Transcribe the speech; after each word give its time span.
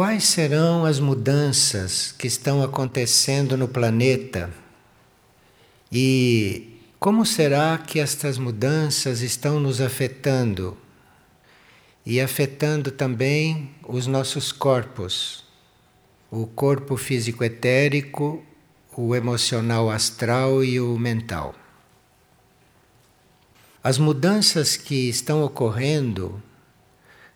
quais 0.00 0.24
serão 0.24 0.86
as 0.86 0.98
mudanças 0.98 2.10
que 2.10 2.26
estão 2.26 2.62
acontecendo 2.62 3.54
no 3.54 3.68
planeta? 3.68 4.50
E 5.92 6.80
como 6.98 7.26
será 7.26 7.76
que 7.76 8.00
estas 8.00 8.38
mudanças 8.38 9.20
estão 9.20 9.60
nos 9.60 9.78
afetando? 9.78 10.74
E 12.06 12.18
afetando 12.18 12.90
também 12.90 13.74
os 13.86 14.06
nossos 14.06 14.52
corpos, 14.52 15.44
o 16.30 16.46
corpo 16.46 16.96
físico 16.96 17.44
etérico, 17.44 18.42
o 18.96 19.14
emocional 19.14 19.90
astral 19.90 20.64
e 20.64 20.80
o 20.80 20.98
mental. 20.98 21.54
As 23.84 23.98
mudanças 23.98 24.78
que 24.78 25.10
estão 25.10 25.44
ocorrendo 25.44 26.42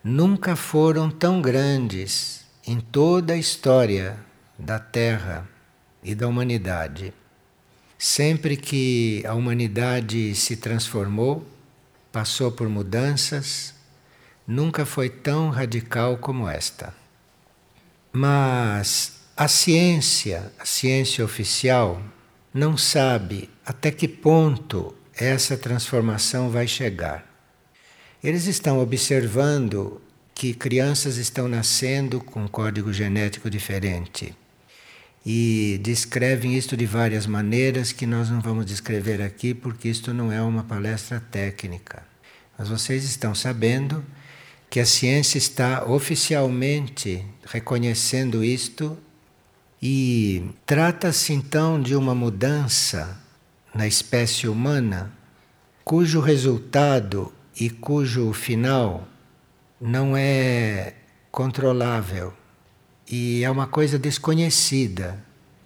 nunca 0.02 0.56
foram 0.56 1.10
tão 1.10 1.42
grandes 1.42 2.43
em 2.66 2.80
toda 2.80 3.34
a 3.34 3.36
história 3.36 4.16
da 4.58 4.78
Terra 4.78 5.46
e 6.02 6.14
da 6.14 6.26
humanidade. 6.26 7.12
Sempre 7.98 8.56
que 8.56 9.22
a 9.26 9.34
humanidade 9.34 10.34
se 10.34 10.56
transformou, 10.56 11.46
passou 12.10 12.50
por 12.50 12.68
mudanças, 12.68 13.74
nunca 14.46 14.86
foi 14.86 15.10
tão 15.10 15.50
radical 15.50 16.16
como 16.16 16.48
esta. 16.48 16.94
Mas 18.12 19.20
a 19.36 19.48
ciência, 19.48 20.52
a 20.58 20.64
ciência 20.64 21.24
oficial, 21.24 22.02
não 22.52 22.76
sabe 22.76 23.50
até 23.66 23.90
que 23.90 24.08
ponto 24.08 24.94
essa 25.14 25.56
transformação 25.56 26.50
vai 26.50 26.66
chegar. 26.66 27.26
Eles 28.22 28.46
estão 28.46 28.80
observando 28.80 30.00
que 30.34 30.52
crianças 30.52 31.16
estão 31.16 31.46
nascendo 31.46 32.20
com 32.20 32.44
um 32.44 32.48
código 32.48 32.92
genético 32.92 33.48
diferente 33.48 34.34
e 35.24 35.80
descrevem 35.82 36.56
isto 36.56 36.76
de 36.76 36.84
várias 36.84 37.26
maneiras 37.26 37.92
que 37.92 38.04
nós 38.06 38.28
não 38.28 38.40
vamos 38.40 38.66
descrever 38.66 39.22
aqui 39.22 39.54
porque 39.54 39.88
isto 39.88 40.12
não 40.12 40.30
é 40.30 40.42
uma 40.42 40.64
palestra 40.64 41.18
técnica. 41.18 42.02
Mas 42.58 42.68
vocês 42.68 43.04
estão 43.04 43.34
sabendo 43.34 44.04
que 44.68 44.80
a 44.80 44.86
ciência 44.86 45.38
está 45.38 45.84
oficialmente 45.86 47.24
reconhecendo 47.46 48.44
isto 48.44 48.98
e 49.80 50.50
trata-se 50.66 51.32
então 51.32 51.80
de 51.80 51.94
uma 51.94 52.14
mudança 52.14 53.18
na 53.74 53.86
espécie 53.86 54.48
humana 54.48 55.12
cujo 55.84 56.20
resultado 56.20 57.32
e 57.58 57.70
cujo 57.70 58.32
final 58.32 59.08
não 59.86 60.16
é 60.16 60.94
controlável 61.30 62.32
e 63.06 63.44
é 63.44 63.50
uma 63.50 63.66
coisa 63.66 63.98
desconhecida 63.98 65.22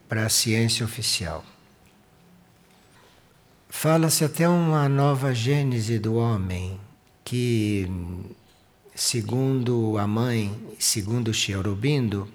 para 0.08 0.26
a 0.26 0.28
ciência 0.28 0.84
oficial. 0.84 1.44
Fala-se 3.68 4.24
até 4.24 4.48
uma 4.48 4.88
nova 4.88 5.32
gênese 5.32 6.00
do 6.00 6.16
homem, 6.16 6.80
que, 7.24 7.88
segundo 8.92 9.96
a 9.98 10.06
mãe, 10.08 10.52
segundo 10.80 11.30
Aurobindo, 11.54 12.26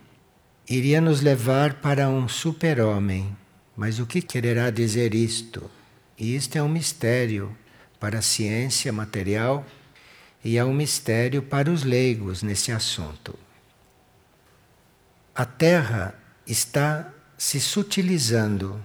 iria 0.69 1.01
nos 1.01 1.19
levar 1.19 1.81
para 1.81 2.07
um 2.07 2.29
super-homem. 2.29 3.35
Mas 3.75 3.99
o 3.99 4.05
que 4.05 4.21
quererá 4.21 4.69
dizer 4.69 5.13
isto? 5.13 5.69
E 6.17 6.33
isto 6.33 6.57
é 6.57 6.63
um 6.63 6.69
mistério 6.69 7.53
para 7.99 8.19
a 8.19 8.21
ciência 8.21 8.93
material 8.93 9.65
e 10.43 10.57
é 10.57 10.65
um 10.65 10.73
mistério 10.73 11.41
para 11.41 11.71
os 11.71 11.83
leigos 11.83 12.43
nesse 12.43 12.71
assunto 12.71 13.37
a 15.35 15.45
Terra 15.45 16.13
está 16.45 17.11
se 17.37 17.59
sutilizando 17.59 18.79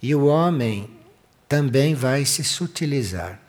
e 0.00 0.14
o 0.14 0.26
homem 0.26 0.88
também 1.48 1.94
vai 1.94 2.24
se 2.24 2.44
sutilizar. 2.44 3.40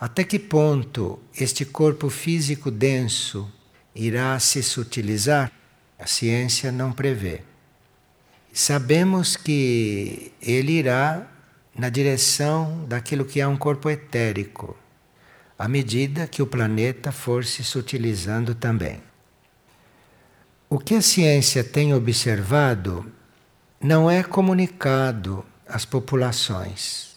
Até 0.00 0.24
que 0.24 0.38
ponto 0.38 1.20
este 1.38 1.64
corpo 1.64 2.08
físico 2.08 2.70
denso 2.70 3.50
irá 3.94 4.38
se 4.38 4.62
sutilizar? 4.62 5.52
A 5.98 6.06
ciência 6.06 6.72
não 6.72 6.90
prevê. 6.90 7.42
Sabemos 8.52 9.36
que 9.36 10.32
ele 10.40 10.72
irá 10.72 11.26
na 11.76 11.88
direção 11.88 12.84
daquilo 12.86 13.24
que 13.24 13.40
é 13.40 13.46
um 13.46 13.56
corpo 13.56 13.90
etérico, 13.90 14.76
à 15.58 15.68
medida 15.68 16.26
que 16.26 16.42
o 16.42 16.46
planeta 16.46 17.12
for 17.12 17.44
se 17.44 17.62
sutilizando 17.62 18.54
também. 18.54 19.00
O 20.68 20.78
que 20.78 20.94
a 20.94 21.02
ciência 21.02 21.62
tem 21.62 21.94
observado 21.94 23.10
não 23.80 24.10
é 24.10 24.22
comunicado 24.22 25.44
às 25.68 25.84
populações. 25.84 27.16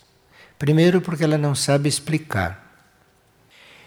Primeiro, 0.60 1.02
porque 1.02 1.24
ela 1.24 1.38
não 1.38 1.56
sabe 1.56 1.88
explicar. 1.88 2.86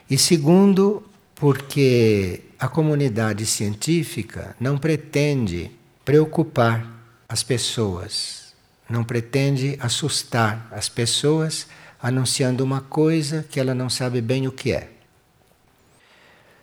E 0.08 0.18
segundo, 0.18 1.02
porque 1.34 2.42
a 2.58 2.68
comunidade 2.68 3.46
científica 3.46 4.56
não 4.58 4.76
pretende 4.76 5.70
preocupar 6.04 6.86
as 7.28 7.42
pessoas, 7.42 8.54
não 8.88 9.04
pretende 9.04 9.78
assustar 9.80 10.68
as 10.72 10.88
pessoas 10.88 11.66
anunciando 12.02 12.64
uma 12.64 12.80
coisa 12.80 13.44
que 13.48 13.60
ela 13.60 13.74
não 13.74 13.90
sabe 13.90 14.20
bem 14.20 14.46
o 14.46 14.52
que 14.52 14.72
é. 14.72 14.90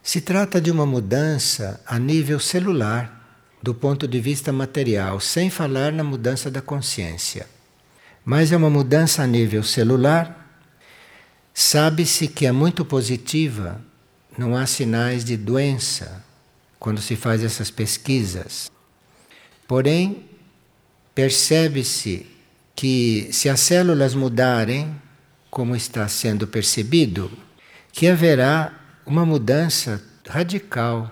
Se 0.01 0.21
trata 0.21 0.61
de 0.61 0.71
uma 0.71 0.85
mudança 0.85 1.81
a 1.85 1.99
nível 1.99 2.39
celular, 2.39 3.13
do 3.61 3.73
ponto 3.73 4.07
de 4.07 4.19
vista 4.21 4.53
material, 4.53 5.19
sem 5.19 5.49
falar 5.49 5.91
na 5.91 6.03
mudança 6.03 6.49
da 6.49 6.61
consciência. 6.61 7.47
Mas 8.23 8.51
é 8.51 8.57
uma 8.57 8.69
mudança 8.69 9.23
a 9.23 9.27
nível 9.27 9.63
celular. 9.63 10.47
Sabe-se 11.53 12.27
que 12.27 12.45
é 12.45 12.51
muito 12.51 12.85
positiva, 12.85 13.81
não 14.37 14.55
há 14.55 14.65
sinais 14.65 15.25
de 15.25 15.35
doença 15.35 16.23
quando 16.79 17.01
se 17.01 17.15
faz 17.15 17.43
essas 17.43 17.71
pesquisas. 17.71 18.71
Porém, 19.67 20.25
percebe-se 21.13 22.27
que 22.75 23.27
se 23.31 23.49
as 23.49 23.59
células 23.59 24.13
mudarem, 24.13 24.95
como 25.57 25.75
está 25.75 26.07
sendo 26.07 26.45
percebido, 26.45 27.31
que 27.91 28.07
haverá 28.07 28.79
uma 29.03 29.25
mudança 29.25 29.99
radical 30.29 31.11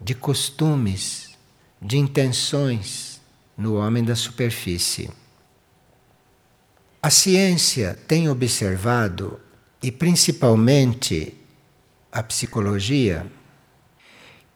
de 0.00 0.14
costumes, 0.14 1.30
de 1.82 1.98
intenções 1.98 3.20
no 3.58 3.74
homem 3.74 4.04
da 4.04 4.14
superfície. 4.14 5.10
A 7.02 7.10
ciência 7.10 7.98
tem 8.06 8.28
observado, 8.28 9.40
e 9.82 9.90
principalmente 9.90 11.34
a 12.12 12.22
psicologia, 12.22 13.26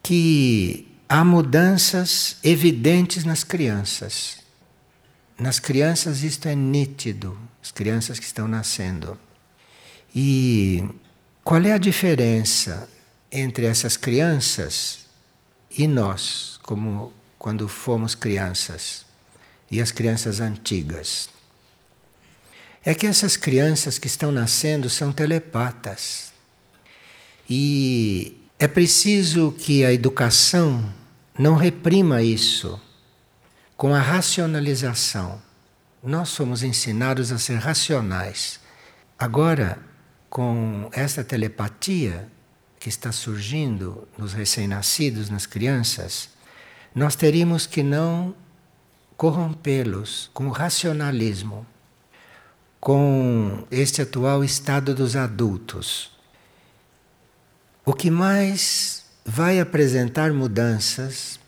que 0.00 0.86
há 1.08 1.24
mudanças 1.24 2.36
evidentes 2.44 3.24
nas 3.24 3.42
crianças. 3.42 4.38
Nas 5.36 5.58
crianças 5.58 6.22
isto 6.22 6.46
é 6.46 6.54
nítido, 6.54 7.36
as 7.68 7.72
crianças 7.72 8.18
que 8.18 8.24
estão 8.24 8.48
nascendo. 8.48 9.18
E 10.14 10.82
qual 11.44 11.60
é 11.62 11.72
a 11.72 11.78
diferença 11.78 12.88
entre 13.30 13.66
essas 13.66 13.94
crianças 13.94 15.00
e 15.70 15.86
nós, 15.86 16.58
como 16.62 17.12
quando 17.38 17.68
fomos 17.68 18.14
crianças, 18.14 19.04
e 19.70 19.82
as 19.82 19.92
crianças 19.92 20.40
antigas? 20.40 21.28
É 22.82 22.94
que 22.94 23.06
essas 23.06 23.36
crianças 23.36 23.98
que 23.98 24.06
estão 24.06 24.32
nascendo 24.32 24.88
são 24.88 25.12
telepatas. 25.12 26.32
E 27.50 28.40
é 28.58 28.66
preciso 28.66 29.52
que 29.52 29.84
a 29.84 29.92
educação 29.92 30.90
não 31.38 31.54
reprima 31.54 32.22
isso 32.22 32.80
com 33.76 33.94
a 33.94 34.00
racionalização. 34.00 35.47
Nós 36.02 36.28
somos 36.28 36.62
ensinados 36.62 37.32
a 37.32 37.38
ser 37.38 37.56
racionais. 37.56 38.60
Agora, 39.18 39.78
com 40.30 40.88
essa 40.92 41.24
telepatia 41.24 42.28
que 42.78 42.88
está 42.88 43.10
surgindo 43.10 44.06
nos 44.16 44.32
recém-nascidos, 44.32 45.28
nas 45.28 45.44
crianças, 45.46 46.28
nós 46.94 47.16
teríamos 47.16 47.66
que 47.66 47.82
não 47.82 48.34
corrompê-los 49.16 50.30
com 50.32 50.46
o 50.46 50.52
racionalismo, 50.52 51.66
com 52.78 53.66
este 53.68 54.00
atual 54.00 54.44
estado 54.44 54.94
dos 54.94 55.16
adultos. 55.16 56.12
O 57.84 57.92
que 57.92 58.10
mais 58.10 59.04
vai 59.24 59.58
apresentar 59.58 60.32
mudanças, 60.32 61.40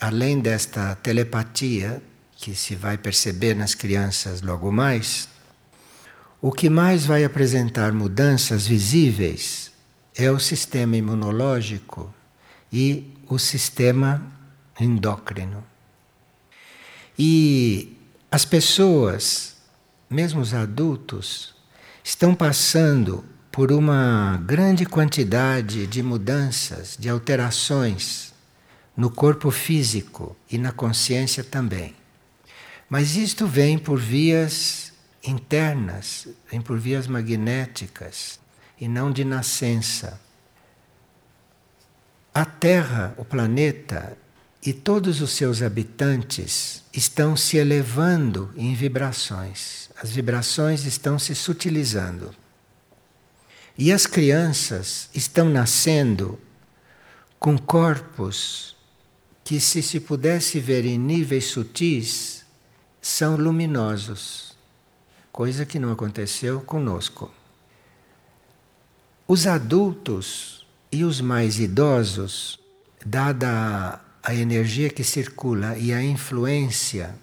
além 0.00 0.40
desta 0.40 0.94
telepatia 0.96 2.02
que 2.40 2.54
se 2.54 2.76
vai 2.76 2.96
perceber 2.96 3.54
nas 3.54 3.74
crianças 3.74 4.42
logo 4.42 4.70
mais, 4.70 5.28
o 6.40 6.52
que 6.52 6.70
mais 6.70 7.04
vai 7.04 7.24
apresentar 7.24 7.92
mudanças 7.92 8.64
visíveis 8.64 9.72
é 10.14 10.30
o 10.30 10.38
sistema 10.38 10.96
imunológico 10.96 12.14
e 12.72 13.12
o 13.28 13.40
sistema 13.40 14.22
endócrino. 14.78 15.64
E 17.18 17.96
as 18.30 18.44
pessoas, 18.44 19.56
mesmo 20.08 20.40
os 20.40 20.54
adultos, 20.54 21.56
estão 22.04 22.36
passando 22.36 23.24
por 23.50 23.72
uma 23.72 24.40
grande 24.46 24.86
quantidade 24.86 25.88
de 25.88 26.04
mudanças, 26.04 26.96
de 26.96 27.08
alterações 27.08 28.32
no 28.96 29.10
corpo 29.10 29.50
físico 29.50 30.36
e 30.48 30.56
na 30.56 30.70
consciência 30.70 31.42
também. 31.42 31.98
Mas 32.88 33.16
isto 33.16 33.46
vem 33.46 33.78
por 33.78 33.98
vias 33.98 34.92
internas, 35.22 36.28
vem 36.50 36.60
por 36.60 36.78
vias 36.78 37.06
magnéticas 37.06 38.40
e 38.80 38.88
não 38.88 39.12
de 39.12 39.24
nascença. 39.24 40.20
A 42.32 42.44
Terra, 42.44 43.14
o 43.18 43.24
planeta 43.24 44.16
e 44.64 44.72
todos 44.72 45.20
os 45.20 45.32
seus 45.32 45.62
habitantes 45.62 46.82
estão 46.92 47.36
se 47.36 47.56
elevando 47.56 48.52
em 48.56 48.74
vibrações. 48.74 49.90
As 50.00 50.10
vibrações 50.10 50.84
estão 50.84 51.18
se 51.18 51.34
sutilizando. 51.34 52.34
E 53.76 53.92
as 53.92 54.06
crianças 54.06 55.08
estão 55.14 55.48
nascendo 55.48 56.38
com 57.38 57.56
corpos 57.56 58.76
que, 59.44 59.60
se 59.60 59.82
se 59.82 60.00
pudesse 60.00 60.58
ver 60.58 60.84
em 60.84 60.98
níveis 60.98 61.46
sutis, 61.46 62.37
são 63.00 63.36
luminosos, 63.36 64.56
coisa 65.32 65.64
que 65.64 65.78
não 65.78 65.92
aconteceu 65.92 66.60
conosco. 66.60 67.30
Os 69.26 69.46
adultos 69.46 70.66
e 70.90 71.04
os 71.04 71.20
mais 71.20 71.58
idosos, 71.58 72.58
dada 73.04 74.00
a 74.22 74.34
energia 74.34 74.90
que 74.90 75.04
circula 75.04 75.76
e 75.76 75.92
a 75.92 76.02
influência 76.02 77.14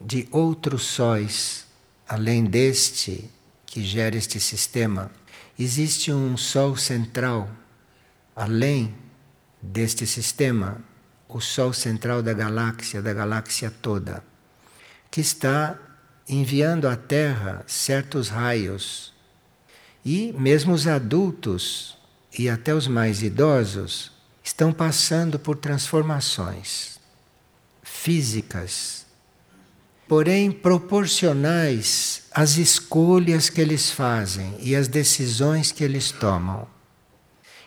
de 0.00 0.28
outros 0.30 0.82
sóis, 0.82 1.66
além 2.08 2.44
deste 2.44 3.30
que 3.66 3.84
gera 3.84 4.16
este 4.16 4.40
sistema, 4.40 5.10
existe 5.58 6.12
um 6.12 6.36
Sol 6.36 6.76
central, 6.76 7.50
além 8.34 8.94
deste 9.60 10.06
sistema, 10.06 10.80
o 11.28 11.40
Sol 11.40 11.72
central 11.72 12.22
da 12.22 12.32
galáxia, 12.32 13.02
da 13.02 13.12
galáxia 13.12 13.70
toda, 13.70 14.22
que 15.10 15.20
está 15.20 15.78
enviando 16.28 16.86
à 16.86 16.96
Terra 16.96 17.64
certos 17.66 18.28
raios. 18.28 19.12
E 20.04 20.32
mesmo 20.32 20.72
os 20.72 20.86
adultos 20.86 21.96
e 22.38 22.48
até 22.48 22.74
os 22.74 22.86
mais 22.86 23.22
idosos 23.22 24.12
estão 24.42 24.72
passando 24.72 25.38
por 25.38 25.56
transformações 25.56 26.98
físicas, 27.82 29.06
porém 30.06 30.50
proporcionais 30.50 32.22
às 32.30 32.56
escolhas 32.56 33.50
que 33.50 33.60
eles 33.60 33.90
fazem 33.90 34.56
e 34.60 34.76
às 34.76 34.88
decisões 34.88 35.72
que 35.72 35.82
eles 35.82 36.10
tomam. 36.12 36.66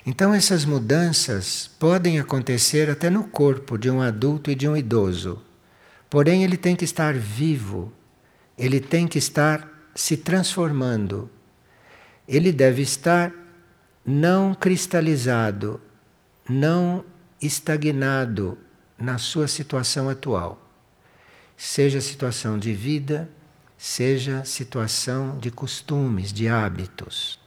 Então, 0.06 0.34
essas 0.34 0.66
mudanças 0.66 1.70
podem 1.80 2.20
acontecer 2.20 2.90
até 2.90 3.10
no 3.10 3.26
corpo 3.26 3.78
de 3.78 3.90
um 3.90 4.02
adulto 4.02 4.50
e 4.50 4.56
de 4.56 4.68
um 4.68 4.76
idoso. 4.76 5.40
Porém, 6.12 6.44
ele 6.44 6.58
tem 6.58 6.76
que 6.76 6.84
estar 6.84 7.14
vivo, 7.14 7.90
ele 8.58 8.82
tem 8.82 9.08
que 9.08 9.18
estar 9.18 9.66
se 9.96 10.18
transformando. 10.18 11.30
Ele 12.28 12.52
deve 12.52 12.82
estar 12.82 13.34
não 14.06 14.54
cristalizado, 14.54 15.80
não 16.50 17.06
estagnado 17.42 18.58
na 19.00 19.18
sua 19.18 19.48
situação 19.48 20.10
atual, 20.10 20.62
seja 21.56 22.02
situação 22.02 22.60
de 22.60 22.74
vida, 22.74 23.30
seja 23.78 24.44
situação 24.44 25.40
de 25.40 25.50
costumes, 25.50 26.34
de 26.34 26.50
hábitos. 26.50 27.40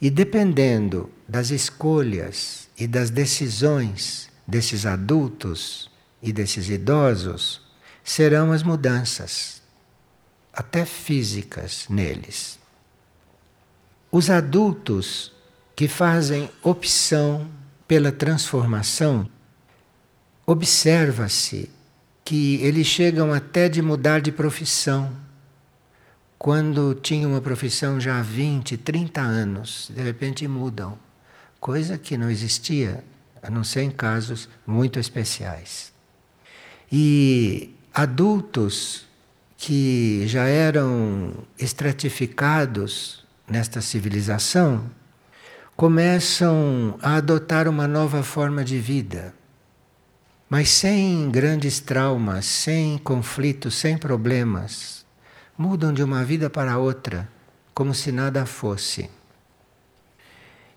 E 0.00 0.08
dependendo 0.08 1.10
das 1.28 1.50
escolhas 1.50 2.68
e 2.78 2.86
das 2.86 3.10
decisões 3.10 4.30
desses 4.46 4.86
adultos 4.86 5.92
e 6.24 6.32
desses 6.32 6.70
idosos, 6.70 7.60
serão 8.02 8.50
as 8.50 8.62
mudanças, 8.62 9.62
até 10.52 10.86
físicas, 10.86 11.86
neles. 11.90 12.58
Os 14.10 14.30
adultos 14.30 15.32
que 15.76 15.86
fazem 15.86 16.50
opção 16.62 17.46
pela 17.86 18.10
transformação, 18.10 19.28
observa-se 20.46 21.70
que 22.24 22.54
eles 22.62 22.86
chegam 22.86 23.32
até 23.32 23.68
de 23.68 23.82
mudar 23.82 24.20
de 24.20 24.32
profissão. 24.32 25.14
Quando 26.38 26.94
tinham 26.94 27.32
uma 27.32 27.40
profissão 27.42 28.00
já 28.00 28.18
há 28.18 28.22
20, 28.22 28.78
30 28.78 29.20
anos, 29.20 29.90
de 29.94 30.02
repente 30.02 30.48
mudam, 30.48 30.98
coisa 31.60 31.98
que 31.98 32.16
não 32.16 32.30
existia, 32.30 33.04
a 33.42 33.50
não 33.50 33.62
ser 33.62 33.82
em 33.82 33.90
casos 33.90 34.48
muito 34.66 34.98
especiais. 34.98 35.93
E 36.90 37.74
adultos 37.92 39.06
que 39.56 40.24
já 40.26 40.44
eram 40.44 41.32
estratificados 41.58 43.24
nesta 43.48 43.80
civilização, 43.80 44.90
começam 45.76 46.98
a 47.02 47.16
adotar 47.16 47.68
uma 47.68 47.88
nova 47.88 48.22
forma 48.22 48.64
de 48.64 48.78
vida, 48.78 49.34
mas 50.48 50.68
sem 50.68 51.30
grandes 51.30 51.80
traumas, 51.80 52.44
sem 52.44 52.98
conflitos, 52.98 53.74
sem 53.74 53.96
problemas. 53.96 55.04
Mudam 55.56 55.92
de 55.92 56.02
uma 56.02 56.24
vida 56.24 56.50
para 56.50 56.78
outra, 56.78 57.28
como 57.72 57.94
se 57.94 58.12
nada 58.12 58.44
fosse. 58.44 59.08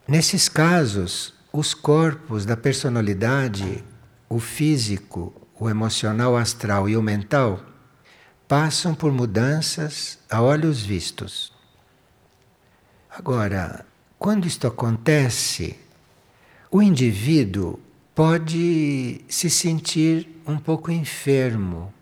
Nesses 0.07 0.48
casos, 0.48 1.33
os 1.51 1.74
corpos 1.74 2.45
da 2.45 2.56
personalidade, 2.56 3.83
o 4.30 4.39
físico, 4.39 5.47
o 5.59 5.69
emocional, 5.69 6.36
astral 6.36 6.88
e 6.88 6.95
o 6.95 7.01
mental, 7.01 7.59
passam 8.48 8.95
por 8.95 9.12
mudanças 9.12 10.19
a 10.30 10.42
olhos 10.42 10.81
vistos. 10.81 11.51
Agora, 13.09 13.86
quando 14.19 14.45
isto 14.45 14.68
acontece, 14.68 15.77
o 16.72 16.82
indivíduo 16.82 17.79
pode 18.13 19.22
se 19.27 19.50
sentir 19.50 20.41
um 20.46 20.58
pouco 20.58 20.91
enfermo, 20.91 21.93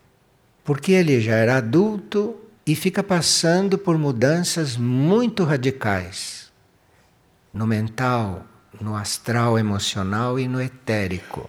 porque 0.64 0.92
ele 0.92 1.20
já 1.20 1.34
era 1.34 1.56
adulto 1.56 2.36
e 2.66 2.74
fica 2.74 3.02
passando 3.02 3.78
por 3.78 3.96
mudanças 3.98 4.76
muito 4.76 5.44
radicais 5.44 6.50
no 7.52 7.66
mental, 7.66 8.44
no 8.78 8.94
astral 8.94 9.58
emocional 9.58 10.38
e 10.38 10.46
no 10.46 10.60
etérico. 10.60 11.48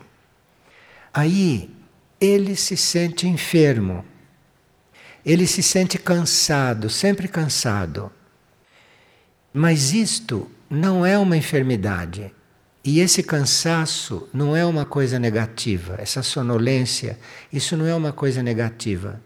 Aí 1.13 1.75
ele 2.19 2.55
se 2.55 2.75
sente 2.75 3.27
enfermo, 3.27 4.03
ele 5.25 5.45
se 5.45 5.61
sente 5.61 5.97
cansado, 5.97 6.89
sempre 6.89 7.27
cansado. 7.27 8.11
Mas 9.53 9.93
isto 9.93 10.49
não 10.69 11.05
é 11.05 11.17
uma 11.17 11.37
enfermidade. 11.37 12.33
E 12.83 13.01
esse 13.01 13.21
cansaço 13.21 14.29
não 14.33 14.55
é 14.55 14.65
uma 14.65 14.85
coisa 14.85 15.19
negativa, 15.19 15.95
essa 15.99 16.23
sonolência, 16.23 17.19
isso 17.51 17.75
não 17.75 17.85
é 17.85 17.93
uma 17.93 18.13
coisa 18.13 18.41
negativa. 18.41 19.21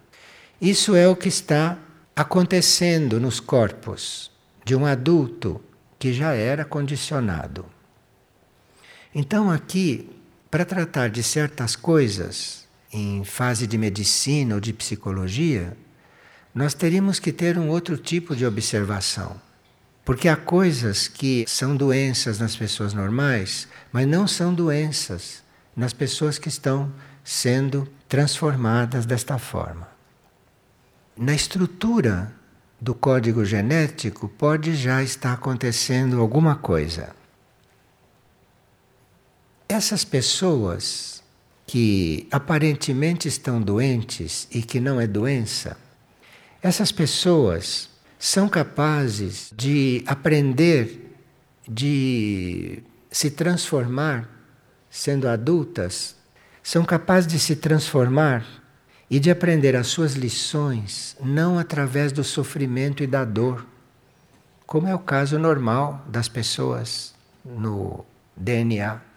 Isso 0.60 0.96
é 0.96 1.08
o 1.08 1.16
que 1.16 1.28
está 1.28 1.78
acontecendo 2.16 3.20
nos 3.20 3.40
corpos 3.40 4.32
de 4.66 4.76
um 4.76 4.86
adulto 4.86 5.62
que 6.00 6.12
já 6.12 6.34
era 6.34 6.66
condicionado. 6.66 7.66
Então, 9.14 9.52
aqui, 9.52 10.10
para 10.50 10.66
tratar 10.66 11.10
de 11.10 11.22
certas 11.22 11.76
coisas 11.76 12.68
em 12.92 13.24
fase 13.24 13.66
de 13.66 13.78
medicina 13.78 14.56
ou 14.56 14.62
de 14.62 14.74
psicologia, 14.74 15.78
nós 16.54 16.74
teríamos 16.74 17.20
que 17.20 17.32
ter 17.32 17.58
um 17.58 17.70
outro 17.70 17.98
tipo 17.98 18.36
de 18.36 18.46
observação. 18.46 19.40
Porque 20.04 20.28
há 20.28 20.36
coisas 20.36 21.08
que 21.08 21.46
são 21.48 21.76
doenças 21.76 22.40
nas 22.40 22.56
pessoas 22.56 22.94
normais, 22.94 23.68
mas 23.92 24.08
não 24.08 24.28
são 24.28 24.54
doenças 24.54 25.42
nas 25.76 25.94
pessoas 25.94 26.38
que 26.38 26.50
estão 26.50 26.92
sendo 27.24 27.88
transformadas 28.10 29.06
desta 29.06 29.38
forma. 29.38 29.88
Na 31.16 31.34
estrutura 31.34 32.34
do 32.80 32.96
código 32.96 33.46
genético 33.46 34.28
pode 34.28 34.76
já 34.76 35.04
estar 35.04 35.34
acontecendo 35.34 36.20
alguma 36.20 36.56
coisa. 36.56 37.16
Essas 39.70 40.04
pessoas 40.04 41.21
que 41.72 42.28
aparentemente 42.30 43.30
estão 43.30 43.62
doentes 43.62 44.46
e 44.52 44.62
que 44.62 44.78
não 44.78 45.00
é 45.00 45.08
doença, 45.08 45.78
essas 46.62 46.92
pessoas 46.92 47.90
são 48.20 48.50
capazes 48.50 49.54
de 49.56 50.04
aprender, 50.06 51.16
de 51.66 52.84
se 53.10 53.32
transformar 53.32 54.30
sendo 54.90 55.30
adultas, 55.30 56.18
são 56.62 56.84
capazes 56.84 57.32
de 57.32 57.40
se 57.40 57.56
transformar 57.56 58.46
e 59.10 59.18
de 59.18 59.32
aprender 59.32 59.74
as 59.74 59.88
suas 59.88 60.12
lições 60.12 61.16
não 61.24 61.58
através 61.58 62.12
do 62.12 62.22
sofrimento 62.22 63.02
e 63.02 63.08
da 63.08 63.24
dor, 63.24 63.66
como 64.68 64.90
é 64.90 64.94
o 64.94 65.00
caso 65.00 65.40
normal 65.40 66.04
das 66.10 66.28
pessoas 66.28 67.14
no 67.46 68.04
DNA. 68.36 69.11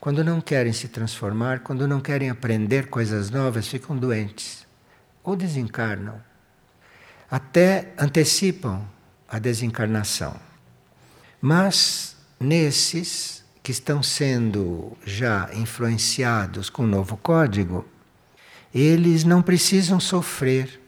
Quando 0.00 0.24
não 0.24 0.40
querem 0.40 0.72
se 0.72 0.88
transformar, 0.88 1.60
quando 1.60 1.86
não 1.86 2.00
querem 2.00 2.30
aprender 2.30 2.88
coisas 2.88 3.30
novas, 3.30 3.68
ficam 3.68 3.96
doentes 3.96 4.66
ou 5.22 5.36
desencarnam. 5.36 6.20
Até 7.30 7.92
antecipam 7.98 8.82
a 9.28 9.38
desencarnação. 9.38 10.34
Mas 11.40 12.16
nesses 12.38 13.44
que 13.62 13.70
estão 13.70 14.02
sendo 14.02 14.96
já 15.04 15.50
influenciados 15.52 16.70
com 16.70 16.84
o 16.84 16.86
novo 16.86 17.16
código, 17.16 17.86
eles 18.74 19.22
não 19.24 19.42
precisam 19.42 20.00
sofrer 20.00 20.80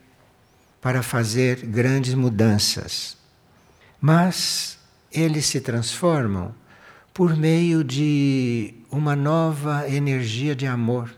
para 0.80 1.02
fazer 1.02 1.66
grandes 1.66 2.14
mudanças 2.14 3.20
mas 4.02 4.80
eles 5.12 5.46
se 5.46 5.60
transformam 5.60 6.52
por 7.14 7.36
meio 7.36 7.84
de 7.84 8.74
uma 8.92 9.16
nova 9.16 9.88
energia 9.88 10.54
de 10.54 10.66
amor, 10.66 11.10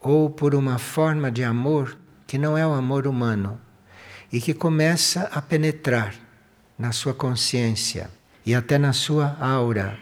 ou 0.00 0.30
por 0.30 0.54
uma 0.54 0.78
forma 0.78 1.30
de 1.30 1.44
amor 1.44 1.98
que 2.26 2.38
não 2.38 2.56
é 2.56 2.66
o 2.66 2.72
amor 2.72 3.06
humano 3.06 3.60
e 4.32 4.40
que 4.40 4.54
começa 4.54 5.24
a 5.30 5.42
penetrar 5.42 6.14
na 6.78 6.90
sua 6.90 7.12
consciência 7.12 8.10
e 8.46 8.54
até 8.54 8.78
na 8.78 8.94
sua 8.94 9.36
aura, 9.38 9.98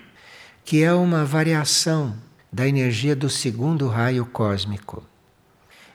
que 0.65 0.85
é 0.85 0.93
uma 0.93 1.25
variação 1.25 2.15
da 2.53 2.69
energia 2.69 3.17
do 3.17 3.29
segundo 3.29 3.89
raio 3.89 4.25
cósmico. 4.25 5.03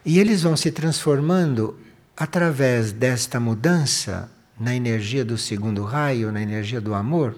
E 0.06 0.20
eles 0.20 0.42
vão 0.42 0.58
se 0.58 0.70
transformando 0.70 1.80
através 2.18 2.92
desta 2.92 3.40
mudança 3.40 4.30
na 4.60 4.76
energia 4.76 5.24
do 5.24 5.38
segundo 5.38 5.86
raio, 5.86 6.30
na 6.30 6.42
energia 6.42 6.82
do 6.82 6.94
amor, 6.94 7.38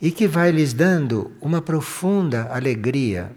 e 0.00 0.10
que 0.10 0.26
vai 0.26 0.50
lhes 0.50 0.72
dando 0.72 1.32
uma 1.40 1.60
profunda 1.60 2.48
alegria. 2.52 3.32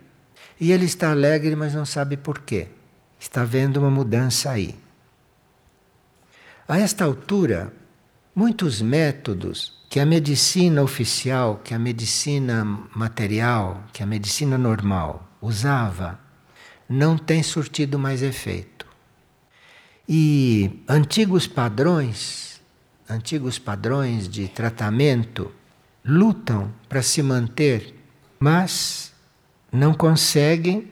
E 0.59 0.71
ele 0.71 0.85
está 0.85 1.11
alegre, 1.11 1.55
mas 1.55 1.73
não 1.73 1.85
sabe 1.85 2.15
por 2.15 2.39
quê. 2.39 2.67
Está 3.19 3.43
vendo 3.43 3.77
uma 3.77 3.89
mudança 3.89 4.51
aí. 4.51 4.75
A 6.67 6.79
esta 6.79 7.03
altura, 7.03 7.73
muitos 8.35 8.81
métodos 8.81 9.81
que 9.89 9.99
a 9.99 10.05
medicina 10.05 10.81
oficial, 10.81 11.61
que 11.63 11.73
a 11.73 11.79
medicina 11.79 12.65
material, 12.95 13.83
que 13.91 14.01
a 14.01 14.05
medicina 14.05 14.57
normal 14.57 15.27
usava, 15.41 16.19
não 16.87 17.17
têm 17.17 17.43
surtido 17.43 17.99
mais 17.99 18.23
efeito. 18.23 18.85
E 20.07 20.83
antigos 20.87 21.47
padrões 21.47 22.53
antigos 23.09 23.59
padrões 23.59 24.27
de 24.27 24.47
tratamento 24.47 25.51
lutam 26.05 26.73
para 26.89 27.01
se 27.01 27.21
manter, 27.21 27.95
mas 28.39 29.13
não 29.71 29.93
conseguem 29.93 30.91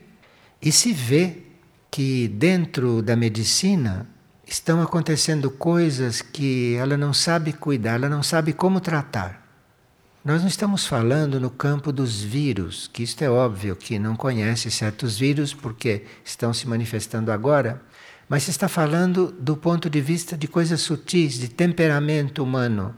e 0.60 0.72
se 0.72 0.92
vê 0.92 1.38
que 1.90 2.28
dentro 2.28 3.02
da 3.02 3.14
medicina 3.14 4.08
estão 4.46 4.80
acontecendo 4.80 5.50
coisas 5.50 6.22
que 6.22 6.74
ela 6.76 6.96
não 6.96 7.12
sabe 7.12 7.52
cuidar, 7.52 7.94
ela 7.94 8.08
não 8.08 8.22
sabe 8.22 8.52
como 8.52 8.80
tratar. 8.80 9.42
Nós 10.24 10.40
não 10.40 10.48
estamos 10.48 10.86
falando 10.86 11.40
no 11.40 11.50
campo 11.50 11.92
dos 11.92 12.22
vírus, 12.22 12.88
que 12.90 13.02
isto 13.02 13.22
é 13.22 13.28
óbvio 13.28 13.74
que 13.74 13.98
não 13.98 14.14
conhece 14.14 14.70
certos 14.70 15.18
vírus 15.18 15.52
porque 15.52 16.04
estão 16.24 16.54
se 16.54 16.66
manifestando 16.68 17.32
agora, 17.32 17.82
mas 18.28 18.44
se 18.44 18.50
está 18.50 18.68
falando 18.68 19.32
do 19.32 19.56
ponto 19.56 19.90
de 19.90 20.00
vista 20.00 20.36
de 20.36 20.46
coisas 20.46 20.80
sutis, 20.80 21.34
de 21.34 21.48
temperamento 21.48 22.42
humano 22.42 22.94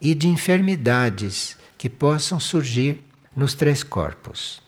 e 0.00 0.14
de 0.14 0.28
enfermidades 0.28 1.56
que 1.78 1.88
possam 1.88 2.38
surgir 2.38 3.02
nos 3.34 3.54
três 3.54 3.82
corpos. 3.82 4.62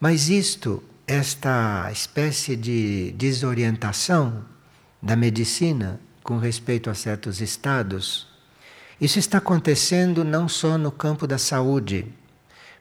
Mas 0.00 0.28
isto, 0.28 0.82
esta 1.06 1.88
espécie 1.92 2.56
de 2.56 3.12
desorientação 3.12 4.44
da 5.00 5.16
medicina 5.16 6.00
com 6.22 6.38
respeito 6.38 6.90
a 6.90 6.94
certos 6.94 7.40
estados, 7.40 8.26
isso 9.00 9.18
está 9.18 9.38
acontecendo 9.38 10.24
não 10.24 10.48
só 10.48 10.76
no 10.76 10.90
campo 10.90 11.26
da 11.26 11.38
saúde, 11.38 12.06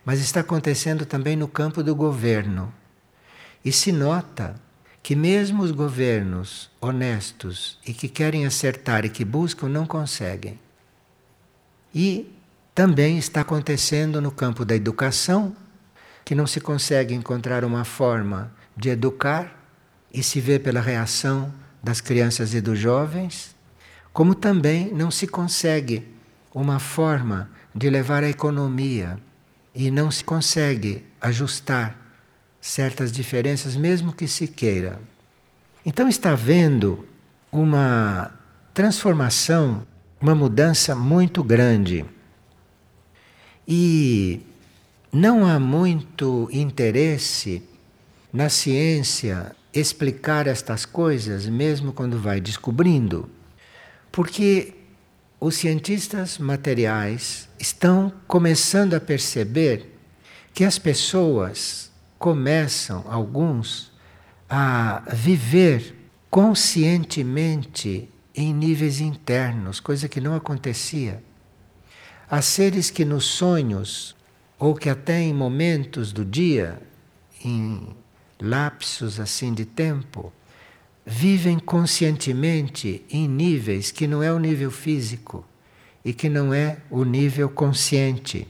mas 0.04 0.20
está 0.20 0.40
acontecendo 0.40 1.06
também 1.06 1.36
no 1.36 1.48
campo 1.48 1.84
do 1.84 1.96
governo. 1.96 2.74
E 3.64 3.72
se 3.72 3.92
nota 3.92 4.56
que 5.04 5.16
mesmo 5.16 5.62
os 5.62 5.72
governos 5.72 6.72
honestos 6.82 7.78
e 7.86 7.94
que 7.94 8.08
querem 8.08 8.46
acertar 8.46 9.06
e 9.06 9.10
que 9.10 9.24
buscam 9.24 9.68
não 9.68 9.86
conseguem. 9.86 10.60
E 11.96 12.30
também 12.76 13.18
está 13.18 13.40
acontecendo 13.40 14.20
no 14.20 14.30
campo 14.30 14.66
da 14.66 14.76
educação, 14.76 15.56
que 16.26 16.36
não 16.36 16.46
se 16.46 16.60
consegue 16.60 17.14
encontrar 17.14 17.64
uma 17.64 17.86
forma 17.86 18.52
de 18.76 18.90
educar 18.90 19.58
e 20.14 20.22
se 20.22 20.42
vê 20.42 20.60
pela 20.60 20.82
reação 20.82 21.54
das 21.82 22.02
crianças 22.02 22.54
e 22.54 22.60
dos 22.60 22.78
jovens, 22.78 23.56
como 24.12 24.36
também 24.36 24.94
não 24.94 25.10
se 25.10 25.26
consegue 25.26 26.06
uma 26.54 26.80
forma 26.80 27.50
de 27.74 27.90
levar 27.90 28.24
a 28.24 28.30
economia 28.30 29.18
e 29.74 29.90
não 29.90 30.12
se 30.12 30.24
consegue 30.24 31.06
ajustar 31.22 31.98
certas 32.60 33.12
diferenças, 33.12 33.76
mesmo 33.76 34.12
que 34.12 34.28
se 34.28 34.48
queira. 34.48 35.00
Então 35.86 36.08
está 36.08 36.32
havendo 36.32 37.08
uma 37.52 38.32
transformação, 38.74 39.86
uma 40.26 40.34
mudança 40.34 40.96
muito 40.96 41.44
grande. 41.44 42.04
E 43.68 44.42
não 45.14 45.46
há 45.46 45.60
muito 45.60 46.50
interesse 46.52 47.62
na 48.34 48.50
ciência 48.50 49.56
explicar 49.72 50.48
estas 50.48 50.84
coisas, 50.84 51.46
mesmo 51.46 51.94
quando 51.94 52.20
vai 52.20 52.42
descobrindo, 52.42 53.30
porque 54.12 54.74
os 55.40 55.58
cientistas 55.58 56.40
materiais 56.40 57.48
estão 57.60 58.12
começando 58.28 58.96
a 58.96 59.00
perceber 59.00 59.96
que 60.56 60.64
as 60.64 60.80
pessoas 60.80 61.92
começam, 62.18 63.06
alguns, 63.08 63.92
a 64.50 65.04
viver 65.14 65.96
conscientemente 66.32 68.10
em 68.36 68.54
níveis 68.54 69.00
internos, 69.00 69.80
coisa 69.80 70.10
que 70.10 70.20
não 70.20 70.36
acontecia. 70.36 71.24
Há 72.30 72.42
seres 72.42 72.90
que 72.90 73.06
nos 73.06 73.26
sonhos, 73.26 74.16
ou 74.60 74.76
que 74.76 74.90
até 74.90 75.22
em 75.22 75.34
momentos 75.34 76.12
do 76.12 76.26
dia, 76.26 76.82
em 77.44 77.96
lapsos 78.42 79.20
assim 79.20 79.54
de 79.54 79.64
tempo, 79.64 80.34
vivem 81.06 81.60
conscientemente 81.60 83.06
em 83.10 83.28
níveis 83.28 83.92
que 83.92 84.08
não 84.08 84.24
é 84.24 84.32
o 84.32 84.40
nível 84.40 84.72
físico 84.72 85.46
e 86.04 86.14
que 86.14 86.28
não 86.28 86.54
é 86.54 86.80
o 86.90 87.04
nível 87.04 87.50
consciente. 87.50 88.48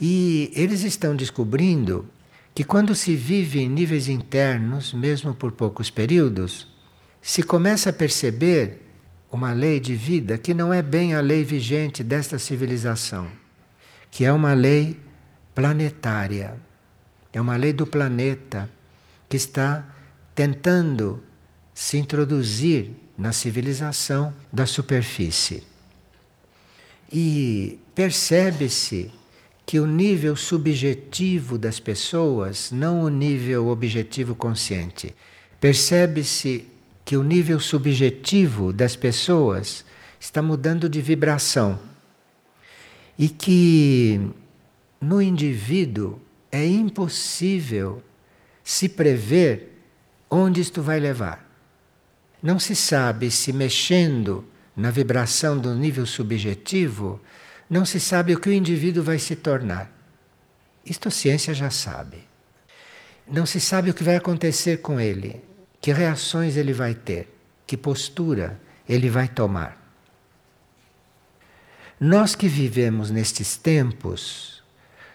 E 0.00 0.50
eles 0.54 0.82
estão 0.82 1.14
descobrindo 1.14 2.08
que 2.54 2.64
quando 2.64 2.94
se 2.94 3.14
vive 3.14 3.60
em 3.60 3.68
níveis 3.68 4.08
internos, 4.08 4.92
mesmo 4.92 5.34
por 5.34 5.52
poucos 5.52 5.90
períodos, 5.90 6.66
se 7.20 7.42
começa 7.42 7.90
a 7.90 7.92
perceber 7.92 8.87
uma 9.30 9.52
lei 9.52 9.78
de 9.78 9.94
vida 9.94 10.38
que 10.38 10.54
não 10.54 10.72
é 10.72 10.82
bem 10.82 11.14
a 11.14 11.20
lei 11.20 11.44
vigente 11.44 12.02
desta 12.02 12.38
civilização, 12.38 13.28
que 14.10 14.24
é 14.24 14.32
uma 14.32 14.54
lei 14.54 14.98
planetária, 15.54 16.56
é 17.32 17.40
uma 17.40 17.56
lei 17.56 17.72
do 17.72 17.86
planeta 17.86 18.70
que 19.28 19.36
está 19.36 19.84
tentando 20.34 21.22
se 21.74 21.98
introduzir 21.98 22.90
na 23.16 23.32
civilização 23.32 24.32
da 24.52 24.64
superfície. 24.66 25.62
E 27.12 27.78
percebe-se 27.94 29.10
que 29.66 29.78
o 29.78 29.86
nível 29.86 30.34
subjetivo 30.34 31.58
das 31.58 31.78
pessoas, 31.78 32.70
não 32.70 33.02
o 33.02 33.08
nível 33.08 33.68
objetivo 33.68 34.34
consciente, 34.34 35.14
percebe-se 35.60 36.66
que 37.08 37.16
o 37.16 37.22
nível 37.22 37.58
subjetivo 37.58 38.70
das 38.70 38.94
pessoas 38.94 39.82
está 40.20 40.42
mudando 40.42 40.90
de 40.90 41.00
vibração 41.00 41.78
e 43.18 43.30
que 43.30 44.20
no 45.00 45.22
indivíduo 45.22 46.20
é 46.52 46.66
impossível 46.66 48.02
se 48.62 48.90
prever 48.90 49.80
onde 50.28 50.60
isto 50.60 50.82
vai 50.82 51.00
levar. 51.00 51.50
Não 52.42 52.58
se 52.58 52.76
sabe 52.76 53.30
se 53.30 53.54
mexendo 53.54 54.44
na 54.76 54.90
vibração 54.90 55.58
do 55.58 55.74
nível 55.74 56.04
subjetivo 56.04 57.18
não 57.70 57.86
se 57.86 57.98
sabe 57.98 58.34
o 58.34 58.38
que 58.38 58.50
o 58.50 58.52
indivíduo 58.52 59.02
vai 59.02 59.18
se 59.18 59.34
tornar. 59.34 59.90
Isto 60.84 61.08
a 61.08 61.10
ciência 61.10 61.54
já 61.54 61.70
sabe. 61.70 62.28
não 63.26 63.46
se 63.46 63.60
sabe 63.60 63.88
o 63.88 63.94
que 63.94 64.04
vai 64.04 64.16
acontecer 64.16 64.82
com 64.82 65.00
ele, 65.00 65.47
que 65.80 65.92
reações 65.92 66.56
ele 66.56 66.72
vai 66.72 66.94
ter, 66.94 67.28
que 67.66 67.76
postura 67.76 68.60
ele 68.88 69.08
vai 69.08 69.28
tomar. 69.28 69.76
Nós 72.00 72.34
que 72.34 72.48
vivemos 72.48 73.10
nestes 73.10 73.56
tempos 73.56 74.62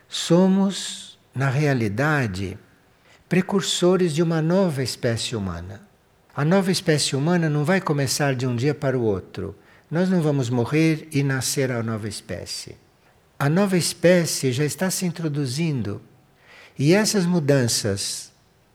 somos, 0.07 1.17
na 1.33 1.49
realidade, 1.49 2.57
precursores 3.29 4.13
de 4.13 4.21
uma 4.21 4.41
nova 4.41 4.83
espécie 4.83 5.35
humana. 5.35 5.81
A 6.35 6.43
nova 6.43 6.71
espécie 6.71 7.15
humana 7.15 7.49
não 7.49 7.63
vai 7.63 7.79
começar 7.79 8.35
de 8.35 8.45
um 8.45 8.55
dia 8.55 8.75
para 8.75 8.97
o 8.97 9.03
outro. 9.03 9.55
Nós 9.89 10.09
não 10.09 10.21
vamos 10.21 10.49
morrer 10.49 11.07
e 11.11 11.23
nascer 11.23 11.71
a 11.71 11.81
nova 11.81 12.07
espécie. 12.07 12.75
A 13.39 13.49
nova 13.49 13.77
espécie 13.77 14.51
já 14.51 14.65
está 14.65 14.89
se 14.89 15.05
introduzindo 15.05 16.01
e 16.77 16.93
essas 16.93 17.25
mudanças 17.25 18.31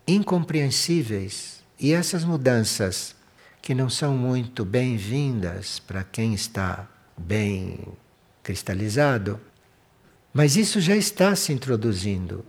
incompreensíveis 0.06 1.57
e 1.78 1.92
essas 1.92 2.24
mudanças 2.24 3.14
que 3.62 3.74
não 3.74 3.88
são 3.88 4.16
muito 4.16 4.64
bem-vindas 4.64 5.78
para 5.78 6.02
quem 6.02 6.34
está 6.34 6.88
bem 7.16 7.78
cristalizado, 8.42 9.40
mas 10.32 10.56
isso 10.56 10.80
já 10.80 10.96
está 10.96 11.34
se 11.36 11.52
introduzindo. 11.52 12.44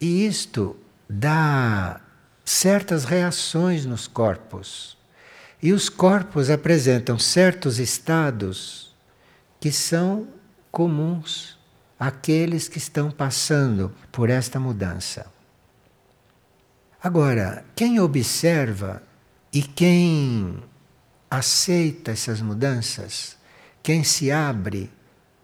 E 0.00 0.26
isto 0.26 0.76
dá 1.08 2.00
certas 2.44 3.04
reações 3.04 3.84
nos 3.84 4.06
corpos. 4.06 4.96
E 5.62 5.72
os 5.72 5.88
corpos 5.88 6.50
apresentam 6.50 7.18
certos 7.18 7.78
estados 7.78 8.94
que 9.60 9.72
são 9.72 10.28
comuns 10.70 11.58
àqueles 11.98 12.68
que 12.68 12.78
estão 12.78 13.10
passando 13.10 13.92
por 14.12 14.30
esta 14.30 14.60
mudança. 14.60 15.35
Agora, 17.06 17.64
quem 17.76 18.00
observa 18.00 19.00
e 19.52 19.62
quem 19.62 20.60
aceita 21.30 22.10
essas 22.10 22.40
mudanças, 22.40 23.36
quem 23.80 24.02
se 24.02 24.32
abre 24.32 24.90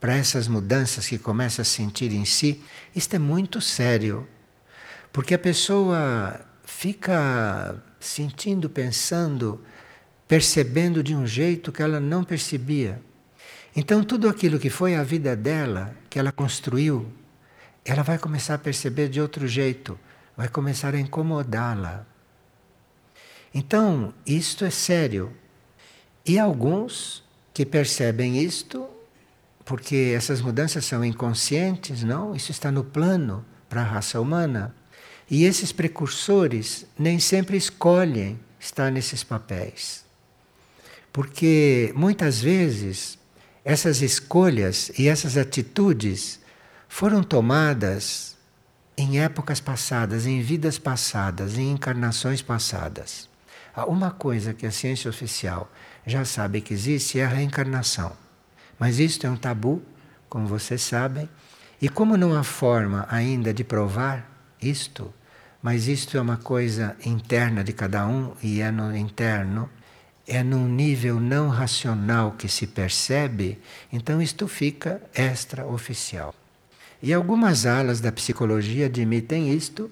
para 0.01 0.17
essas 0.17 0.49
mudanças 0.49 1.07
que 1.07 1.19
começa 1.19 1.63
a 1.63 1.65
sentir 1.65 2.13
em 2.13 2.25
si, 2.25 2.61
isto 2.97 3.15
é 3.15 3.19
muito 3.21 3.61
sério. 3.61 4.27
Porque 5.13 5.35
a 5.35 5.39
pessoa 5.39 6.41
fica 6.65 7.81
sentindo, 8.01 8.69
pensando, 8.69 9.63
percebendo 10.27 11.01
de 11.01 11.15
um 11.15 11.25
jeito 11.25 11.71
que 11.71 11.81
ela 11.81 12.01
não 12.01 12.25
percebia. 12.25 13.01
Então, 13.77 14.03
tudo 14.03 14.29
aquilo 14.29 14.59
que 14.59 14.69
foi 14.69 14.97
a 14.97 15.05
vida 15.05 15.37
dela, 15.37 15.95
que 16.11 16.19
ela 16.19 16.33
construiu, 16.33 17.07
ela 17.85 18.03
vai 18.03 18.19
começar 18.19 18.55
a 18.55 18.59
perceber 18.59 19.09
de 19.09 19.21
outro 19.21 19.47
jeito, 19.47 19.97
vai 20.43 20.49
começar 20.49 20.93
a 20.93 20.99
incomodá-la. 20.99 22.05
Então, 23.55 24.13
isto 24.27 24.65
é 24.65 24.71
sério. 24.71 25.33
E 26.27 26.37
alguns 26.37 27.23
que 27.55 27.65
percebem 27.65 28.43
isto, 28.43 28.89
porque 29.65 30.13
essas 30.17 30.41
mudanças 30.41 30.85
são 30.85 31.05
inconscientes, 31.05 32.03
não? 32.03 32.35
Isso 32.35 32.51
está 32.51 32.73
no 32.73 32.83
plano 32.83 33.45
para 33.69 33.83
a 33.83 33.85
raça 33.85 34.21
humana. 34.21 34.75
E 35.31 35.45
esses 35.45 35.71
precursores 35.71 36.87
nem 36.99 37.21
sempre 37.21 37.57
escolhem 37.57 38.37
estar 38.59 38.91
nesses 38.91 39.23
papéis. 39.23 40.05
Porque 41.13 41.93
muitas 41.95 42.41
vezes 42.41 43.17
essas 43.65 44.03
escolhas 44.03 44.91
e 44.99 45.07
essas 45.07 45.37
atitudes 45.37 46.41
foram 46.89 47.23
tomadas 47.23 48.32
em 48.97 49.21
épocas 49.21 49.61
passadas, 49.61 50.27
em 50.27 50.41
vidas 50.41 50.79
passadas, 50.79 51.57
em 51.57 51.71
encarnações 51.71 52.43
passadas. 52.43 53.29
Uma 53.87 54.11
coisa 54.11 54.53
que 54.53 54.67
a 54.67 54.71
ciência 54.71 55.09
oficial 55.09 55.71
já 56.07 56.25
sabe 56.25 56.61
que 56.61 56.75
existe 56.75 57.19
é 57.19 57.25
a 57.25 57.29
reencarnação. 57.29 58.13
Mas 58.79 58.99
isto 58.99 59.27
é 59.27 59.31
um 59.31 59.37
tabu, 59.37 59.83
como 60.29 60.47
vocês 60.47 60.83
sabem, 60.83 61.29
e 61.81 61.89
como 61.89 62.17
não 62.17 62.35
há 62.35 62.43
forma 62.43 63.07
ainda 63.11 63.53
de 63.53 63.65
provar 63.65 64.31
isto, 64.61 65.13
mas 65.63 65.89
isto 65.89 66.17
é 66.17 66.21
uma 66.21 66.37
coisa 66.37 66.97
interna 67.05 67.65
de 67.65 67.73
cada 67.73 68.07
um 68.07 68.35
e 68.43 68.61
é 68.61 68.71
no 68.71 68.97
interno, 68.97 69.71
é 70.27 70.43
num 70.43 70.69
nível 70.69 71.19
não 71.19 71.49
racional 71.49 72.33
que 72.33 72.49
se 72.49 72.67
percebe, 72.67 73.61
então 73.93 74.21
isto 74.21 74.47
fica 74.47 75.01
extraoficial. 75.15 76.35
E 77.03 77.13
algumas 77.13 77.67
alas 77.67 78.01
da 78.01 78.13
psicologia 78.13 78.87
admitem 78.87 79.53
isto, 79.53 79.91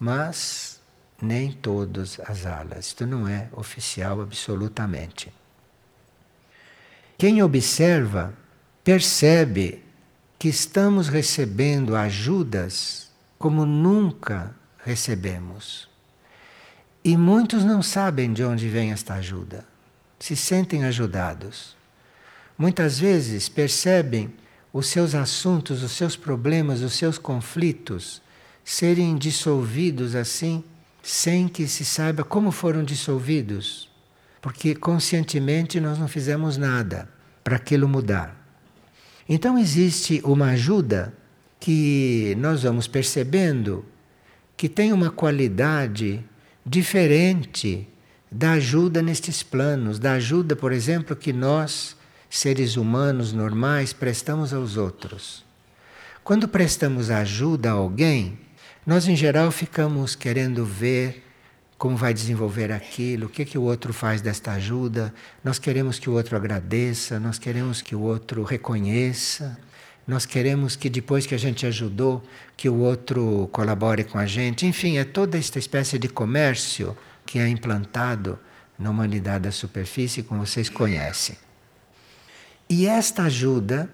mas 0.00 0.80
nem 1.20 1.52
todas 1.52 2.18
as 2.26 2.46
alas. 2.46 2.86
Isto 2.86 3.06
não 3.06 3.28
é 3.28 3.48
oficial 3.52 4.22
absolutamente. 4.22 5.30
Quem 7.18 7.42
observa 7.42 8.34
percebe 8.82 9.84
que 10.38 10.48
estamos 10.48 11.08
recebendo 11.08 11.94
ajudas 11.94 13.10
como 13.38 13.66
nunca 13.66 14.54
recebemos. 14.84 15.88
E 17.04 17.16
muitos 17.16 17.64
não 17.64 17.82
sabem 17.82 18.32
de 18.32 18.42
onde 18.42 18.68
vem 18.68 18.92
esta 18.92 19.14
ajuda, 19.14 19.64
se 20.18 20.34
sentem 20.34 20.84
ajudados. 20.84 21.76
Muitas 22.58 22.98
vezes 22.98 23.48
percebem 23.48 24.32
os 24.76 24.88
seus 24.88 25.14
assuntos, 25.14 25.82
os 25.82 25.92
seus 25.92 26.16
problemas, 26.16 26.82
os 26.82 26.92
seus 26.92 27.16
conflitos 27.16 28.20
serem 28.62 29.16
dissolvidos 29.16 30.14
assim, 30.14 30.62
sem 31.02 31.48
que 31.48 31.66
se 31.66 31.82
saiba 31.82 32.22
como 32.22 32.50
foram 32.50 32.84
dissolvidos, 32.84 33.88
porque 34.38 34.74
conscientemente 34.74 35.80
nós 35.80 35.98
não 35.98 36.06
fizemos 36.06 36.58
nada 36.58 37.08
para 37.42 37.56
aquilo 37.56 37.88
mudar. 37.88 38.36
Então 39.26 39.56
existe 39.56 40.20
uma 40.22 40.50
ajuda 40.50 41.14
que 41.58 42.36
nós 42.38 42.64
vamos 42.64 42.86
percebendo 42.86 43.82
que 44.58 44.68
tem 44.68 44.92
uma 44.92 45.08
qualidade 45.08 46.22
diferente 46.66 47.88
da 48.30 48.52
ajuda 48.52 49.00
nestes 49.00 49.42
planos, 49.42 49.98
da 49.98 50.12
ajuda, 50.12 50.54
por 50.54 50.70
exemplo, 50.70 51.16
que 51.16 51.32
nós, 51.32 51.95
seres 52.28 52.76
humanos 52.76 53.32
normais, 53.32 53.92
prestamos 53.92 54.52
aos 54.52 54.76
outros. 54.76 55.44
Quando 56.24 56.48
prestamos 56.48 57.10
ajuda 57.10 57.70
a 57.70 57.74
alguém, 57.74 58.38
nós 58.84 59.06
em 59.06 59.16
geral 59.16 59.50
ficamos 59.50 60.14
querendo 60.14 60.64
ver 60.64 61.24
como 61.78 61.96
vai 61.96 62.14
desenvolver 62.14 62.72
aquilo, 62.72 63.26
o 63.26 63.28
que, 63.28 63.44
que 63.44 63.58
o 63.58 63.62
outro 63.62 63.92
faz 63.92 64.22
desta 64.22 64.52
ajuda, 64.52 65.12
nós 65.44 65.58
queremos 65.58 65.98
que 65.98 66.08
o 66.08 66.14
outro 66.14 66.34
agradeça, 66.36 67.20
nós 67.20 67.38
queremos 67.38 67.82
que 67.82 67.94
o 67.94 68.00
outro 68.00 68.42
reconheça. 68.42 69.58
Nós 70.06 70.24
queremos 70.24 70.76
que 70.76 70.88
depois 70.88 71.26
que 71.26 71.34
a 71.34 71.38
gente 71.38 71.66
ajudou, 71.66 72.22
que 72.56 72.68
o 72.68 72.76
outro 72.76 73.48
colabore 73.50 74.04
com 74.04 74.18
a 74.18 74.24
gente. 74.24 74.64
Enfim, 74.64 74.98
é 74.98 75.04
toda 75.04 75.36
esta 75.36 75.58
espécie 75.58 75.98
de 75.98 76.08
comércio 76.08 76.96
que 77.26 77.40
é 77.40 77.48
implantado 77.48 78.38
na 78.78 78.88
humanidade 78.88 79.44
da 79.44 79.50
superfície, 79.50 80.22
como 80.22 80.46
vocês 80.46 80.68
conhecem. 80.68 81.36
E 82.68 82.86
esta 82.86 83.24
ajuda 83.24 83.90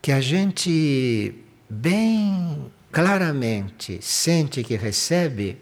que 0.00 0.10
a 0.10 0.20
gente 0.20 1.34
bem 1.68 2.70
claramente 2.90 3.98
sente 4.00 4.62
que 4.64 4.76
recebe, 4.76 5.58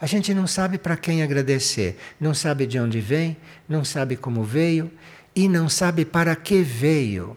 a 0.00 0.06
gente 0.06 0.32
não 0.32 0.46
sabe 0.46 0.78
para 0.78 0.96
quem 0.96 1.22
agradecer, 1.22 1.98
não 2.20 2.32
sabe 2.32 2.66
de 2.66 2.78
onde 2.78 3.00
vem, 3.00 3.36
não 3.68 3.84
sabe 3.84 4.16
como 4.16 4.44
veio 4.44 4.90
e 5.34 5.48
não 5.48 5.68
sabe 5.68 6.04
para 6.04 6.34
que 6.36 6.62
veio. 6.62 7.36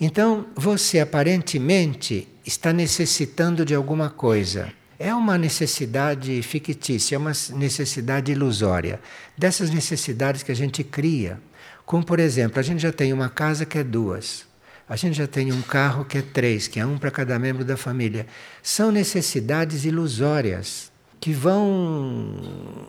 Então, 0.00 0.46
você 0.56 1.00
aparentemente 1.00 2.28
está 2.44 2.72
necessitando 2.72 3.64
de 3.64 3.74
alguma 3.74 4.10
coisa. 4.10 4.72
É 4.98 5.14
uma 5.14 5.38
necessidade 5.38 6.42
fictícia, 6.42 7.14
é 7.14 7.18
uma 7.18 7.32
necessidade 7.54 8.32
ilusória. 8.32 9.00
Dessas 9.36 9.70
necessidades 9.70 10.42
que 10.42 10.52
a 10.52 10.54
gente 10.54 10.82
cria. 10.82 11.40
Como, 11.86 12.04
por 12.04 12.18
exemplo, 12.18 12.58
a 12.58 12.62
gente 12.62 12.80
já 12.80 12.92
tem 12.92 13.12
uma 13.12 13.28
casa 13.28 13.66
que 13.66 13.78
é 13.78 13.84
duas. 13.84 14.46
A 14.88 14.96
gente 14.96 15.16
já 15.16 15.26
tem 15.26 15.52
um 15.52 15.62
carro 15.62 16.04
que 16.04 16.18
é 16.18 16.22
três, 16.22 16.68
que 16.68 16.78
é 16.78 16.84
um 16.84 16.98
para 16.98 17.10
cada 17.10 17.38
membro 17.38 17.64
da 17.64 17.76
família. 17.76 18.26
São 18.62 18.90
necessidades 18.90 19.84
ilusórias 19.84 20.92
que 21.20 21.32
vão, 21.32 22.86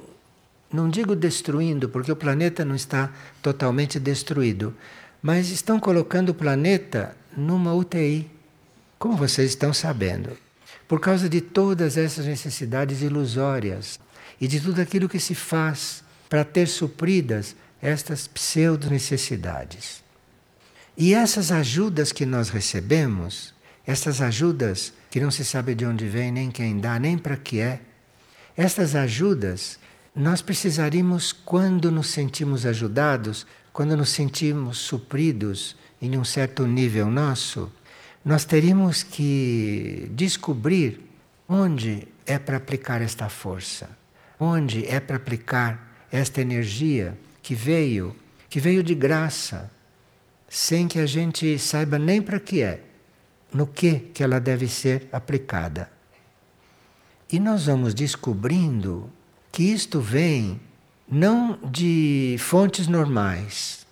não 0.72 0.90
digo 0.90 1.16
destruindo, 1.16 1.88
porque 1.88 2.12
o 2.12 2.16
planeta 2.16 2.66
não 2.66 2.76
está 2.76 3.12
totalmente 3.42 3.98
destruído, 3.98 4.76
mas 5.22 5.50
estão 5.50 5.80
colocando 5.80 6.30
o 6.30 6.36
planeta 6.36 7.16
numa 7.36 7.74
UTI, 7.74 8.30
como 9.00 9.16
vocês 9.16 9.52
estão 9.52 9.74
sabendo, 9.74 10.32
por 10.88 11.00
causa 11.00 11.30
de 11.30 11.40
todas 11.40 11.96
essas 11.96 12.26
necessidades 12.26 13.02
ilusórias 13.02 14.00
e 14.40 14.48
de 14.48 14.60
tudo 14.60 14.82
aquilo 14.82 15.10
que 15.10 15.20
se 15.20 15.34
faz 15.34 16.04
para 16.30 16.44
ter 16.44 16.68
supridas 16.68 17.56
estas 17.86 18.28
pseudo-necessidades. 18.28 20.04
E 20.98 21.14
essas 21.14 21.52
ajudas 21.52 22.12
que 22.12 22.26
nós 22.26 22.50
recebemos, 22.50 23.54
essas 23.86 24.22
ajudas 24.22 24.92
que 25.12 25.20
não 25.20 25.30
se 25.30 25.46
sabe 25.46 25.76
de 25.76 25.86
onde 25.86 26.08
vem, 26.08 26.32
nem 26.32 26.50
quem 26.50 26.80
dá, 26.80 26.98
nem 26.98 27.16
para 27.16 27.38
que 27.38 27.60
é. 27.60 27.80
Estas 28.58 28.96
ajudas 28.96 29.78
nós 30.16 30.42
precisaríamos 30.42 31.32
quando 31.32 31.92
nos 31.92 32.08
sentimos 32.08 32.66
ajudados, 32.66 33.46
quando 33.72 33.96
nos 33.96 34.10
sentimos 34.10 34.80
supridos 34.80 35.76
em 36.02 36.18
um 36.18 36.24
certo 36.24 36.66
nível 36.66 37.12
nosso, 37.12 37.72
nós 38.24 38.46
teríamos 38.46 39.04
que 39.04 40.10
descobrir 40.12 41.02
onde 41.48 42.08
é 42.26 42.40
para 42.40 42.58
aplicar 42.58 43.00
esta 43.04 43.30
força, 43.30 43.88
onde 44.40 44.88
é 44.88 45.00
para 45.00 45.18
aplicar 45.18 46.08
esta 46.12 46.42
energia 46.42 47.16
que 47.46 47.54
veio, 47.54 48.16
que 48.50 48.60
veio 48.60 48.82
de 48.82 48.96
graça, 48.96 49.70
sem 50.50 50.88
que 50.88 50.98
a 50.98 51.06
gente 51.06 51.60
saiba 51.60 52.00
nem 52.00 52.20
para 52.20 52.40
que 52.40 52.64
é, 52.64 52.84
no 53.54 53.68
que 53.68 54.00
que 54.00 54.24
ela 54.24 54.40
deve 54.40 54.68
ser 54.68 55.08
aplicada. 55.12 55.92
E 57.32 57.40
nós 57.40 57.68
vamos 57.68 57.94
descobrindo 57.94 59.12
que 59.52 59.62
isto 59.62 60.02
vem 60.02 60.60
não 61.08 61.60
de 61.70 62.36
fontes 62.40 62.88
normais, 62.88 63.86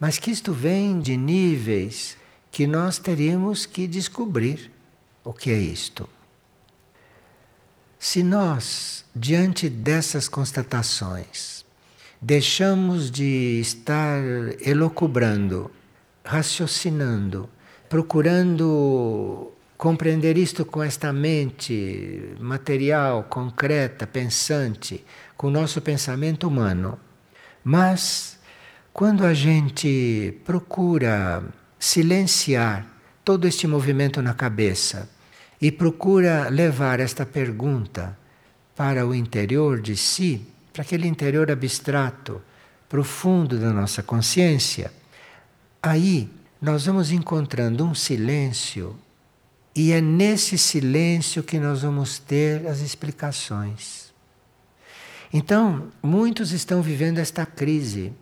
mas 0.00 0.18
que 0.18 0.32
isto 0.32 0.52
vem 0.52 0.98
de 0.98 1.16
níveis 1.16 2.16
que 2.50 2.66
nós 2.66 2.98
teríamos 2.98 3.66
que 3.66 3.86
descobrir 3.86 4.68
o 5.22 5.32
que 5.32 5.52
é 5.52 5.56
isto. 5.56 6.08
Se 8.00 8.24
nós, 8.24 9.04
diante 9.14 9.68
dessas 9.68 10.28
constatações, 10.28 11.65
deixamos 12.20 13.10
de 13.10 13.60
estar 13.60 14.22
elocubrando, 14.60 15.70
raciocinando, 16.24 17.48
procurando 17.88 19.52
compreender 19.76 20.38
isto 20.38 20.64
com 20.64 20.82
esta 20.82 21.12
mente 21.12 22.34
material, 22.40 23.24
concreta, 23.24 24.06
pensante, 24.06 25.04
com 25.36 25.48
o 25.48 25.50
nosso 25.50 25.80
pensamento 25.82 26.48
humano. 26.48 26.98
Mas 27.62 28.38
quando 28.92 29.24
a 29.26 29.34
gente 29.34 30.40
procura 30.44 31.44
silenciar 31.78 32.86
todo 33.22 33.46
este 33.46 33.66
movimento 33.66 34.22
na 34.22 34.32
cabeça 34.32 35.08
e 35.60 35.70
procura 35.70 36.48
levar 36.48 37.00
esta 37.00 37.26
pergunta 37.26 38.16
para 38.74 39.06
o 39.06 39.14
interior 39.14 39.80
de 39.80 39.96
si, 39.96 40.46
para 40.76 40.82
aquele 40.82 41.08
interior 41.08 41.50
abstrato, 41.50 42.42
profundo 42.86 43.58
da 43.58 43.72
nossa 43.72 44.02
consciência, 44.02 44.92
aí 45.82 46.28
nós 46.60 46.84
vamos 46.84 47.10
encontrando 47.10 47.82
um 47.82 47.94
silêncio 47.94 48.94
e 49.74 49.90
é 49.90 50.02
nesse 50.02 50.58
silêncio 50.58 51.42
que 51.42 51.58
nós 51.58 51.80
vamos 51.80 52.18
ter 52.18 52.66
as 52.66 52.80
explicações. 52.80 54.12
Então, 55.32 55.90
muitos 56.02 56.52
estão 56.52 56.82
vivendo 56.82 57.20
esta 57.20 57.46
crise, 57.46 58.12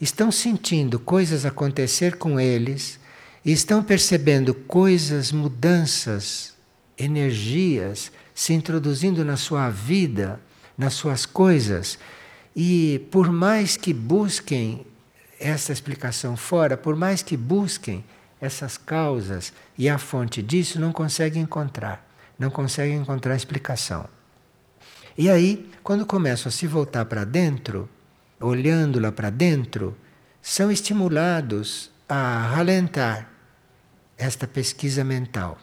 estão 0.00 0.32
sentindo 0.32 0.98
coisas 0.98 1.44
acontecer 1.44 2.16
com 2.16 2.40
eles, 2.40 2.98
e 3.44 3.52
estão 3.52 3.82
percebendo 3.82 4.54
coisas, 4.54 5.30
mudanças, 5.30 6.54
energias 6.96 8.10
se 8.34 8.54
introduzindo 8.54 9.26
na 9.26 9.36
sua 9.36 9.68
vida, 9.68 10.40
nas 10.76 10.94
suas 10.94 11.26
coisas, 11.26 11.98
e 12.54 13.06
por 13.10 13.30
mais 13.30 13.76
que 13.76 13.92
busquem 13.92 14.86
essa 15.38 15.72
explicação 15.72 16.36
fora, 16.36 16.76
por 16.76 16.94
mais 16.94 17.22
que 17.22 17.36
busquem 17.36 18.04
essas 18.40 18.76
causas 18.76 19.52
e 19.78 19.88
a 19.88 19.98
fonte 19.98 20.42
disso 20.42 20.80
não 20.80 20.92
consegue 20.92 21.38
encontrar, 21.38 22.06
não 22.38 22.50
consegue 22.50 22.92
encontrar 22.92 23.36
explicação. 23.36 24.08
E 25.16 25.28
aí, 25.28 25.70
quando 25.82 26.06
começam 26.06 26.48
a 26.48 26.52
se 26.52 26.66
voltar 26.66 27.04
para 27.04 27.24
dentro, 27.24 27.88
olhando 28.40 28.98
lá 28.98 29.12
para 29.12 29.30
dentro, 29.30 29.96
são 30.40 30.70
estimulados 30.70 31.90
a 32.08 32.38
ralentar 32.38 33.30
esta 34.16 34.46
pesquisa 34.46 35.04
mental. 35.04 35.58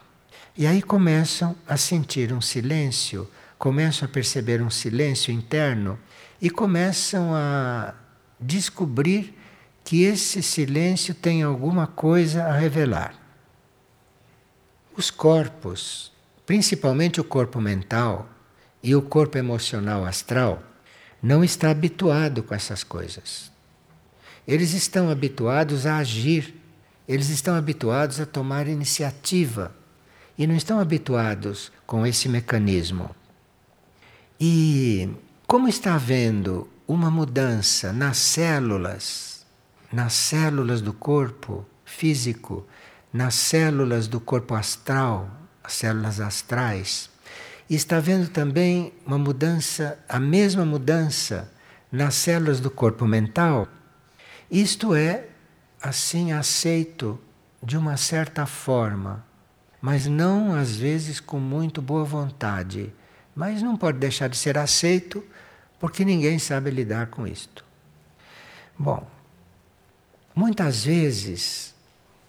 E 0.56 0.66
aí 0.66 0.82
começam 0.82 1.54
a 1.66 1.76
sentir 1.76 2.32
um 2.32 2.40
silêncio, 2.40 3.28
começam 3.60 4.06
a 4.06 4.10
perceber 4.10 4.62
um 4.62 4.70
silêncio 4.70 5.30
interno 5.30 5.98
e 6.40 6.48
começam 6.48 7.34
a 7.34 7.92
descobrir 8.40 9.36
que 9.84 10.02
esse 10.02 10.42
silêncio 10.42 11.14
tem 11.14 11.42
alguma 11.42 11.86
coisa 11.86 12.44
a 12.44 12.52
revelar. 12.56 13.14
Os 14.96 15.10
corpos, 15.10 16.10
principalmente 16.46 17.20
o 17.20 17.24
corpo 17.24 17.60
mental 17.60 18.30
e 18.82 18.96
o 18.96 19.02
corpo 19.02 19.36
emocional 19.36 20.06
astral, 20.06 20.62
não 21.22 21.44
está 21.44 21.70
habituado 21.70 22.42
com 22.42 22.54
essas 22.54 22.82
coisas. 22.82 23.52
Eles 24.48 24.72
estão 24.72 25.10
habituados 25.10 25.84
a 25.84 25.98
agir, 25.98 26.54
eles 27.06 27.28
estão 27.28 27.54
habituados 27.54 28.20
a 28.20 28.24
tomar 28.24 28.66
iniciativa 28.66 29.76
e 30.38 30.46
não 30.46 30.56
estão 30.56 30.80
habituados 30.80 31.70
com 31.86 32.06
esse 32.06 32.26
mecanismo. 32.26 33.14
E 34.40 35.10
como 35.46 35.68
está 35.68 35.94
havendo 35.94 36.68
uma 36.88 37.10
mudança 37.10 37.92
nas 37.92 38.16
células 38.16 39.30
nas 39.92 40.12
células 40.12 40.80
do 40.80 40.92
corpo 40.92 41.66
físico, 41.84 42.66
nas 43.12 43.34
células 43.34 44.06
do 44.06 44.20
corpo 44.20 44.54
astral, 44.54 45.28
as 45.64 45.72
células 45.72 46.20
astrais. 46.20 47.10
E 47.68 47.74
está 47.74 47.96
havendo 47.96 48.28
também 48.28 48.92
uma 49.04 49.18
mudança, 49.18 49.98
a 50.08 50.18
mesma 50.18 50.64
mudança 50.64 51.52
nas 51.90 52.14
células 52.14 52.60
do 52.60 52.70
corpo 52.70 53.06
mental. 53.06 53.68
Isto 54.50 54.94
é, 54.94 55.28
assim, 55.82 56.32
aceito 56.32 57.20
de 57.62 57.76
uma 57.76 57.96
certa 57.96 58.46
forma, 58.46 59.24
mas 59.80 60.06
não 60.06 60.54
às 60.54 60.76
vezes 60.76 61.20
com 61.20 61.38
muito 61.38 61.82
boa 61.82 62.04
vontade. 62.04 62.92
Mas 63.40 63.62
não 63.62 63.76
pode 63.76 63.98
deixar 63.98 64.28
de 64.28 64.36
ser 64.36 64.56
aceito 64.56 65.24
porque 65.78 66.04
ninguém 66.04 66.38
sabe 66.38 66.70
lidar 66.70 67.06
com 67.06 67.26
isto. 67.26 67.64
Bom, 68.78 69.06
Muitas 70.34 70.84
vezes, 70.84 71.74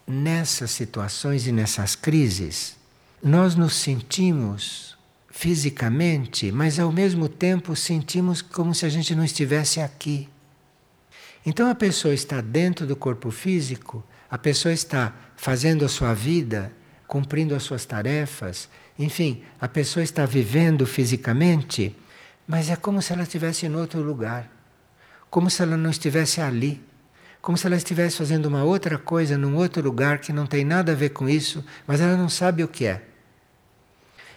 nessas 0.08 0.72
situações 0.72 1.46
e 1.46 1.52
nessas 1.52 1.96
crises, 1.96 2.76
nós 3.24 3.56
nos 3.56 3.76
sentimos 3.76 4.98
fisicamente, 5.30 6.52
mas 6.52 6.80
ao 6.80 6.92
mesmo 6.92 7.30
tempo 7.30 7.76
sentimos 7.76 8.42
como 8.42 8.74
se 8.74 8.86
a 8.86 8.90
gente 8.90 9.16
não 9.16 9.24
estivesse 9.24 9.80
aqui. 9.80 10.28
Então 11.46 11.70
a 11.70 11.76
pessoa 11.76 12.14
está 12.14 12.42
dentro 12.42 12.86
do 12.86 12.96
corpo 12.96 13.32
físico, 13.32 14.04
a 14.30 14.38
pessoa 14.38 14.74
está 14.74 15.16
fazendo 15.38 15.86
a 15.86 15.90
sua 15.90 16.14
vida, 16.14 16.74
cumprindo 17.08 17.56
as 17.56 17.64
suas 17.64 17.86
tarefas, 17.86 18.68
enfim, 19.04 19.44
a 19.60 19.68
pessoa 19.68 20.04
está 20.04 20.26
vivendo 20.26 20.86
fisicamente, 20.86 21.96
mas 22.48 22.70
é 22.70 22.76
como 22.76 23.02
se 23.02 23.14
ela 23.14 23.24
estivesse 23.24 23.66
em 23.66 23.76
outro 23.76 24.02
lugar, 24.02 24.50
como 25.30 25.50
se 25.50 25.62
ela 25.62 25.76
não 25.78 25.90
estivesse 25.90 26.40
ali 26.42 26.82
como 27.42 27.58
se 27.58 27.66
ela 27.66 27.76
estivesse 27.76 28.18
fazendo 28.18 28.46
uma 28.46 28.64
outra 28.64 28.98
coisa 28.98 29.38
num 29.38 29.56
outro 29.56 29.82
lugar 29.82 30.20
que 30.20 30.32
não 30.32 30.46
tem 30.46 30.64
nada 30.64 30.92
a 30.92 30.96
ver 30.96 31.10
com 31.10 31.28
isso, 31.28 31.66
mas 31.88 32.00
ela 32.00 32.16
não 32.16 32.30
sabe 32.30 32.64
o 32.64 32.68
que 32.68 32.86
é. 32.86 33.02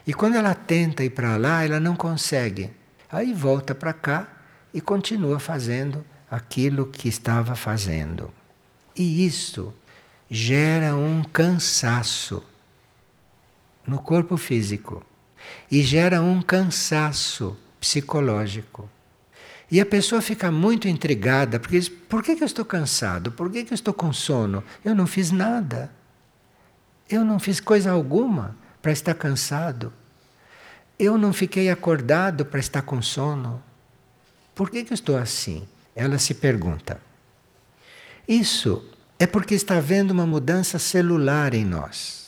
E 0.06 0.14
quando 0.14 0.36
ela 0.36 0.54
tenta 0.54 1.04
ir 1.04 1.10
para 1.10 1.36
lá, 1.36 1.64
ela 1.64 1.78
não 1.78 1.94
consegue. 1.94 2.70
Aí 3.10 3.32
volta 3.32 3.74
para 3.74 3.92
cá 3.92 4.26
e 4.72 4.80
continua 4.80 5.38
fazendo 5.38 6.04
aquilo 6.30 6.86
que 6.86 7.08
estava 7.08 7.54
fazendo. 7.54 8.32
E 8.96 9.26
isso 9.26 9.72
gera 10.30 10.96
um 10.96 11.22
cansaço 11.22 12.42
no 13.86 13.98
corpo 13.98 14.36
físico 14.36 15.02
e 15.70 15.82
gera 15.82 16.20
um 16.20 16.40
cansaço 16.40 17.56
psicológico. 17.80 18.88
E 19.70 19.80
a 19.80 19.86
pessoa 19.86 20.20
fica 20.20 20.50
muito 20.50 20.88
intrigada, 20.88 21.58
porque 21.58 21.78
diz, 21.78 21.88
por 21.88 22.22
que, 22.22 22.36
que 22.36 22.42
eu 22.42 22.46
estou 22.46 22.64
cansado? 22.64 23.32
Por 23.32 23.50
que, 23.50 23.64
que 23.64 23.72
eu 23.72 23.74
estou 23.74 23.94
com 23.94 24.12
sono? 24.12 24.62
Eu 24.84 24.94
não 24.94 25.06
fiz 25.06 25.30
nada. 25.30 25.90
Eu 27.08 27.24
não 27.24 27.38
fiz 27.38 27.60
coisa 27.60 27.90
alguma 27.90 28.56
para 28.80 28.92
estar 28.92 29.14
cansado. 29.14 29.92
Eu 30.98 31.18
não 31.18 31.32
fiquei 31.32 31.70
acordado 31.70 32.44
para 32.46 32.60
estar 32.60 32.82
com 32.82 33.02
sono. 33.02 33.62
Por 34.54 34.70
que, 34.70 34.84
que 34.84 34.92
eu 34.92 34.94
estou 34.94 35.16
assim? 35.16 35.66
Ela 35.96 36.18
se 36.18 36.34
pergunta. 36.34 37.00
Isso 38.28 38.84
é 39.18 39.26
porque 39.26 39.54
está 39.54 39.78
havendo 39.78 40.12
uma 40.12 40.26
mudança 40.26 40.78
celular 40.78 41.52
em 41.52 41.64
nós. 41.64 42.23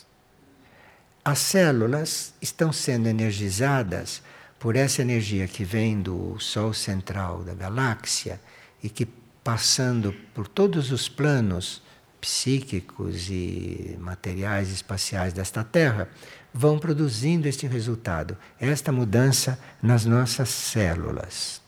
As 1.27 1.41
células 1.41 2.35
estão 2.41 2.73
sendo 2.73 3.09
energizadas 3.09 4.23
por 4.61 4.77
essa 4.77 5.03
energia 5.03 5.49
que 5.49 5.65
vem 5.65 6.01
do 6.01 6.39
Sol 6.39 6.73
central 6.73 7.43
da 7.43 7.53
galáxia 7.53 8.41
e 8.81 8.89
que 8.89 9.07
passando 9.43 10.15
por 10.33 10.47
todos 10.47 10.93
os 10.93 11.09
planos 11.09 11.83
psíquicos 12.21 13.29
e 13.29 13.99
materiais 13.99 14.71
espaciais 14.71 15.33
desta 15.33 15.65
Terra 15.65 16.09
vão 16.55 16.79
produzindo 16.79 17.49
este 17.49 17.67
resultado, 17.67 18.39
esta 18.61 18.93
mudança 18.93 19.59
nas 19.83 20.05
nossas 20.05 20.49
células. 20.49 21.61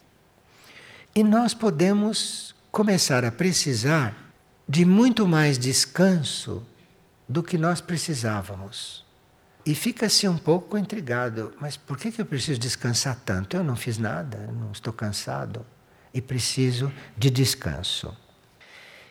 E 1.12 1.24
nós 1.24 1.52
podemos 1.52 2.54
começar 2.70 3.24
a 3.24 3.32
precisar 3.32 4.14
de 4.68 4.84
muito 4.84 5.26
mais 5.26 5.58
descanso 5.58 6.64
do 7.28 7.42
que 7.42 7.58
nós 7.58 7.80
precisávamos. 7.80 9.07
E 9.68 9.74
fica-se 9.74 10.26
um 10.26 10.38
pouco 10.38 10.78
intrigado, 10.78 11.52
mas 11.60 11.76
por 11.76 11.98
que 11.98 12.10
eu 12.16 12.24
preciso 12.24 12.58
descansar 12.58 13.14
tanto? 13.22 13.54
Eu 13.54 13.62
não 13.62 13.76
fiz 13.76 13.98
nada, 13.98 14.50
não 14.50 14.72
estou 14.72 14.94
cansado 14.94 15.62
e 16.14 16.22
preciso 16.22 16.90
de 17.18 17.28
descanso. 17.28 18.16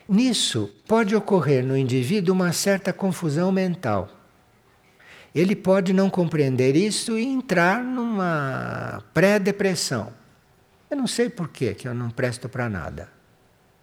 Nisso 0.10 0.68
pode 0.88 1.16
ocorrer 1.16 1.64
no 1.64 1.78
indivíduo 1.78 2.34
uma 2.34 2.52
certa 2.54 2.92
confusão 2.92 3.52
mental. 3.52 4.10
Ele 5.36 5.56
pode 5.56 5.94
não 5.94 6.10
compreender 6.10 6.76
isso 6.76 7.20
e 7.20 7.24
entrar 7.24 7.84
numa 7.84 9.04
pré-depressão. 9.14 10.12
Eu 10.90 10.98
não 10.98 11.06
sei 11.06 11.30
por 11.30 11.50
que 11.50 11.78
eu 11.86 11.94
não 11.94 12.10
presto 12.10 12.50
para 12.50 12.68
nada. 12.68 13.08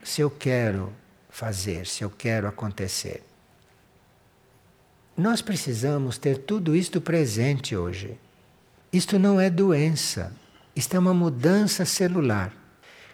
Se 0.02 0.22
eu 0.22 0.28
quero 0.28 0.92
fazer, 1.30 1.86
se 1.86 2.02
eu 2.02 2.10
quero 2.10 2.48
acontecer. 2.48 3.22
Nós 5.16 5.40
precisamos 5.40 6.18
ter 6.18 6.38
tudo 6.38 6.74
isto 6.74 7.00
presente 7.00 7.76
hoje. 7.76 8.18
Isto 8.92 9.16
não 9.16 9.40
é 9.40 9.48
doença, 9.48 10.32
isto 10.74 10.96
é 10.96 10.98
uma 10.98 11.14
mudança 11.14 11.84
celular. 11.84 12.52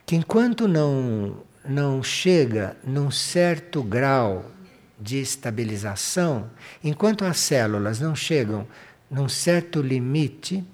Que 0.07 0.17
enquanto 0.17 0.67
não, 0.67 1.43
não 1.63 2.03
chega 2.03 2.75
num 2.83 3.11
certo 3.11 3.83
grau 3.83 4.51
de 4.99 5.21
estabilização, 5.21 6.51
enquanto 6.83 7.25
as 7.25 7.39
células 7.39 8.01
não 8.01 8.15
chegam 8.17 8.67
num 9.11 9.29
certo 9.29 9.83
limite 9.83 10.65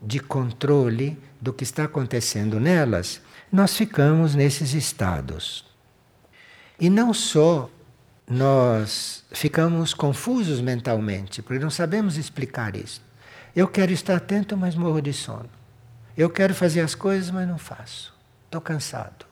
de 0.00 0.20
controle 0.20 1.18
do 1.40 1.54
que 1.54 1.64
está 1.64 1.84
acontecendo 1.84 2.60
nelas, 2.60 3.20
nós 3.50 3.74
ficamos 3.76 4.34
nesses 4.34 4.74
estados. 4.74 5.64
E 6.78 6.90
não 6.90 7.14
só 7.14 7.70
nós 8.28 9.24
ficamos 9.30 9.94
confusos 9.94 10.60
mentalmente, 10.60 11.42
porque 11.42 11.62
não 11.62 11.70
sabemos 11.70 12.16
explicar 12.16 12.74
isso. 12.74 13.00
Eu 13.54 13.68
quero 13.68 13.92
estar 13.92 14.16
atento, 14.16 14.56
mas 14.56 14.74
morro 14.74 15.00
de 15.00 15.12
sono. 15.12 15.48
Eu 16.16 16.28
quero 16.28 16.54
fazer 16.54 16.80
as 16.80 16.94
coisas, 16.94 17.30
mas 17.30 17.46
não 17.48 17.58
faço. 17.58 18.12
Estou 18.46 18.60
cansado. 18.60 19.26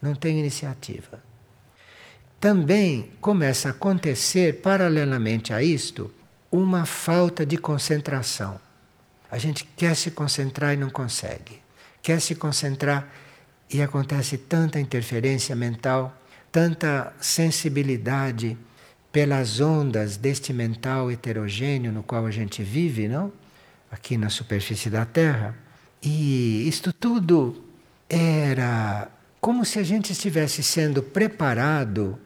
Não 0.00 0.14
tenho 0.14 0.38
iniciativa. 0.38 1.22
Também 2.40 3.10
começa 3.20 3.68
a 3.68 3.70
acontecer, 3.72 4.60
paralelamente 4.62 5.52
a 5.52 5.62
isto, 5.62 6.12
uma 6.50 6.86
falta 6.86 7.44
de 7.44 7.58
concentração. 7.58 8.60
A 9.30 9.36
gente 9.36 9.64
quer 9.76 9.94
se 9.94 10.10
concentrar 10.12 10.72
e 10.72 10.76
não 10.76 10.88
consegue. 10.88 11.60
Quer 12.00 12.20
se 12.20 12.34
concentrar 12.34 13.08
e 13.68 13.82
acontece 13.82 14.38
tanta 14.38 14.80
interferência 14.80 15.54
mental 15.54 16.16
tanta 16.50 17.12
sensibilidade 17.20 18.56
pelas 19.12 19.60
ondas 19.60 20.16
deste 20.16 20.52
mental 20.52 21.10
heterogêneo 21.10 21.92
no 21.92 22.02
qual 22.02 22.26
a 22.26 22.30
gente 22.30 22.62
vive, 22.62 23.08
não? 23.08 23.32
Aqui 23.90 24.16
na 24.16 24.28
superfície 24.28 24.90
da 24.90 25.04
Terra. 25.04 25.56
E 26.02 26.68
isto 26.68 26.92
tudo 26.92 27.64
era 28.08 29.10
como 29.40 29.64
se 29.64 29.78
a 29.78 29.82
gente 29.82 30.12
estivesse 30.12 30.62
sendo 30.62 31.02
preparado 31.02 32.18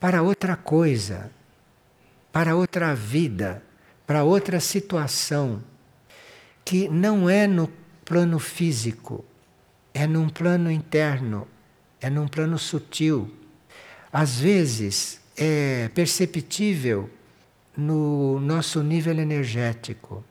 para 0.00 0.22
outra 0.22 0.56
coisa, 0.56 1.30
para 2.32 2.56
outra 2.56 2.94
vida, 2.94 3.62
para 4.06 4.24
outra 4.24 4.58
situação, 4.58 5.62
que 6.64 6.88
não 6.88 7.28
é 7.28 7.46
no 7.46 7.70
plano 8.04 8.38
físico, 8.38 9.24
é 9.94 10.06
num 10.06 10.28
plano 10.28 10.70
interno, 10.70 11.46
é 12.02 12.10
num 12.10 12.26
plano 12.26 12.58
sutil. 12.58 13.30
Às 14.12 14.40
vezes 14.40 15.20
é 15.36 15.88
perceptível 15.94 17.08
no 17.76 18.38
nosso 18.40 18.82
nível 18.82 19.18
energético. 19.18 20.24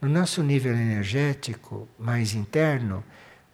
No 0.00 0.08
nosso 0.08 0.42
nível 0.42 0.72
energético 0.72 1.88
mais 1.98 2.34
interno, 2.34 3.04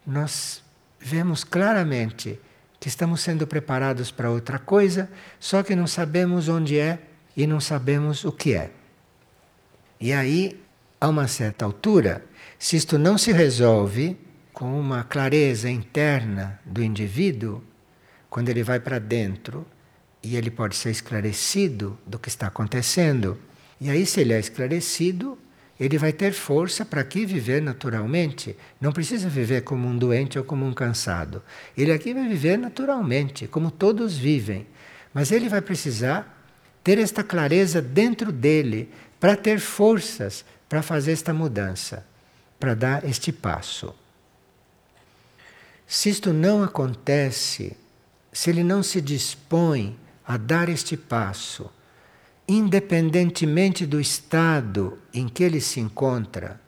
nós 0.07 0.63
vemos 0.99 1.43
claramente 1.43 2.39
que 2.79 2.89
estamos 2.89 3.21
sendo 3.21 3.47
preparados 3.47 4.11
para 4.11 4.31
outra 4.31 4.59
coisa, 4.59 5.11
só 5.41 5.63
que 5.63 5.75
não 5.75 5.87
sabemos 5.87 6.49
onde 6.49 6.79
é 6.79 6.99
e 7.37 7.47
não 7.47 7.61
sabemos 7.61 8.25
o 8.25 8.33
que 8.33 8.55
é. 8.55 8.71
E 9.99 10.13
aí, 10.13 10.61
a 11.01 11.09
uma 11.09 11.27
certa 11.27 11.65
altura, 11.65 12.25
se 12.59 12.77
isto 12.77 12.99
não 12.99 13.17
se 13.17 13.33
resolve, 13.33 14.17
com 14.55 14.79
uma 14.79 15.03
clareza 15.03 15.69
interna 15.69 16.61
do 16.65 16.81
indivíduo, 16.81 17.61
quando 18.31 18.49
ele 18.51 18.63
vai 18.63 18.79
para 18.79 19.01
dentro 19.01 19.67
e 20.23 20.37
ele 20.37 20.49
pode 20.49 20.77
ser 20.77 20.91
esclarecido 20.91 21.99
do 22.07 22.21
que 22.21 22.29
está 22.29 22.47
acontecendo. 22.47 23.37
E 23.81 23.91
aí, 23.91 24.07
se 24.07 24.21
ele 24.21 24.33
é 24.33 24.39
esclarecido, 24.39 25.37
ele 25.79 25.99
vai 25.99 26.13
ter 26.13 26.33
força 26.33 26.85
para 26.85 27.01
aqui 27.01 27.27
viver 27.27 27.61
naturalmente. 27.61 28.57
Não 28.81 28.93
precisa 28.93 29.29
viver 29.29 29.63
como 29.63 29.89
um 29.89 29.99
doente 29.99 30.39
ou 30.39 30.45
como 30.45 30.65
um 30.65 30.73
cansado. 30.73 31.43
Ele 31.77 31.91
aqui 31.91 32.15
vai 32.15 32.29
viver 32.29 32.57
naturalmente, 32.57 33.49
como 33.49 33.73
todos 33.73 34.17
vivem. 34.17 34.69
Mas 35.13 35.33
ele 35.33 35.49
vai 35.49 35.61
precisar 35.61 36.49
ter 36.85 36.99
esta 36.99 37.25
clareza 37.25 37.83
dentro 37.83 38.31
dele 38.31 38.89
para 39.19 39.37
ter 39.37 39.59
forças 39.59 40.45
para 40.69 40.81
fazer 40.81 41.11
esta 41.11 41.35
mudança, 41.35 42.07
para 42.59 42.75
dar 42.75 43.05
este 43.05 43.33
passo. 43.33 43.95
Se 45.95 46.11
isto 46.11 46.33
não 46.33 46.65
acontece, 46.65 47.77
se 48.33 48.51
ele 48.51 48.65
não 48.65 48.83
se 48.83 49.01
dispõe 49.01 49.97
a 50.27 50.37
dar 50.37 50.69
este 50.69 50.97
passo, 50.97 51.71
independentemente 52.49 53.87
do 53.87 54.01
estado 54.01 54.99
em 55.15 55.29
que 55.29 55.45
ele 55.45 55.61
se 55.61 55.79
encontra, 55.79 56.61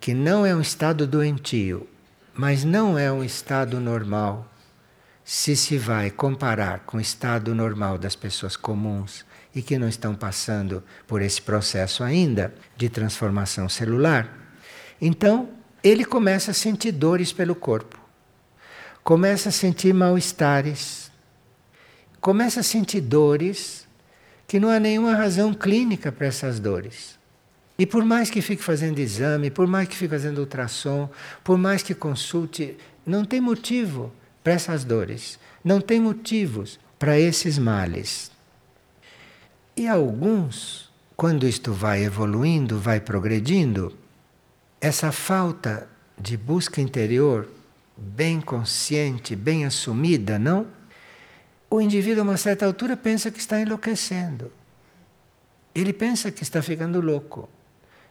que 0.00 0.14
não 0.14 0.46
é 0.46 0.56
um 0.56 0.62
estado 0.62 1.06
doentio, 1.06 1.86
mas 2.32 2.64
não 2.64 2.98
é 2.98 3.12
um 3.12 3.22
estado 3.22 3.78
normal, 3.78 4.50
se 5.22 5.54
se 5.54 5.76
vai 5.76 6.10
comparar 6.10 6.80
com 6.86 6.96
o 6.96 7.02
estado 7.02 7.54
normal 7.54 7.98
das 7.98 8.16
pessoas 8.16 8.56
comuns 8.56 9.26
e 9.54 9.60
que 9.60 9.78
não 9.78 9.88
estão 9.88 10.14
passando 10.14 10.82
por 11.06 11.20
esse 11.20 11.42
processo 11.42 12.02
ainda 12.02 12.54
de 12.78 12.88
transformação 12.88 13.68
celular, 13.68 14.56
então 15.02 15.59
ele 15.82 16.04
começa 16.04 16.50
a 16.50 16.54
sentir 16.54 16.92
dores 16.92 17.32
pelo 17.32 17.54
corpo, 17.54 17.98
começa 19.02 19.48
a 19.48 19.52
sentir 19.52 19.94
mal-estares, 19.94 21.10
começa 22.20 22.60
a 22.60 22.62
sentir 22.62 23.00
dores 23.00 23.88
que 24.46 24.60
não 24.60 24.68
há 24.68 24.78
nenhuma 24.78 25.14
razão 25.14 25.54
clínica 25.54 26.10
para 26.12 26.26
essas 26.26 26.60
dores. 26.60 27.18
E 27.78 27.86
por 27.86 28.04
mais 28.04 28.28
que 28.28 28.42
fique 28.42 28.62
fazendo 28.62 28.98
exame, 28.98 29.50
por 29.50 29.66
mais 29.66 29.88
que 29.88 29.96
fique 29.96 30.10
fazendo 30.10 30.38
ultrassom, 30.38 31.08
por 31.42 31.56
mais 31.56 31.82
que 31.82 31.94
consulte, 31.94 32.76
não 33.06 33.24
tem 33.24 33.40
motivo 33.40 34.12
para 34.44 34.52
essas 34.52 34.84
dores, 34.84 35.38
não 35.64 35.80
tem 35.80 35.98
motivos 35.98 36.78
para 36.98 37.18
esses 37.18 37.56
males. 37.58 38.30
E 39.74 39.88
alguns, 39.88 40.90
quando 41.16 41.46
isto 41.46 41.72
vai 41.72 42.04
evoluindo, 42.04 42.78
vai 42.78 43.00
progredindo, 43.00 43.96
essa 44.80 45.12
falta 45.12 45.88
de 46.18 46.36
busca 46.36 46.80
interior 46.80 47.48
bem 47.96 48.40
consciente, 48.40 49.36
bem 49.36 49.64
assumida, 49.64 50.38
não? 50.38 50.66
O 51.68 51.80
indivíduo, 51.80 52.22
a 52.22 52.24
uma 52.24 52.36
certa 52.36 52.66
altura, 52.66 52.96
pensa 52.96 53.30
que 53.30 53.38
está 53.38 53.60
enlouquecendo. 53.60 54.50
Ele 55.74 55.92
pensa 55.92 56.30
que 56.30 56.42
está 56.42 56.62
ficando 56.62 57.00
louco. 57.00 57.48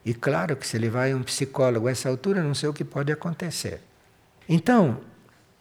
E 0.06 0.14
claro 0.14 0.56
que 0.56 0.66
se 0.66 0.78
ele 0.78 0.90
vai 0.90 1.12
a 1.12 1.16
um 1.16 1.24
psicólogo 1.24 1.88
a 1.88 1.92
essa 1.92 2.08
altura, 2.08 2.42
não 2.42 2.54
sei 2.54 2.70
o 2.70 2.74
que 2.74 2.86
pode 2.86 3.12
acontecer. 3.12 3.82
Então, 4.48 5.02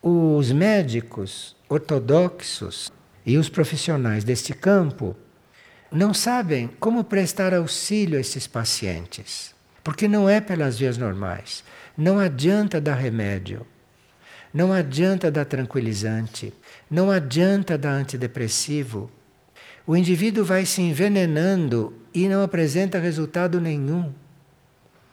os 0.02 0.52
médicos 0.52 1.56
ortodoxos 1.68 2.92
e 3.26 3.36
os 3.36 3.48
profissionais 3.48 4.24
deste 4.24 4.54
campo 4.54 5.16
não 5.90 6.14
sabem 6.14 6.68
como 6.78 7.02
prestar 7.02 7.52
auxílio 7.52 8.16
a 8.16 8.20
esses 8.20 8.46
pacientes, 8.46 9.54
porque 9.82 10.08
não 10.08 10.28
é 10.28 10.40
pelas 10.40 10.78
vias 10.78 10.98
normais. 10.98 11.64
Não 11.96 12.18
adianta 12.18 12.80
dar 12.80 12.94
remédio, 12.94 13.66
não 14.52 14.72
adianta 14.72 15.30
dar 15.30 15.44
tranquilizante, 15.44 16.52
não 16.90 17.10
adianta 17.10 17.76
dar 17.76 17.92
antidepressivo. 17.92 19.10
O 19.86 19.96
indivíduo 19.96 20.44
vai 20.44 20.64
se 20.64 20.80
envenenando 20.82 21.94
e 22.14 22.28
não 22.28 22.42
apresenta 22.42 22.98
resultado 22.98 23.60
nenhum. 23.60 24.12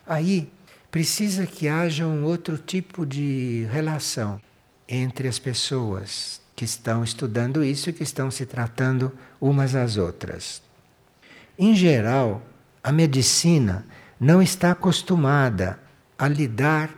Aí 0.06 0.52
precisa 0.92 1.46
que 1.46 1.68
haja 1.68 2.06
um 2.06 2.24
outro 2.24 2.58
tipo 2.58 3.06
de 3.06 3.68
relação 3.72 4.40
entre 4.88 5.28
as 5.28 5.40
pessoas, 5.40 6.42
que 6.56 6.64
estão 6.64 7.04
estudando 7.04 7.64
isso 7.64 7.90
e 7.90 7.94
que 7.94 8.04
estão 8.04 8.32
se 8.32 8.46
tratando 8.46 9.12
umas 9.42 9.76
às 9.76 9.98
outras. 9.98 10.62
Em 11.58 11.76
geral, 11.76 12.42
a 12.84 12.92
medicina 12.92 13.86
não 14.26 14.42
está 14.42 14.72
acostumada 14.72 15.80
a 16.18 16.28
lidar 16.28 16.90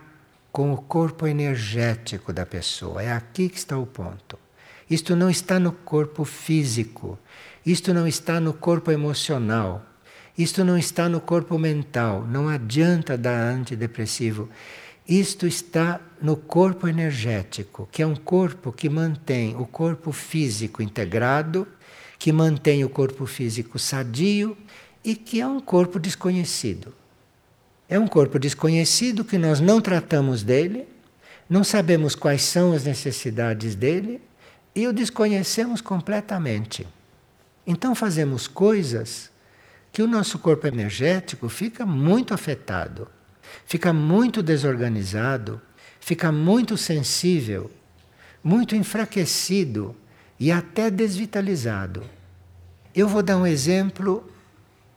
com 0.50 0.72
o 0.72 0.78
corpo 0.78 1.26
energético 1.26 2.32
da 2.32 2.46
pessoa. 2.46 3.02
É 3.02 3.12
aqui 3.12 3.50
que 3.50 3.58
está 3.58 3.76
o 3.76 3.84
ponto. 3.84 4.38
Isto 4.88 5.14
não 5.14 5.28
está 5.28 5.60
no 5.60 5.72
corpo 5.72 6.24
físico, 6.24 7.18
isto 7.66 7.92
não 7.92 8.08
está 8.08 8.40
no 8.40 8.54
corpo 8.54 8.90
emocional, 8.90 9.84
isto 10.38 10.64
não 10.64 10.78
está 10.78 11.06
no 11.06 11.20
corpo 11.20 11.58
mental. 11.58 12.26
Não 12.26 12.48
adianta 12.48 13.18
dar 13.18 13.38
antidepressivo. 13.38 14.48
Isto 15.06 15.46
está 15.46 16.00
no 16.22 16.34
corpo 16.34 16.88
energético, 16.88 17.86
que 17.92 18.02
é 18.02 18.06
um 18.06 18.16
corpo 18.16 18.72
que 18.72 18.88
mantém 18.88 19.54
o 19.54 19.66
corpo 19.66 20.12
físico 20.12 20.80
integrado, 20.80 21.68
que 22.18 22.32
mantém 22.32 22.84
o 22.84 22.88
corpo 22.88 23.26
físico 23.26 23.78
sadio 23.78 24.56
e 25.04 25.14
que 25.14 25.42
é 25.42 25.46
um 25.46 25.60
corpo 25.60 26.00
desconhecido. 26.00 26.94
É 27.88 27.98
um 27.98 28.06
corpo 28.06 28.38
desconhecido 28.38 29.24
que 29.24 29.38
nós 29.38 29.60
não 29.60 29.80
tratamos 29.80 30.42
dele, 30.42 30.86
não 31.48 31.64
sabemos 31.64 32.14
quais 32.14 32.42
são 32.42 32.72
as 32.72 32.84
necessidades 32.84 33.74
dele 33.74 34.20
e 34.74 34.86
o 34.86 34.92
desconhecemos 34.92 35.80
completamente. 35.80 36.86
Então 37.66 37.94
fazemos 37.94 38.46
coisas 38.46 39.30
que 39.90 40.02
o 40.02 40.06
nosso 40.06 40.38
corpo 40.38 40.66
energético 40.66 41.48
fica 41.48 41.86
muito 41.86 42.34
afetado, 42.34 43.08
fica 43.64 43.90
muito 43.90 44.42
desorganizado, 44.42 45.58
fica 45.98 46.30
muito 46.30 46.76
sensível, 46.76 47.70
muito 48.44 48.76
enfraquecido 48.76 49.96
e 50.38 50.52
até 50.52 50.90
desvitalizado. 50.90 52.02
Eu 52.94 53.08
vou 53.08 53.22
dar 53.22 53.38
um 53.38 53.46
exemplo 53.46 54.30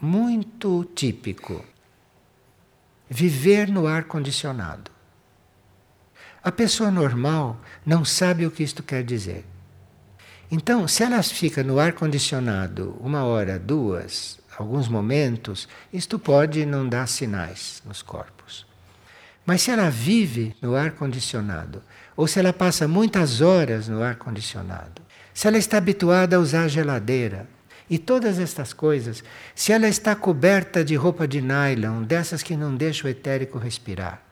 muito 0.02 0.84
típico 0.94 1.71
viver 3.14 3.68
no 3.68 3.88
ar 3.88 4.06
condicionado. 4.06 4.90
A 6.42 6.50
pessoa 6.50 6.90
normal 6.90 7.60
não 7.86 8.06
sabe 8.06 8.46
o 8.46 8.52
que 8.52 8.64
isto 8.64 8.82
quer 8.82 9.04
dizer. 9.04 9.46
Então, 10.50 10.88
se 10.88 11.04
ela 11.04 11.22
fica 11.22 11.62
no 11.62 11.78
ar 11.78 11.92
condicionado 11.92 12.98
uma 13.02 13.26
hora, 13.26 13.60
duas, 13.60 14.40
alguns 14.58 14.88
momentos, 14.88 15.68
isto 15.92 16.18
pode 16.18 16.66
não 16.66 16.88
dar 16.88 17.06
sinais 17.06 17.84
nos 17.86 18.02
corpos. 18.02 18.66
Mas 19.46 19.62
se 19.62 19.72
ela 19.72 19.90
vive 19.90 20.56
no 20.62 20.74
ar 20.74 20.92
condicionado, 20.92 21.84
ou 22.16 22.28
se 22.28 22.40
ela 22.40 22.54
passa 22.54 22.88
muitas 22.88 23.42
horas 23.42 23.90
no 23.90 24.02
ar 24.02 24.16
condicionado, 24.16 25.02
se 25.34 25.50
ela 25.50 25.58
está 25.58 25.78
habituada 25.78 26.38
a 26.38 26.40
usar 26.40 26.70
geladeira, 26.70 27.46
e 27.92 28.00
todas 28.00 28.40
estas 28.40 28.72
coisas, 28.72 29.22
se 29.54 29.74
ela 29.74 29.90
está 29.90 30.16
coberta 30.16 30.82
de 30.82 30.96
roupa 30.96 31.28
de 31.28 31.42
nylon, 31.42 32.04
dessas 32.04 32.42
que 32.42 32.56
não 32.56 32.74
deixam 32.74 33.06
o 33.06 33.12
etérico 33.12 33.58
respirar, 33.58 34.24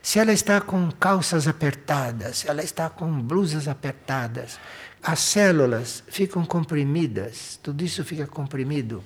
se 0.00 0.20
ela 0.20 0.32
está 0.32 0.60
com 0.60 0.88
calças 0.92 1.48
apertadas, 1.48 2.38
se 2.38 2.48
ela 2.48 2.62
está 2.62 2.88
com 2.88 3.20
blusas 3.20 3.66
apertadas, 3.66 4.60
as 5.02 5.18
células 5.18 6.04
ficam 6.06 6.44
comprimidas, 6.44 7.58
tudo 7.60 7.82
isso 7.82 8.04
fica 8.04 8.24
comprimido. 8.24 9.02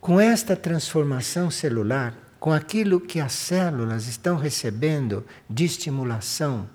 Com 0.00 0.20
esta 0.20 0.54
transformação 0.54 1.50
celular, 1.50 2.14
com 2.38 2.52
aquilo 2.52 3.00
que 3.00 3.18
as 3.18 3.32
células 3.32 4.06
estão 4.06 4.36
recebendo 4.36 5.26
de 5.50 5.64
estimulação, 5.64 6.70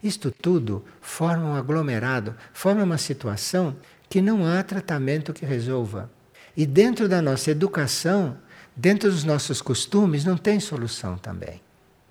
isto 0.00 0.30
tudo 0.30 0.84
forma 1.00 1.46
um 1.46 1.56
aglomerado, 1.56 2.36
forma 2.52 2.84
uma 2.84 2.98
situação 2.98 3.76
que 4.08 4.22
não 4.22 4.46
há 4.46 4.62
tratamento 4.62 5.32
que 5.32 5.44
resolva. 5.44 6.10
E 6.56 6.66
dentro 6.66 7.08
da 7.08 7.20
nossa 7.22 7.50
educação, 7.50 8.36
dentro 8.74 9.10
dos 9.10 9.24
nossos 9.24 9.60
costumes, 9.60 10.24
não 10.24 10.36
tem 10.36 10.58
solução 10.58 11.16
também. 11.16 11.60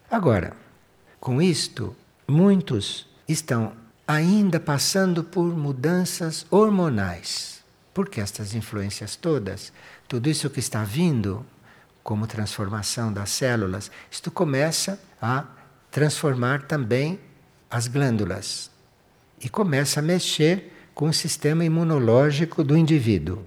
Agora, 0.10 0.54
com 1.20 1.42
isto, 1.42 1.96
muitos 2.28 3.08
estão 3.28 3.74
ainda 4.08 4.60
passando 4.60 5.24
por 5.24 5.56
mudanças 5.58 6.46
hormonais. 6.50 7.62
Porque 7.94 8.22
estas 8.22 8.54
influências 8.54 9.16
todas, 9.16 9.74
tudo 10.08 10.30
isso 10.30 10.50
que 10.50 10.60
está 10.60 10.84
vindo 10.84 11.46
como 12.04 12.28
transformação 12.28 13.12
das 13.12 13.32
células, 13.32 13.92
isto 14.10 14.32
começa 14.32 14.98
a 15.22 15.46
transformar 15.92 16.62
também 16.64 17.20
as 17.70 17.88
glândulas 17.88 18.72
e 19.42 19.50
começa 19.50 20.00
a 20.00 20.04
mexer 20.04 20.77
com 20.98 21.10
o 21.10 21.14
sistema 21.14 21.64
imunológico 21.64 22.64
do 22.64 22.76
indivíduo. 22.76 23.44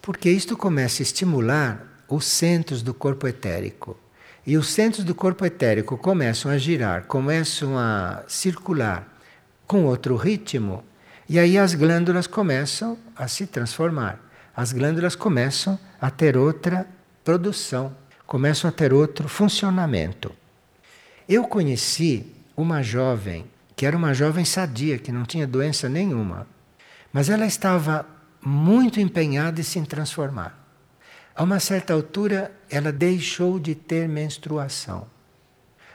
Porque 0.00 0.30
isto 0.30 0.56
começa 0.56 1.02
a 1.02 1.04
estimular 1.04 2.02
os 2.08 2.24
centros 2.24 2.80
do 2.80 2.94
corpo 2.94 3.28
etérico. 3.28 3.94
E 4.46 4.56
os 4.56 4.70
centros 4.70 5.04
do 5.04 5.14
corpo 5.14 5.44
etérico 5.44 5.98
começam 5.98 6.50
a 6.50 6.56
girar, 6.56 7.04
começam 7.04 7.78
a 7.78 8.24
circular 8.26 9.06
com 9.66 9.84
outro 9.84 10.16
ritmo, 10.16 10.82
e 11.28 11.38
aí 11.38 11.58
as 11.58 11.74
glândulas 11.74 12.26
começam 12.26 12.96
a 13.14 13.28
se 13.28 13.46
transformar. 13.46 14.18
As 14.56 14.72
glândulas 14.72 15.14
começam 15.14 15.78
a 16.00 16.10
ter 16.10 16.38
outra 16.38 16.88
produção, 17.22 17.94
começam 18.26 18.66
a 18.70 18.72
ter 18.72 18.94
outro 18.94 19.28
funcionamento. 19.28 20.32
Eu 21.28 21.44
conheci 21.44 22.32
uma 22.56 22.82
jovem 22.82 23.44
que 23.76 23.86
era 23.86 23.96
uma 23.96 24.14
jovem 24.14 24.44
sadia, 24.44 24.98
que 24.98 25.12
não 25.12 25.24
tinha 25.24 25.46
doença 25.46 25.88
nenhuma. 25.88 26.46
Mas 27.12 27.28
ela 27.28 27.46
estava 27.46 28.06
muito 28.44 29.00
empenhada 29.00 29.60
em 29.60 29.64
se 29.64 29.80
transformar. 29.82 30.58
A 31.34 31.42
uma 31.42 31.58
certa 31.58 31.92
altura, 31.92 32.52
ela 32.70 32.92
deixou 32.92 33.58
de 33.58 33.74
ter 33.74 34.08
menstruação. 34.08 35.06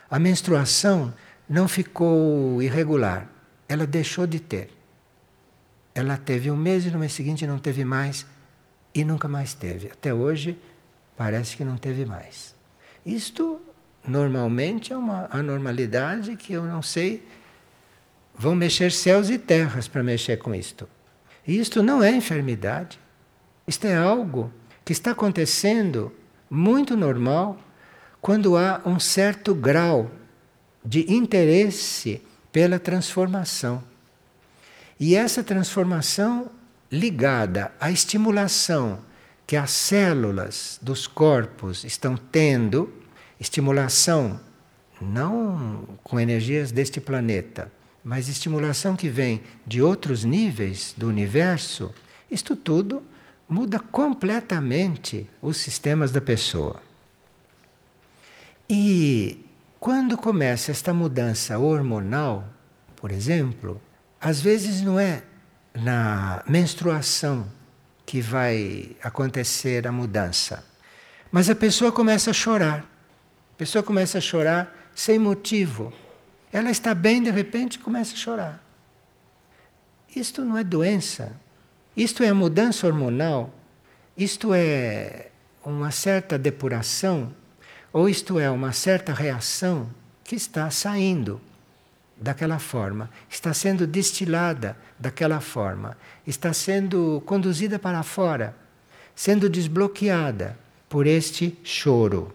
A 0.10 0.20
menstruação 0.20 1.14
não 1.48 1.68
ficou 1.68 2.62
irregular, 2.62 3.30
ela 3.68 3.88
deixou 3.88 4.28
de 4.28 4.40
ter. 4.40 4.70
Ela 5.96 6.18
teve 6.18 6.52
um 6.52 6.58
mês 6.58 6.86
e 6.86 6.92
no 6.92 7.00
mês 7.00 7.14
seguinte 7.14 7.48
não 7.48 7.60
teve 7.60 7.86
mais 7.86 8.26
e 8.94 9.06
nunca 9.06 9.28
mais 9.28 9.54
teve. 9.54 9.88
Até 9.88 10.14
hoje 10.14 10.58
parece 11.16 11.56
que 11.56 11.64
não 11.64 11.78
teve 11.78 12.06
mais. 12.06 12.56
Isto 13.06 13.62
normalmente 14.08 14.92
é 14.92 14.98
uma 14.98 15.28
anormalidade 15.32 16.36
que 16.36 16.54
eu 16.54 16.64
não 16.64 16.82
sei 16.82 17.26
Vão 18.40 18.56
mexer 18.56 18.90
céus 18.94 19.30
e 19.30 19.38
terras 19.38 19.90
para 19.90 20.02
mexer 20.02 20.38
com 20.38 20.56
isto. 20.56 20.88
E 21.46 21.60
isto 21.60 21.84
não 21.84 22.02
é 22.02 22.10
enfermidade. 22.10 22.98
Isto 23.68 23.86
é 23.86 23.98
algo 23.98 24.50
que 24.86 24.94
está 24.94 25.12
acontecendo 25.12 26.10
muito 26.50 26.96
normal 26.96 27.58
quando 28.22 28.56
há 28.56 28.82
um 28.86 28.98
certo 28.98 29.54
grau 29.54 30.10
de 30.86 31.12
interesse 31.12 32.22
pela 32.50 32.80
transformação. 32.80 33.84
E 34.98 35.18
essa 35.18 35.44
transformação 35.44 36.50
ligada 36.90 37.74
à 37.78 37.92
estimulação 37.92 39.00
que 39.46 39.58
as 39.58 39.72
células 39.72 40.80
dos 40.82 41.08
corpos 41.08 41.84
estão 41.84 42.16
tendo, 42.16 42.90
estimulação 43.38 44.40
não 45.02 45.90
com 46.04 46.18
energias 46.18 46.72
deste 46.72 47.02
planeta, 47.02 47.70
mas 48.04 48.28
estimulação 48.28 48.96
que 48.96 49.10
vem 49.10 49.42
de 49.66 49.82
outros 49.82 50.24
níveis 50.24 50.94
do 50.98 51.08
universo, 51.08 51.94
isto 52.30 52.56
tudo 52.56 53.04
muda 53.48 53.80
completamente 53.80 55.30
os 55.42 55.58
sistemas 55.58 56.12
da 56.12 56.22
pessoa. 56.22 56.82
E 58.70 59.46
quando 59.80 60.16
começa 60.16 60.72
esta 60.72 60.94
mudança 60.94 61.58
hormonal, 61.58 62.48
por 62.96 63.12
exemplo, 63.12 63.82
às 64.22 64.40
vezes 64.40 64.82
não 64.82 65.00
é 65.00 65.24
na 65.74 66.44
menstruação 66.48 67.48
que 68.06 68.22
vai 68.22 68.96
acontecer 69.02 69.88
a 69.88 69.92
mudança, 69.92 70.64
mas 71.32 71.50
a 71.50 71.56
pessoa 71.56 71.92
começa 71.92 72.32
a 72.32 72.34
chorar. 72.34 72.80
A 73.54 73.58
pessoa 73.58 73.84
começa 73.84 74.18
a 74.18 74.22
chorar 74.22 74.92
sem 74.94 75.18
motivo, 75.18 75.94
ela 76.52 76.72
está 76.72 76.96
bem, 76.96 77.22
de 77.22 77.30
repente 77.30 77.80
começa 77.80 78.14
a 78.14 78.18
chorar. 78.18 78.64
Isto 80.16 80.44
não 80.44 80.58
é 80.58 80.64
doença. 80.64 81.32
Isto 81.96 82.24
é 82.24 82.34
mudança 82.34 82.88
hormonal. 82.88 83.54
Isto 84.18 84.54
é 84.54 85.30
uma 85.64 85.92
certa 85.92 86.38
depuração, 86.38 87.34
ou 87.94 88.10
isto 88.10 88.40
é 88.40 88.50
uma 88.50 88.72
certa 88.72 89.14
reação 89.14 89.90
que 90.24 90.36
está 90.36 90.70
saindo 90.70 91.40
daquela 92.18 92.60
forma, 92.60 93.10
está 93.30 93.54
sendo 93.54 93.88
destilada 93.88 94.78
daquela 95.00 95.40
forma, 95.40 95.98
está 96.28 96.52
sendo 96.54 97.24
conduzida 97.26 97.80
para 97.80 98.04
fora, 98.04 98.56
sendo 99.16 99.50
desbloqueada 99.50 100.58
por 100.90 101.08
este 101.08 101.58
choro. 101.64 102.34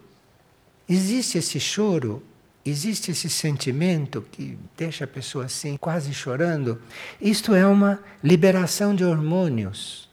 Existe 0.89 1.37
esse 1.37 1.59
choro 1.59 2.23
existe 2.65 3.11
esse 3.11 3.29
sentimento 3.29 4.25
que 4.31 4.57
deixa 4.75 5.03
a 5.03 5.07
pessoa 5.07 5.45
assim, 5.45 5.77
quase 5.77 6.13
chorando. 6.13 6.81
Isto 7.21 7.53
é 7.53 7.65
uma 7.65 7.99
liberação 8.23 8.95
de 8.95 9.05
hormônios. 9.05 10.09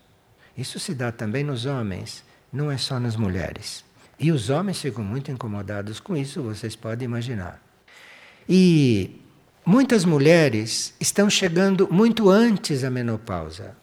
Isso 0.57 0.79
se 0.79 0.95
dá 0.95 1.11
também 1.11 1.43
nos 1.43 1.65
homens, 1.65 2.23
não 2.53 2.71
é 2.71 2.77
só 2.77 3.01
nas 3.01 3.17
mulheres. 3.17 3.85
E 4.19 4.31
os 4.31 4.51
homens 4.51 4.81
ficam 4.81 5.03
muito 5.03 5.31
incomodados 5.31 5.99
com 5.99 6.17
isso, 6.17 6.43
vocês 6.43 6.77
podem 6.77 7.07
imaginar. 7.07 7.61
E 8.47 9.21
muitas 9.65 10.05
mulheres 10.05 10.95
estão 11.01 11.31
chegando 11.31 11.89
muito 11.91 12.29
antes 12.29 12.83
da 12.83 12.91
menopausa 12.91 13.75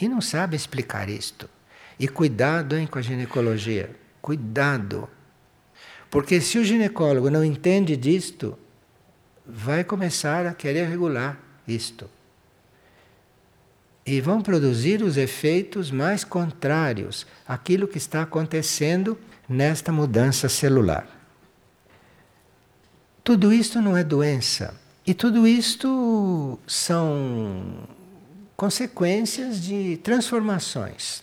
e 0.00 0.08
não 0.08 0.20
sabem 0.20 0.56
explicar 0.56 1.08
isto. 1.08 1.50
E 1.98 2.08
cuidado 2.08 2.76
hein, 2.76 2.86
com 2.86 2.98
a 2.98 3.02
ginecologia, 3.02 3.90
cuidado. 4.22 5.08
Porque 6.10 6.40
se 6.40 6.58
o 6.58 6.64
ginecólogo 6.64 7.30
não 7.30 7.44
entende 7.44 7.96
disto, 7.96 8.58
vai 9.46 9.84
começar 9.84 10.44
a 10.44 10.52
querer 10.52 10.88
regular 10.88 11.38
isto. 11.66 12.10
E 14.04 14.20
vão 14.20 14.42
produzir 14.42 15.02
os 15.02 15.16
efeitos 15.16 15.92
mais 15.92 16.24
contrários 16.24 17.26
àquilo 17.46 17.86
que 17.86 17.98
está 17.98 18.22
acontecendo 18.22 19.16
nesta 19.48 19.92
mudança 19.92 20.48
celular. 20.48 21.06
Tudo 23.22 23.52
isto 23.52 23.80
não 23.80 23.96
é 23.96 24.02
doença. 24.02 24.74
E 25.06 25.14
tudo 25.14 25.46
isto 25.46 26.58
são 26.66 27.86
consequências 28.56 29.62
de 29.62 29.96
transformações. 29.98 31.22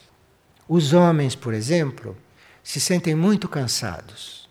Os 0.68 0.94
homens, 0.94 1.36
por 1.36 1.54
exemplo, 1.54 2.16
se 2.64 2.80
sentem 2.80 3.16
muito 3.16 3.50
cansados 3.50 4.47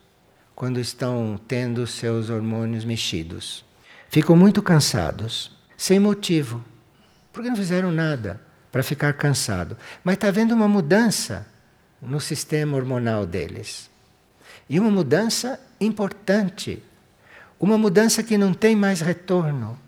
quando 0.57 0.81
estão 0.81 1.39
tendo 1.47 1.87
seus 1.87 2.31
hormônios 2.31 2.83
mexidos. 2.83 3.63
Ficam 4.09 4.35
muito 4.35 4.63
cansados, 4.63 5.55
sem 5.77 6.01
motivo, 6.01 6.65
porque 7.31 7.51
não 7.51 7.57
fizeram 7.57 7.93
nada 7.93 8.41
para 8.73 8.83
ficar 8.83 9.13
cansado. 9.13 9.77
Mas 10.03 10.15
está 10.15 10.29
havendo 10.29 10.55
uma 10.55 10.67
mudança 10.67 11.47
no 12.01 12.19
sistema 12.19 12.75
hormonal 12.75 13.27
deles. 13.27 13.91
E 14.67 14.81
uma 14.81 14.91
mudança 14.91 15.61
importante. 15.79 16.83
Uma 17.61 17.77
mudança 17.77 18.23
que 18.23 18.39
não 18.39 18.55
tem 18.55 18.75
mais 18.75 19.03
retorno. 19.03 19.79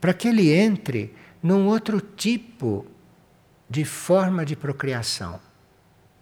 Para 0.00 0.14
que 0.14 0.28
ele 0.28 0.52
entre 0.52 1.12
num 1.42 1.66
outro 1.66 2.00
tipo 2.00 2.86
de 3.68 3.84
forma 3.84 4.46
de 4.46 4.54
procriação. 4.54 5.40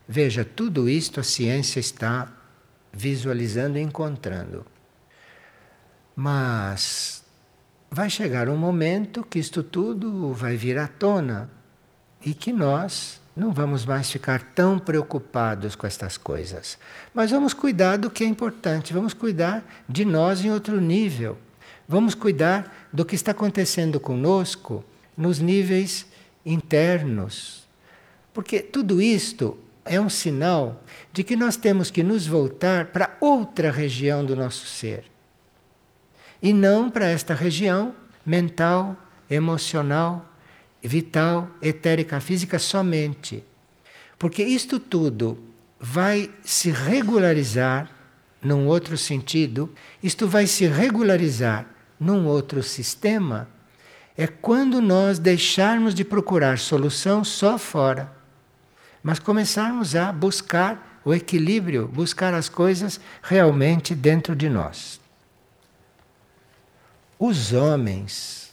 Veja, 0.09 0.47
tudo 0.47 0.89
isto 0.89 1.21
a 1.21 1.23
ciência 1.23 1.79
está 1.79 2.34
visualizando 2.95 3.77
e 3.79 3.83
encontrando. 3.83 4.65
Mas 6.15 7.25
vai 7.91 8.09
chegar 8.09 8.49
um 8.49 8.57
momento 8.57 9.25
que 9.25 9.39
isto 9.39 9.63
tudo 9.63 10.33
vai 10.33 10.57
vir 10.57 10.79
à 10.79 10.87
tona 10.87 11.51
e 12.25 12.33
que 12.33 12.53
nós 12.53 13.21
não 13.37 13.53
vamos 13.53 13.85
mais 13.85 14.11
ficar 14.11 14.41
tão 14.55 14.79
preocupados 14.79 15.75
com 15.75 15.87
estas 15.87 16.17
coisas. 16.17 16.79
Mas 17.13 17.33
vamos 17.33 17.53
cuidar 17.53 17.97
do 17.97 18.11
que 18.11 18.23
é 18.23 18.27
importante, 18.27 18.93
vamos 18.93 19.13
cuidar 19.13 19.65
de 19.89 20.05
nós 20.05 20.45
em 20.45 20.51
outro 20.51 20.81
nível. 20.81 21.37
Vamos 21.87 22.15
cuidar 22.15 22.89
do 22.93 23.05
que 23.05 23.15
está 23.15 23.33
acontecendo 23.33 23.99
conosco 23.99 24.85
nos 25.17 25.39
níveis 25.39 26.07
internos. 26.47 27.65
Porque 28.33 28.61
tudo 28.61 29.03
isto 29.03 29.59
é 29.85 30.01
um 30.01 30.09
sinal 30.09 30.83
de 31.13 31.23
que 31.23 31.37
nós 31.37 31.57
temos 31.57 31.91
que 31.91 32.03
nos 32.03 32.27
voltar 32.27 32.87
para 32.87 33.17
outra 33.21 33.71
região 33.71 34.25
do 34.25 34.35
nosso 34.35 34.67
ser. 34.67 35.05
E 36.43 36.53
não 36.53 36.91
para 36.91 37.07
esta 37.07 37.35
região 37.35 37.95
mental, 38.25 38.97
emocional, 39.31 40.27
vital, 40.83 41.49
etérica, 41.63 42.21
física 42.21 42.59
somente. 42.59 43.45
Porque 44.19 44.43
isto 44.43 44.79
tudo 44.79 45.39
vai 45.79 46.31
se 46.43 46.71
regularizar 46.71 47.91
num 48.43 48.67
outro 48.67 48.97
sentido, 48.97 49.73
isto 50.03 50.29
vai 50.29 50.47
se 50.47 50.67
regularizar 50.67 51.67
num 51.99 52.27
outro 52.27 52.63
sistema, 52.63 53.49
é 54.17 54.27
quando 54.27 54.81
nós 54.81 55.19
deixarmos 55.19 55.95
de 55.95 56.05
procurar 56.05 56.59
solução 56.59 57.25
só 57.25 57.59
fora, 57.59 58.13
mas 59.05 59.19
começarmos 59.19 59.95
a 59.95 60.11
buscar 60.11 61.03
o 61.05 61.13
equilíbrio, 61.13 61.87
buscar 61.87 62.33
as 62.33 62.49
coisas 62.49 62.99
realmente 63.23 63.95
dentro 63.95 64.35
de 64.35 64.49
nós. 64.49 64.99
Os 67.19 67.53
homens 67.53 68.51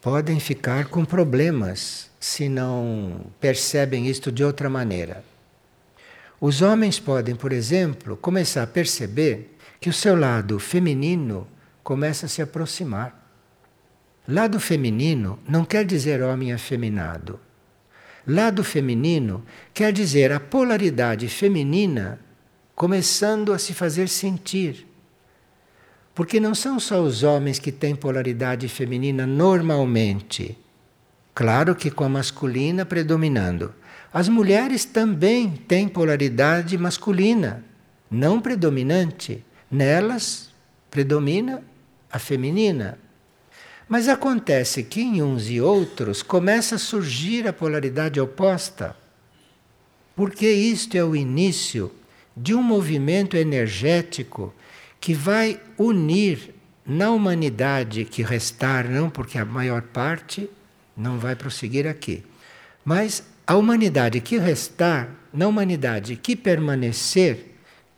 podem 0.00 0.40
ficar 0.40 0.86
com 0.86 1.04
problemas 1.04 2.10
se 2.18 2.48
não 2.48 3.26
percebem 3.38 4.06
isto 4.06 4.32
de 4.32 4.42
outra 4.42 4.70
maneira. 4.70 5.22
Os 6.40 6.62
homens 6.62 6.98
podem, 6.98 7.36
por 7.36 7.52
exemplo, 7.52 8.16
começar 8.16 8.62
a 8.62 8.66
perceber 8.66 9.56
que 9.78 9.90
o 9.90 9.92
seu 9.92 10.16
lado 10.16 10.58
feminino 10.58 11.46
começa 11.84 12.24
a 12.24 12.28
se 12.30 12.40
aproximar. 12.40 13.24
Lado 14.26 14.58
feminino 14.58 15.38
não 15.46 15.66
quer 15.66 15.84
dizer 15.84 16.22
homem 16.22 16.52
afeminado. 16.52 17.38
Lado 18.26 18.64
feminino 18.64 19.44
quer 19.72 19.92
dizer 19.92 20.32
a 20.32 20.40
polaridade 20.40 21.28
feminina 21.28 22.18
começando 22.74 23.52
a 23.52 23.58
se 23.58 23.72
fazer 23.72 24.08
sentir. 24.08 24.86
Porque 26.14 26.40
não 26.40 26.54
são 26.54 26.80
só 26.80 27.00
os 27.02 27.22
homens 27.22 27.58
que 27.58 27.70
têm 27.70 27.94
polaridade 27.94 28.68
feminina 28.68 29.26
normalmente. 29.26 30.58
Claro 31.34 31.74
que 31.76 31.90
com 31.90 32.04
a 32.04 32.08
masculina 32.08 32.84
predominando. 32.84 33.74
As 34.12 34.28
mulheres 34.28 34.84
também 34.84 35.50
têm 35.50 35.86
polaridade 35.86 36.76
masculina, 36.78 37.62
não 38.10 38.40
predominante. 38.40 39.44
Nelas 39.70 40.50
predomina 40.90 41.62
a 42.10 42.18
feminina. 42.18 42.98
Mas 43.88 44.08
acontece 44.08 44.82
que 44.82 45.00
em 45.00 45.22
uns 45.22 45.48
e 45.48 45.60
outros 45.60 46.22
começa 46.22 46.74
a 46.74 46.78
surgir 46.78 47.46
a 47.46 47.52
polaridade 47.52 48.20
oposta. 48.20 48.96
Porque 50.14 50.50
isto 50.50 50.96
é 50.96 51.04
o 51.04 51.14
início 51.14 51.92
de 52.36 52.54
um 52.54 52.62
movimento 52.62 53.36
energético 53.36 54.52
que 55.00 55.14
vai 55.14 55.60
unir 55.78 56.54
na 56.84 57.10
humanidade 57.10 58.04
que 58.04 58.22
restar, 58.22 58.88
não 58.88 59.08
porque 59.08 59.38
a 59.38 59.44
maior 59.44 59.82
parte 59.82 60.48
não 60.96 61.18
vai 61.18 61.36
prosseguir 61.36 61.86
aqui, 61.86 62.24
mas 62.84 63.22
a 63.46 63.56
humanidade 63.56 64.20
que 64.20 64.38
restar, 64.38 65.10
na 65.32 65.46
humanidade 65.46 66.16
que 66.16 66.34
permanecer, 66.34 67.54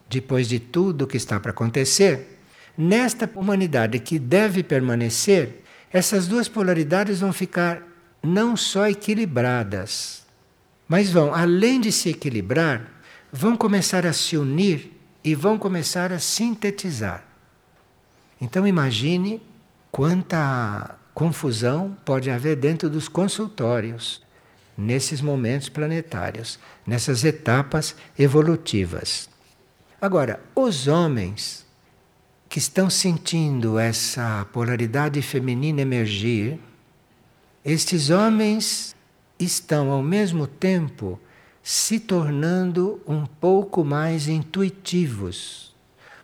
depois 0.08 0.48
de 0.48 0.58
tudo 0.58 1.06
que 1.06 1.16
está 1.16 1.38
para 1.38 1.50
acontecer, 1.50 2.38
nesta 2.76 3.30
humanidade 3.34 3.98
que 3.98 4.18
deve 4.18 4.62
permanecer, 4.62 5.62
essas 5.92 6.26
duas 6.26 6.48
polaridades 6.48 7.20
vão 7.20 7.32
ficar 7.32 7.82
não 8.22 8.56
só 8.56 8.88
equilibradas, 8.88 10.26
mas 10.86 11.10
vão, 11.10 11.34
além 11.34 11.80
de 11.80 11.92
se 11.92 12.10
equilibrar, 12.10 12.90
vão 13.32 13.56
começar 13.56 14.06
a 14.06 14.12
se 14.12 14.36
unir 14.36 14.92
e 15.22 15.34
vão 15.34 15.58
começar 15.58 16.12
a 16.12 16.18
sintetizar. 16.18 17.24
Então 18.40 18.66
imagine 18.66 19.42
quanta 19.90 20.96
confusão 21.12 21.96
pode 22.04 22.30
haver 22.30 22.56
dentro 22.56 22.88
dos 22.88 23.08
consultórios 23.08 24.22
nesses 24.76 25.20
momentos 25.20 25.68
planetários, 25.68 26.58
nessas 26.86 27.24
etapas 27.24 27.96
evolutivas. 28.16 29.28
Agora, 30.00 30.40
os 30.54 30.86
homens 30.86 31.66
que 32.48 32.58
estão 32.58 32.88
sentindo 32.88 33.78
essa 33.78 34.46
polaridade 34.52 35.20
feminina 35.20 35.82
emergir, 35.82 36.58
estes 37.64 38.08
homens 38.08 38.96
estão 39.38 39.90
ao 39.90 40.02
mesmo 40.02 40.46
tempo 40.46 41.20
se 41.62 42.00
tornando 42.00 43.00
um 43.06 43.26
pouco 43.26 43.84
mais 43.84 44.26
intuitivos. 44.26 45.74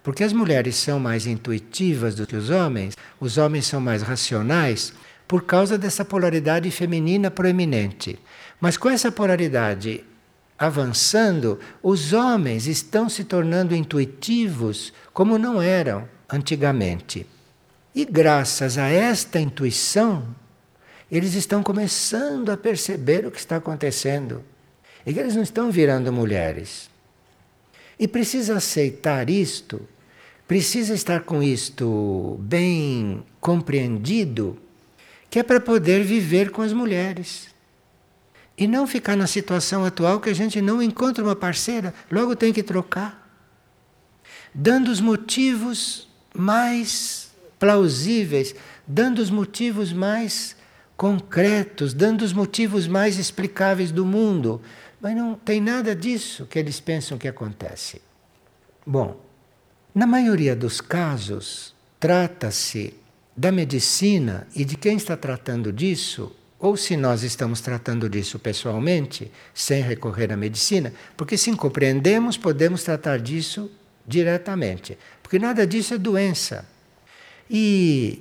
Porque 0.02 0.24
as 0.24 0.32
mulheres 0.32 0.76
são 0.76 0.98
mais 0.98 1.26
intuitivas 1.26 2.14
do 2.14 2.26
que 2.26 2.36
os 2.36 2.48
homens, 2.48 2.96
os 3.20 3.36
homens 3.36 3.66
são 3.66 3.80
mais 3.80 4.00
racionais 4.02 4.94
por 5.28 5.44
causa 5.44 5.76
dessa 5.76 6.04
polaridade 6.04 6.70
feminina 6.70 7.30
proeminente. 7.30 8.18
Mas 8.60 8.76
com 8.76 8.88
essa 8.88 9.12
polaridade 9.12 10.02
avançando, 10.58 11.58
os 11.82 12.12
homens 12.12 12.66
estão 12.66 13.08
se 13.08 13.24
tornando 13.24 13.74
intuitivos 13.74 14.92
como 15.12 15.36
não 15.36 15.60
eram 15.60 16.13
antigamente. 16.34 17.26
E 17.94 18.04
graças 18.04 18.76
a 18.76 18.88
esta 18.88 19.38
intuição, 19.38 20.34
eles 21.10 21.34
estão 21.34 21.62
começando 21.62 22.50
a 22.50 22.56
perceber 22.56 23.26
o 23.26 23.30
que 23.30 23.38
está 23.38 23.56
acontecendo. 23.56 24.42
É 25.06 25.12
que 25.12 25.18
eles 25.18 25.36
não 25.36 25.42
estão 25.42 25.70
virando 25.70 26.12
mulheres. 26.12 26.90
E 27.98 28.08
precisa 28.08 28.56
aceitar 28.56 29.30
isto 29.30 29.86
precisa 30.46 30.94
estar 30.94 31.22
com 31.22 31.42
isto 31.42 32.36
bem 32.40 33.24
compreendido, 33.40 34.58
que 35.30 35.38
é 35.38 35.42
para 35.42 35.60
poder 35.60 36.04
viver 36.04 36.50
com 36.50 36.62
as 36.62 36.72
mulheres. 36.72 37.48
E 38.56 38.66
não 38.66 38.86
ficar 38.86 39.16
na 39.16 39.26
situação 39.26 39.84
atual 39.84 40.20
que 40.20 40.30
a 40.30 40.34
gente 40.34 40.60
não 40.60 40.80
encontra 40.80 41.24
uma 41.24 41.34
parceira, 41.34 41.92
logo 42.10 42.36
tem 42.36 42.52
que 42.52 42.62
trocar. 42.62 43.20
Dando 44.54 44.90
os 44.90 45.00
motivos 45.00 46.08
mais 46.36 47.30
plausíveis, 47.58 48.54
dando 48.86 49.20
os 49.20 49.30
motivos 49.30 49.92
mais 49.92 50.56
concretos, 50.96 51.94
dando 51.94 52.22
os 52.22 52.32
motivos 52.32 52.86
mais 52.86 53.18
explicáveis 53.18 53.90
do 53.90 54.04
mundo. 54.04 54.60
Mas 55.00 55.16
não 55.16 55.34
tem 55.34 55.60
nada 55.60 55.94
disso 55.94 56.46
que 56.46 56.58
eles 56.58 56.80
pensam 56.80 57.16
que 57.16 57.28
acontece. 57.28 58.02
Bom, 58.86 59.20
na 59.94 60.06
maioria 60.06 60.56
dos 60.56 60.80
casos, 60.80 61.74
trata-se 62.00 62.94
da 63.36 63.50
medicina 63.50 64.46
e 64.54 64.64
de 64.64 64.76
quem 64.76 64.96
está 64.96 65.16
tratando 65.16 65.72
disso, 65.72 66.34
ou 66.58 66.76
se 66.76 66.96
nós 66.96 67.22
estamos 67.22 67.60
tratando 67.60 68.08
disso 68.08 68.38
pessoalmente, 68.38 69.30
sem 69.52 69.82
recorrer 69.82 70.32
à 70.32 70.36
medicina, 70.36 70.92
porque 71.16 71.36
se 71.36 71.54
compreendemos, 71.56 72.36
podemos 72.36 72.82
tratar 72.82 73.18
disso 73.18 73.70
diretamente, 74.06 74.98
porque 75.24 75.38
nada 75.38 75.66
disso 75.66 75.94
é 75.94 75.98
doença. 75.98 76.66
E 77.50 78.20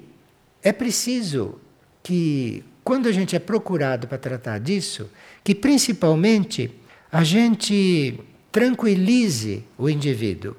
é 0.64 0.72
preciso 0.72 1.60
que, 2.02 2.64
quando 2.82 3.10
a 3.10 3.12
gente 3.12 3.36
é 3.36 3.40
procurado 3.40 4.08
para 4.08 4.18
tratar 4.18 4.58
disso, 4.58 5.10
que 5.44 5.54
principalmente 5.54 6.72
a 7.12 7.22
gente 7.26 8.18
tranquilize 8.54 9.66
o 9.78 9.90
indivíduo. 9.90 10.56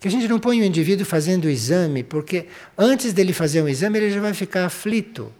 Que 0.00 0.06
a 0.06 0.10
gente 0.10 0.28
não 0.28 0.38
põe 0.38 0.60
o 0.60 0.64
indivíduo 0.64 1.04
fazendo 1.04 1.46
o 1.46 1.50
exame, 1.50 2.04
porque 2.04 2.46
antes 2.78 3.12
dele 3.12 3.32
fazer 3.32 3.62
um 3.62 3.68
exame 3.68 3.98
ele 3.98 4.10
já 4.10 4.20
vai 4.20 4.34
ficar 4.34 4.66
aflito. 4.66 5.32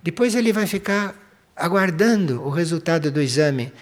Depois 0.00 0.36
ele 0.36 0.52
vai 0.52 0.66
ficar 0.66 1.16
aguardando 1.56 2.42
o 2.44 2.48
resultado 2.48 3.10
do 3.10 3.20
exame. 3.20 3.72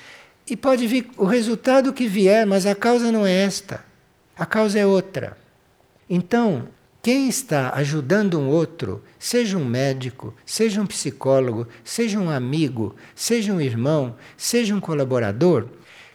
E 0.48 0.56
pode 0.56 0.86
vir 0.86 1.10
o 1.18 1.26
resultado 1.26 1.92
que 1.92 2.08
vier, 2.08 2.46
mas 2.46 2.64
a 2.64 2.74
causa 2.74 3.12
não 3.12 3.26
é 3.26 3.32
esta. 3.42 3.84
A 4.38 4.46
causa 4.46 4.78
é 4.78 4.86
outra. 4.86 5.36
Então, 6.08 6.68
quem 7.02 7.28
está 7.28 7.72
ajudando 7.74 8.38
um 8.38 8.48
outro, 8.48 9.00
seja 9.16 9.56
um 9.56 9.64
médico, 9.64 10.34
seja 10.44 10.80
um 10.80 10.86
psicólogo, 10.86 11.68
seja 11.84 12.18
um 12.18 12.28
amigo, 12.28 12.96
seja 13.14 13.52
um 13.52 13.60
irmão, 13.60 14.16
seja 14.36 14.74
um 14.74 14.80
colaborador, 14.80 15.68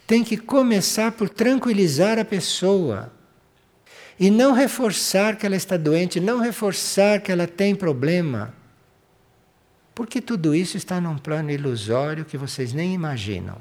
tem 0.06 0.24
que 0.24 0.36
começar 0.36 1.14
por 1.14 1.30
tranquilizar 1.30 2.20
a 2.20 2.26
pessoa 2.26 3.10
e 4.20 4.30
não 4.30 4.52
reforçar 4.52 5.38
que 5.38 5.46
ela 5.46 5.56
está 5.56 5.78
doente, 5.78 6.20
não 6.20 6.40
reforçar 6.40 7.22
que 7.22 7.32
ela 7.32 7.48
tem 7.48 7.74
problema. 7.74 8.54
Porque 9.96 10.20
tudo 10.20 10.54
isso 10.54 10.76
está 10.76 11.00
num 11.00 11.18
plano 11.18 11.52
ilusório 11.52 12.26
que 12.26 12.38
vocês 12.38 12.74
nem 12.74 12.94
imaginam. 12.94 13.58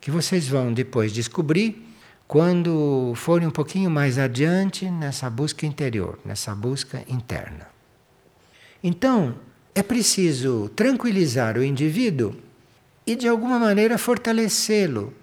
Que 0.00 0.12
vocês 0.12 0.46
vão 0.46 0.72
depois 0.72 1.12
descobrir 1.12 1.87
quando 2.28 3.14
forem 3.16 3.48
um 3.48 3.50
pouquinho 3.50 3.90
mais 3.90 4.18
adiante 4.18 4.90
nessa 4.90 5.30
busca 5.30 5.64
interior, 5.64 6.18
nessa 6.26 6.54
busca 6.54 7.02
interna. 7.08 7.66
Então, 8.84 9.34
é 9.74 9.82
preciso 9.82 10.68
tranquilizar 10.76 11.56
o 11.56 11.64
indivíduo 11.64 12.36
e 13.06 13.16
de 13.16 13.26
alguma 13.26 13.58
maneira 13.58 13.96
fortalecê-lo. 13.96 15.14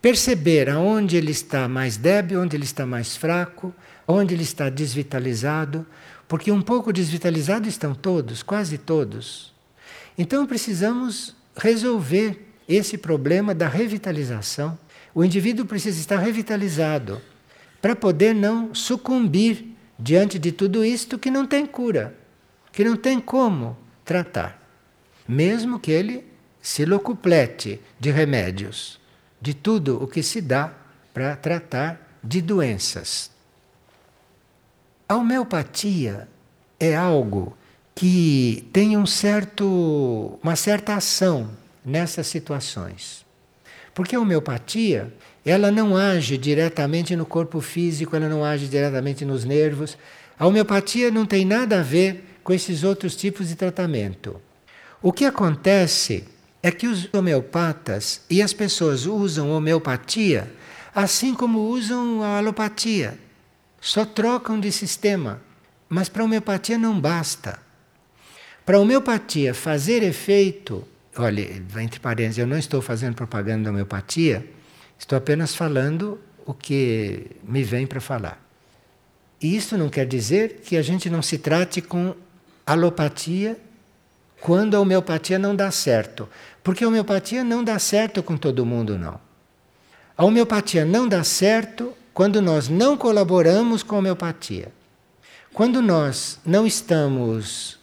Perceber 0.00 0.70
aonde 0.70 1.16
ele 1.16 1.30
está 1.30 1.68
mais 1.68 1.98
débil, 1.98 2.40
onde 2.40 2.56
ele 2.56 2.64
está 2.64 2.86
mais 2.86 3.16
fraco, 3.16 3.74
onde 4.08 4.34
ele 4.34 4.42
está 4.42 4.70
desvitalizado, 4.70 5.84
porque 6.26 6.50
um 6.50 6.62
pouco 6.62 6.92
desvitalizados 6.92 7.68
estão 7.68 7.94
todos, 7.94 8.42
quase 8.42 8.78
todos. 8.78 9.52
Então 10.16 10.46
precisamos 10.46 11.36
resolver 11.54 12.48
esse 12.66 12.96
problema 12.96 13.54
da 13.54 13.68
revitalização. 13.68 14.78
O 15.16 15.24
indivíduo 15.24 15.64
precisa 15.64 15.98
estar 15.98 16.18
revitalizado 16.18 17.22
para 17.80 17.96
poder 17.96 18.34
não 18.34 18.74
sucumbir 18.74 19.74
diante 19.98 20.38
de 20.38 20.52
tudo 20.52 20.84
isto 20.84 21.18
que 21.18 21.30
não 21.30 21.46
tem 21.46 21.64
cura, 21.64 22.14
que 22.70 22.84
não 22.84 22.98
tem 22.98 23.18
como 23.18 23.78
tratar, 24.04 24.62
mesmo 25.26 25.80
que 25.80 25.90
ele 25.90 26.22
se 26.60 26.84
locuplete 26.84 27.80
de 27.98 28.10
remédios, 28.10 29.00
de 29.40 29.54
tudo 29.54 30.04
o 30.04 30.06
que 30.06 30.22
se 30.22 30.42
dá 30.42 30.74
para 31.14 31.34
tratar 31.34 32.18
de 32.22 32.42
doenças. 32.42 33.30
A 35.08 35.16
homeopatia 35.16 36.28
é 36.78 36.94
algo 36.94 37.56
que 37.94 38.68
tem 38.70 38.98
um 38.98 39.06
certo, 39.06 40.38
uma 40.42 40.56
certa 40.56 40.94
ação 40.94 41.48
nessas 41.82 42.26
situações. 42.26 43.25
Porque 43.96 44.14
a 44.14 44.20
homeopatia, 44.20 45.10
ela 45.42 45.70
não 45.70 45.96
age 45.96 46.36
diretamente 46.36 47.16
no 47.16 47.24
corpo 47.24 47.62
físico, 47.62 48.14
ela 48.14 48.28
não 48.28 48.44
age 48.44 48.68
diretamente 48.68 49.24
nos 49.24 49.42
nervos. 49.42 49.96
A 50.38 50.46
homeopatia 50.46 51.10
não 51.10 51.24
tem 51.24 51.46
nada 51.46 51.80
a 51.80 51.82
ver 51.82 52.36
com 52.44 52.52
esses 52.52 52.84
outros 52.84 53.16
tipos 53.16 53.48
de 53.48 53.56
tratamento. 53.56 54.38
O 55.00 55.14
que 55.14 55.24
acontece 55.24 56.24
é 56.62 56.70
que 56.70 56.86
os 56.86 57.08
homeopatas 57.10 58.20
e 58.28 58.42
as 58.42 58.52
pessoas 58.52 59.06
usam 59.06 59.50
homeopatia 59.50 60.52
assim 60.94 61.34
como 61.34 61.68
usam 61.70 62.22
a 62.22 62.36
alopatia. 62.36 63.18
Só 63.80 64.04
trocam 64.04 64.60
de 64.60 64.70
sistema. 64.70 65.40
Mas 65.88 66.10
para 66.10 66.20
a 66.20 66.26
homeopatia 66.26 66.76
não 66.76 67.00
basta. 67.00 67.58
Para 68.66 68.76
a 68.76 68.80
homeopatia 68.80 69.54
fazer 69.54 70.02
efeito, 70.02 70.86
olha, 71.18 71.62
entre 71.80 72.00
parênteses, 72.00 72.38
eu 72.38 72.46
não 72.46 72.58
estou 72.58 72.80
fazendo 72.82 73.14
propaganda 73.14 73.64
da 73.64 73.70
homeopatia, 73.70 74.48
estou 74.98 75.16
apenas 75.16 75.54
falando 75.54 76.20
o 76.44 76.54
que 76.54 77.26
me 77.42 77.62
vem 77.62 77.86
para 77.86 78.00
falar. 78.00 78.42
E 79.40 79.56
isso 79.56 79.76
não 79.76 79.88
quer 79.88 80.06
dizer 80.06 80.60
que 80.64 80.76
a 80.76 80.82
gente 80.82 81.10
não 81.10 81.22
se 81.22 81.38
trate 81.38 81.82
com 81.82 82.14
alopatia 82.64 83.58
quando 84.40 84.76
a 84.76 84.80
homeopatia 84.80 85.38
não 85.38 85.54
dá 85.54 85.70
certo. 85.70 86.28
Porque 86.62 86.84
a 86.84 86.88
homeopatia 86.88 87.44
não 87.44 87.62
dá 87.62 87.78
certo 87.78 88.22
com 88.22 88.36
todo 88.36 88.66
mundo, 88.66 88.98
não. 88.98 89.20
A 90.16 90.24
homeopatia 90.24 90.84
não 90.84 91.06
dá 91.06 91.22
certo 91.22 91.92
quando 92.14 92.40
nós 92.40 92.68
não 92.68 92.96
colaboramos 92.96 93.82
com 93.82 93.96
a 93.96 93.98
homeopatia, 93.98 94.72
quando 95.52 95.82
nós 95.82 96.38
não 96.46 96.66
estamos 96.66 97.78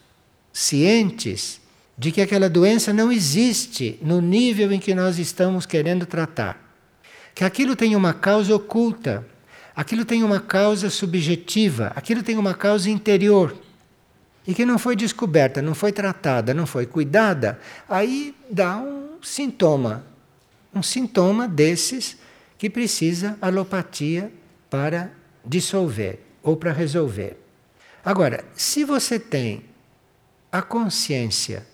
cientes 0.52 1.60
de 1.96 2.10
que 2.10 2.20
aquela 2.20 2.48
doença 2.48 2.92
não 2.92 3.12
existe 3.12 3.98
no 4.02 4.20
nível 4.20 4.72
em 4.72 4.80
que 4.80 4.94
nós 4.94 5.18
estamos 5.18 5.64
querendo 5.64 6.04
tratar, 6.04 6.60
que 7.34 7.44
aquilo 7.44 7.76
tem 7.76 7.94
uma 7.94 8.12
causa 8.12 8.54
oculta, 8.54 9.26
aquilo 9.74 10.04
tem 10.04 10.22
uma 10.22 10.40
causa 10.40 10.90
subjetiva, 10.90 11.92
aquilo 11.94 12.22
tem 12.22 12.36
uma 12.36 12.54
causa 12.54 12.90
interior 12.90 13.56
e 14.46 14.54
que 14.54 14.64
não 14.64 14.78
foi 14.78 14.94
descoberta, 14.94 15.62
não 15.62 15.74
foi 15.74 15.92
tratada, 15.92 16.52
não 16.52 16.66
foi 16.66 16.86
cuidada, 16.86 17.58
aí 17.88 18.34
dá 18.50 18.76
um 18.76 19.18
sintoma, 19.22 20.04
um 20.74 20.82
sintoma 20.82 21.48
desses 21.48 22.16
que 22.58 22.68
precisa 22.68 23.38
alopatia 23.40 24.32
para 24.68 25.10
dissolver 25.44 26.20
ou 26.42 26.56
para 26.56 26.72
resolver. 26.72 27.38
Agora, 28.04 28.44
se 28.54 28.84
você 28.84 29.18
tem 29.18 29.64
a 30.52 30.60
consciência 30.60 31.66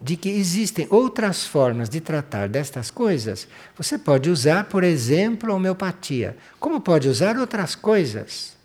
de 0.00 0.16
que 0.16 0.30
existem 0.30 0.86
outras 0.88 1.46
formas 1.46 1.90
de 1.90 2.00
tratar 2.00 2.48
destas 2.48 2.90
coisas, 2.90 3.46
você 3.76 3.98
pode 3.98 4.30
usar, 4.30 4.64
por 4.64 4.82
exemplo, 4.82 5.52
a 5.52 5.54
homeopatia. 5.54 6.36
Como 6.58 6.80
pode 6.80 7.08
usar 7.08 7.36
outras 7.36 7.74
coisas 7.74 8.56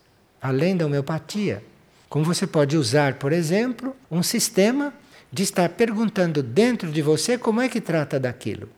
além 0.42 0.78
da 0.78 0.86
homeopatia? 0.86 1.62
Como 2.08 2.24
você 2.24 2.48
pode 2.48 2.78
usar, 2.78 3.16
por 3.16 3.34
exemplo, 3.34 3.94
um 4.10 4.24
sistema 4.24 4.94
de 5.32 5.44
estar 5.44 5.68
perguntando 5.70 6.42
dentro 6.42 6.90
de 6.90 7.02
você 7.02 7.38
como 7.38 7.60
é 7.60 7.68
que 7.68 7.82
trata 7.82 8.18
daquilo. 8.18 8.70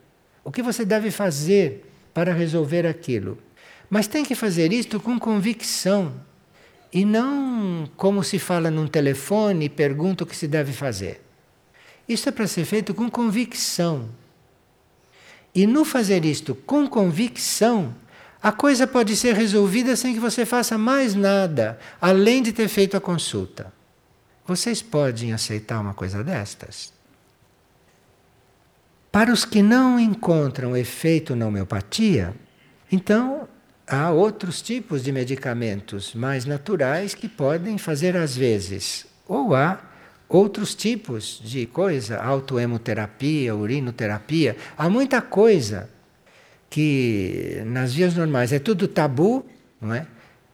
O 0.42 0.50
que 0.50 0.62
você 0.62 0.84
deve 0.84 1.12
fazer 1.12 1.84
para 2.12 2.32
resolver 2.32 2.84
aquilo. 2.84 3.38
Mas 3.88 4.08
tem 4.08 4.24
que 4.24 4.34
fazer 4.34 4.72
isto 4.72 4.98
com 4.98 5.16
convicção 5.18 6.14
e 6.92 7.04
não 7.04 7.88
como 7.96 8.24
se 8.24 8.38
fala 8.38 8.70
num 8.70 8.88
telefone 8.88 9.66
e 9.66 9.68
pergunta 9.68 10.24
o 10.24 10.26
que 10.26 10.34
se 10.34 10.48
deve 10.48 10.72
fazer. 10.72 11.27
Isso 12.08 12.28
é 12.28 12.32
para 12.32 12.46
ser 12.46 12.64
feito 12.64 12.94
com 12.94 13.10
convicção. 13.10 14.08
E 15.54 15.66
no 15.66 15.84
fazer 15.84 16.24
isto 16.24 16.54
com 16.54 16.88
convicção, 16.88 17.94
a 18.42 18.52
coisa 18.52 18.86
pode 18.86 19.16
ser 19.16 19.34
resolvida 19.34 19.96
sem 19.96 20.14
que 20.14 20.20
você 20.20 20.46
faça 20.46 20.78
mais 20.78 21.14
nada, 21.14 21.78
além 22.00 22.42
de 22.42 22.52
ter 22.52 22.68
feito 22.68 22.96
a 22.96 23.00
consulta. 23.00 23.72
Vocês 24.46 24.80
podem 24.80 25.32
aceitar 25.32 25.80
uma 25.80 25.92
coisa 25.92 26.22
destas? 26.22 26.92
Para 29.10 29.32
os 29.32 29.44
que 29.44 29.62
não 29.62 29.98
encontram 29.98 30.76
efeito 30.76 31.34
na 31.34 31.46
homeopatia, 31.46 32.34
então 32.90 33.48
há 33.86 34.10
outros 34.10 34.62
tipos 34.62 35.02
de 35.02 35.10
medicamentos 35.10 36.14
mais 36.14 36.44
naturais 36.44 37.14
que 37.14 37.28
podem 37.28 37.76
fazer 37.78 38.16
às 38.16 38.36
vezes. 38.36 39.06
Ou 39.26 39.54
há 39.54 39.80
outros 40.28 40.74
tipos 40.74 41.40
de 41.42 41.66
coisa, 41.66 42.18
autoemoterapia, 42.18 43.54
urinoterapia, 43.54 44.56
há 44.76 44.88
muita 44.88 45.22
coisa 45.22 45.88
que 46.68 47.62
nas 47.66 47.94
vias 47.94 48.14
normais 48.14 48.52
é 48.52 48.58
tudo 48.58 48.86
tabu, 48.86 49.46
não 49.80 49.94
é? 49.94 50.06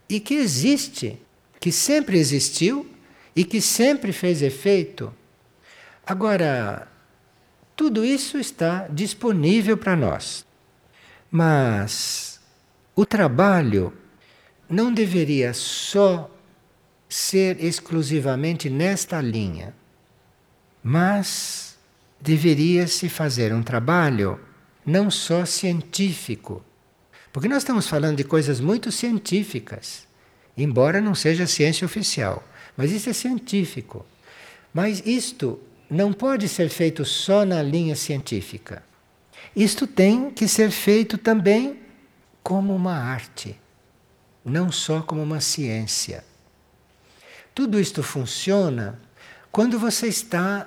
E 0.08 0.20
que 0.20 0.34
existe, 0.34 1.18
que 1.58 1.72
sempre 1.72 2.18
existiu 2.18 2.88
e 3.34 3.44
que 3.44 3.60
sempre 3.60 4.12
fez 4.12 4.42
efeito. 4.42 5.12
Agora, 6.06 6.86
tudo 7.74 8.04
isso 8.04 8.38
está 8.38 8.86
disponível 8.88 9.76
para 9.76 9.96
nós. 9.96 10.46
Mas 11.30 12.40
o 12.94 13.04
trabalho 13.04 13.92
não 14.68 14.92
deveria 14.92 15.52
só 15.52 16.30
ser 17.14 17.62
exclusivamente 17.64 18.68
nesta 18.68 19.20
linha, 19.20 19.72
mas 20.82 21.78
deveria 22.20 22.88
se 22.88 23.08
fazer 23.08 23.54
um 23.54 23.62
trabalho 23.62 24.40
não 24.84 25.08
só 25.12 25.46
científico. 25.46 26.60
Porque 27.32 27.46
nós 27.46 27.58
estamos 27.58 27.86
falando 27.86 28.16
de 28.16 28.24
coisas 28.24 28.58
muito 28.58 28.90
científicas, 28.90 30.08
embora 30.56 31.00
não 31.00 31.14
seja 31.14 31.46
ciência 31.46 31.84
oficial, 31.84 32.42
mas 32.76 32.90
isso 32.90 33.08
é 33.08 33.12
científico. 33.12 34.04
Mas 34.72 35.00
isto 35.06 35.60
não 35.88 36.12
pode 36.12 36.48
ser 36.48 36.68
feito 36.68 37.04
só 37.04 37.44
na 37.44 37.62
linha 37.62 37.94
científica. 37.94 38.82
Isto 39.54 39.86
tem 39.86 40.32
que 40.32 40.48
ser 40.48 40.72
feito 40.72 41.16
também 41.16 41.78
como 42.42 42.74
uma 42.74 42.96
arte, 42.96 43.56
não 44.44 44.72
só 44.72 45.00
como 45.00 45.22
uma 45.22 45.40
ciência. 45.40 46.24
Tudo 47.54 47.78
isto 47.78 48.02
funciona 48.02 48.98
quando 49.52 49.78
você 49.78 50.08
está 50.08 50.66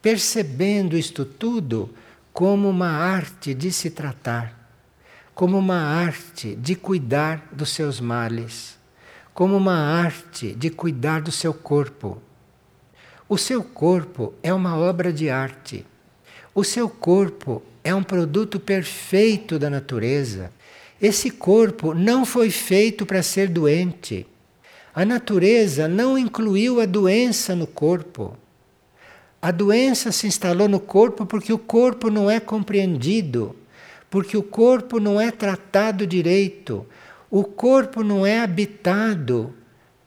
percebendo 0.00 0.96
isto 0.96 1.26
tudo 1.26 1.90
como 2.32 2.70
uma 2.70 2.88
arte 2.88 3.52
de 3.52 3.70
se 3.70 3.90
tratar, 3.90 4.70
como 5.34 5.58
uma 5.58 5.76
arte 5.76 6.56
de 6.56 6.74
cuidar 6.74 7.48
dos 7.52 7.68
seus 7.68 8.00
males, 8.00 8.78
como 9.34 9.56
uma 9.56 9.76
arte 9.76 10.54
de 10.54 10.70
cuidar 10.70 11.20
do 11.20 11.30
seu 11.30 11.52
corpo. 11.52 12.20
O 13.28 13.36
seu 13.36 13.62
corpo 13.62 14.32
é 14.42 14.54
uma 14.54 14.78
obra 14.78 15.12
de 15.12 15.28
arte. 15.28 15.84
O 16.54 16.64
seu 16.64 16.88
corpo 16.88 17.62
é 17.82 17.94
um 17.94 18.02
produto 18.02 18.58
perfeito 18.58 19.58
da 19.58 19.68
natureza. 19.68 20.50
Esse 21.00 21.30
corpo 21.30 21.92
não 21.92 22.24
foi 22.24 22.50
feito 22.50 23.04
para 23.04 23.22
ser 23.22 23.48
doente. 23.48 24.26
A 24.94 25.04
natureza 25.04 25.88
não 25.88 26.16
incluiu 26.16 26.80
a 26.80 26.86
doença 26.86 27.56
no 27.56 27.66
corpo. 27.66 28.36
A 29.42 29.50
doença 29.50 30.12
se 30.12 30.26
instalou 30.26 30.68
no 30.68 30.78
corpo 30.78 31.26
porque 31.26 31.52
o 31.52 31.58
corpo 31.58 32.08
não 32.08 32.30
é 32.30 32.38
compreendido, 32.38 33.56
porque 34.08 34.36
o 34.36 34.42
corpo 34.42 35.00
não 35.00 35.20
é 35.20 35.32
tratado 35.32 36.06
direito, 36.06 36.86
o 37.28 37.42
corpo 37.42 38.04
não 38.04 38.24
é 38.24 38.40
habitado 38.40 39.52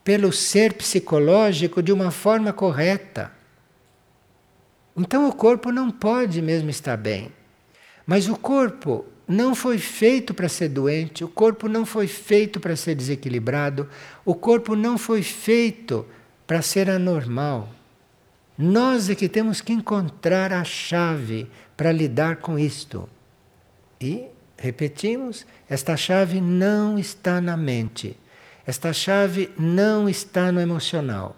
pelo 0.03 0.31
ser 0.31 0.73
psicológico 0.73 1.83
de 1.83 1.91
uma 1.91 2.09
forma 2.09 2.53
correta. 2.53 3.31
Então 4.95 5.27
o 5.27 5.35
corpo 5.35 5.69
não 5.69 5.91
pode 5.91 6.41
mesmo 6.41 6.69
estar 6.69 6.95
bem. 6.95 7.29
Mas 8.05 8.29
o 8.29 8.37
corpo 8.37 9.05
não 9.27 9.53
foi 9.53 9.77
feito 9.77 10.33
para 10.33 10.47
ser 10.47 10.69
doente, 10.69 11.23
o 11.23 11.27
corpo 11.27 11.67
não 11.67 11.85
foi 11.85 12.07
feito 12.07 12.59
para 12.59 12.75
ser 12.75 12.95
desequilibrado, 12.95 13.89
o 14.23 14.33
corpo 14.33 14.75
não 14.75 14.97
foi 14.97 15.21
feito 15.21 16.05
para 16.45 16.61
ser 16.61 16.89
anormal. 16.89 17.69
Nós 18.57 19.09
é 19.09 19.15
que 19.15 19.27
temos 19.27 19.59
que 19.59 19.73
encontrar 19.73 20.53
a 20.53 20.63
chave 20.63 21.47
para 21.75 21.91
lidar 21.91 22.37
com 22.37 22.57
isto. 22.57 23.07
E, 23.99 24.25
repetimos, 24.57 25.45
esta 25.69 25.97
chave 25.97 26.39
não 26.39 26.97
está 26.97 27.41
na 27.41 27.57
mente. 27.57 28.17
Esta 28.65 28.91
chave 28.93 29.51
não 29.57 30.09
está 30.09 30.51
no 30.51 30.59
emocional. 30.59 31.35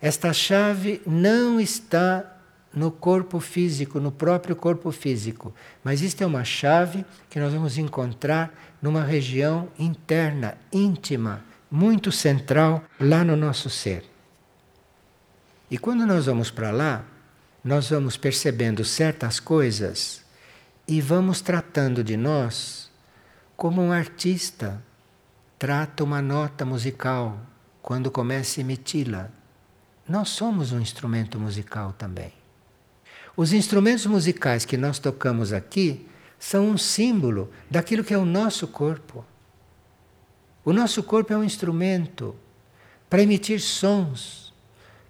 Esta 0.00 0.32
chave 0.32 1.00
não 1.06 1.60
está 1.60 2.37
no 2.72 2.90
corpo 2.90 3.40
físico, 3.40 3.98
no 3.98 4.12
próprio 4.12 4.54
corpo 4.54 4.90
físico. 4.92 5.54
Mas 5.82 6.02
isto 6.02 6.22
é 6.22 6.26
uma 6.26 6.44
chave 6.44 7.04
que 7.28 7.40
nós 7.40 7.52
vamos 7.52 7.78
encontrar 7.78 8.52
numa 8.80 9.02
região 9.02 9.68
interna, 9.78 10.56
íntima, 10.72 11.44
muito 11.70 12.12
central, 12.12 12.82
lá 13.00 13.24
no 13.24 13.36
nosso 13.36 13.68
ser. 13.68 14.04
E 15.70 15.76
quando 15.76 16.06
nós 16.06 16.26
vamos 16.26 16.50
para 16.50 16.70
lá, 16.70 17.04
nós 17.62 17.90
vamos 17.90 18.16
percebendo 18.16 18.84
certas 18.84 19.38
coisas 19.38 20.24
e 20.86 21.00
vamos 21.00 21.40
tratando 21.40 22.02
de 22.02 22.16
nós 22.16 22.90
como 23.56 23.82
um 23.82 23.92
artista 23.92 24.82
trata 25.58 26.04
uma 26.04 26.22
nota 26.22 26.64
musical 26.64 27.38
quando 27.82 28.10
começa 28.10 28.60
a 28.60 28.62
emiti-la. 28.62 29.28
Nós 30.08 30.28
somos 30.28 30.72
um 30.72 30.80
instrumento 30.80 31.38
musical 31.38 31.92
também. 31.92 32.37
Os 33.38 33.52
instrumentos 33.52 34.04
musicais 34.04 34.64
que 34.64 34.76
nós 34.76 34.98
tocamos 34.98 35.52
aqui 35.52 36.04
são 36.40 36.70
um 36.70 36.76
símbolo 36.76 37.48
daquilo 37.70 38.02
que 38.02 38.12
é 38.12 38.18
o 38.18 38.24
nosso 38.24 38.66
corpo. 38.66 39.24
O 40.64 40.72
nosso 40.72 41.04
corpo 41.04 41.32
é 41.32 41.36
um 41.38 41.44
instrumento 41.44 42.34
para 43.08 43.22
emitir 43.22 43.60
sons 43.60 44.52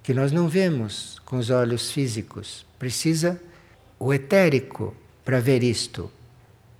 que 0.02 0.12
nós 0.12 0.30
não 0.30 0.46
vemos 0.46 1.18
com 1.24 1.38
os 1.38 1.48
olhos 1.48 1.90
físicos. 1.90 2.66
Precisa 2.78 3.40
o 3.98 4.12
etérico 4.12 4.94
para 5.24 5.40
ver 5.40 5.62
isto. 5.62 6.10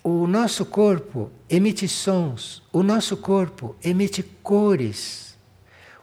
O 0.05 0.26
nosso 0.26 0.66
corpo 0.66 1.30
emite 1.49 1.88
sons, 1.88 2.62
o 2.70 2.82
nosso 2.82 3.16
corpo 3.16 3.74
emite 3.82 4.22
cores, 4.22 5.34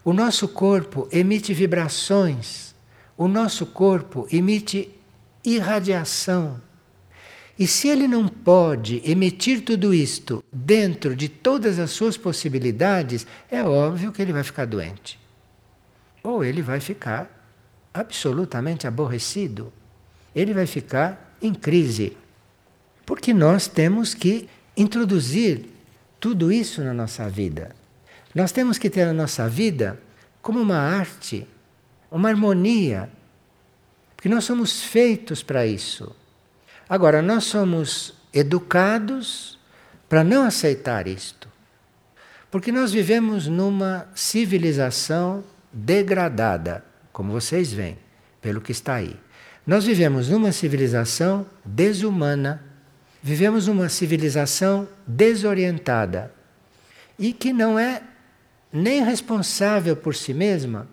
o 0.03 0.11
nosso 0.11 0.47
corpo 0.47 1.07
emite 1.11 1.53
vibrações, 1.53 2.73
o 3.15 3.27
nosso 3.27 3.67
corpo 3.67 4.27
emite 4.31 4.91
irradiação. 5.45 6.61
E 7.57 7.65
se 7.65 7.87
ele 7.87 8.07
não 8.07 8.27
pode 8.27 9.01
emitir 9.05 9.61
tudo 9.61 9.93
isto 9.93 10.43
dentro 10.51 11.15
de 11.15 11.29
todas 11.29 11.79
as 11.79 11.91
suas 11.91 12.17
possibilidades, 12.17 13.25
é 13.49 13.63
óbvio 13.63 14.11
que 14.11 14.21
ele 14.21 14.33
vai 14.33 14.43
ficar 14.43 14.65
doente 14.65 15.25
ou 16.25 16.43
ele 16.43 16.61
vai 16.61 16.79
ficar 16.79 17.29
absolutamente 17.93 18.87
aborrecido. 18.87 19.71
Ele 20.35 20.53
vai 20.53 20.65
ficar 20.65 21.37
em 21.41 21.53
crise. 21.53 22.17
Porque 23.05 23.33
nós 23.33 23.67
temos 23.67 24.13
que 24.13 24.49
introduzir 24.75 25.69
tudo 26.19 26.51
isso 26.51 26.83
na 26.83 26.93
nossa 26.93 27.29
vida. 27.29 27.75
Nós 28.33 28.51
temos 28.51 28.77
que 28.77 28.89
ter 28.89 29.03
a 29.03 29.13
nossa 29.13 29.47
vida 29.47 29.99
como 30.41 30.59
uma 30.59 30.77
arte, 30.77 31.47
uma 32.11 32.29
harmonia. 32.29 33.09
Porque 34.25 34.33
nós 34.33 34.45
somos 34.45 34.81
feitos 34.81 35.43
para 35.43 35.67
isso. 35.67 36.11
Agora, 36.89 37.21
nós 37.21 37.43
somos 37.43 38.15
educados 38.33 39.59
para 40.09 40.23
não 40.23 40.41
aceitar 40.41 41.07
isto. 41.07 41.47
Porque 42.49 42.71
nós 42.71 42.91
vivemos 42.91 43.45
numa 43.45 44.07
civilização 44.15 45.43
degradada, 45.71 46.83
como 47.13 47.31
vocês 47.31 47.71
veem, 47.71 47.99
pelo 48.41 48.61
que 48.61 48.71
está 48.71 48.95
aí. 48.95 49.15
Nós 49.63 49.85
vivemos 49.85 50.27
numa 50.29 50.51
civilização 50.51 51.45
desumana, 51.63 52.63
vivemos 53.21 53.67
numa 53.67 53.89
civilização 53.89 54.87
desorientada 55.05 56.33
e 57.19 57.31
que 57.31 57.53
não 57.53 57.77
é 57.77 58.01
nem 58.73 59.05
responsável 59.05 59.95
por 59.95 60.15
si 60.15 60.33
mesma, 60.33 60.87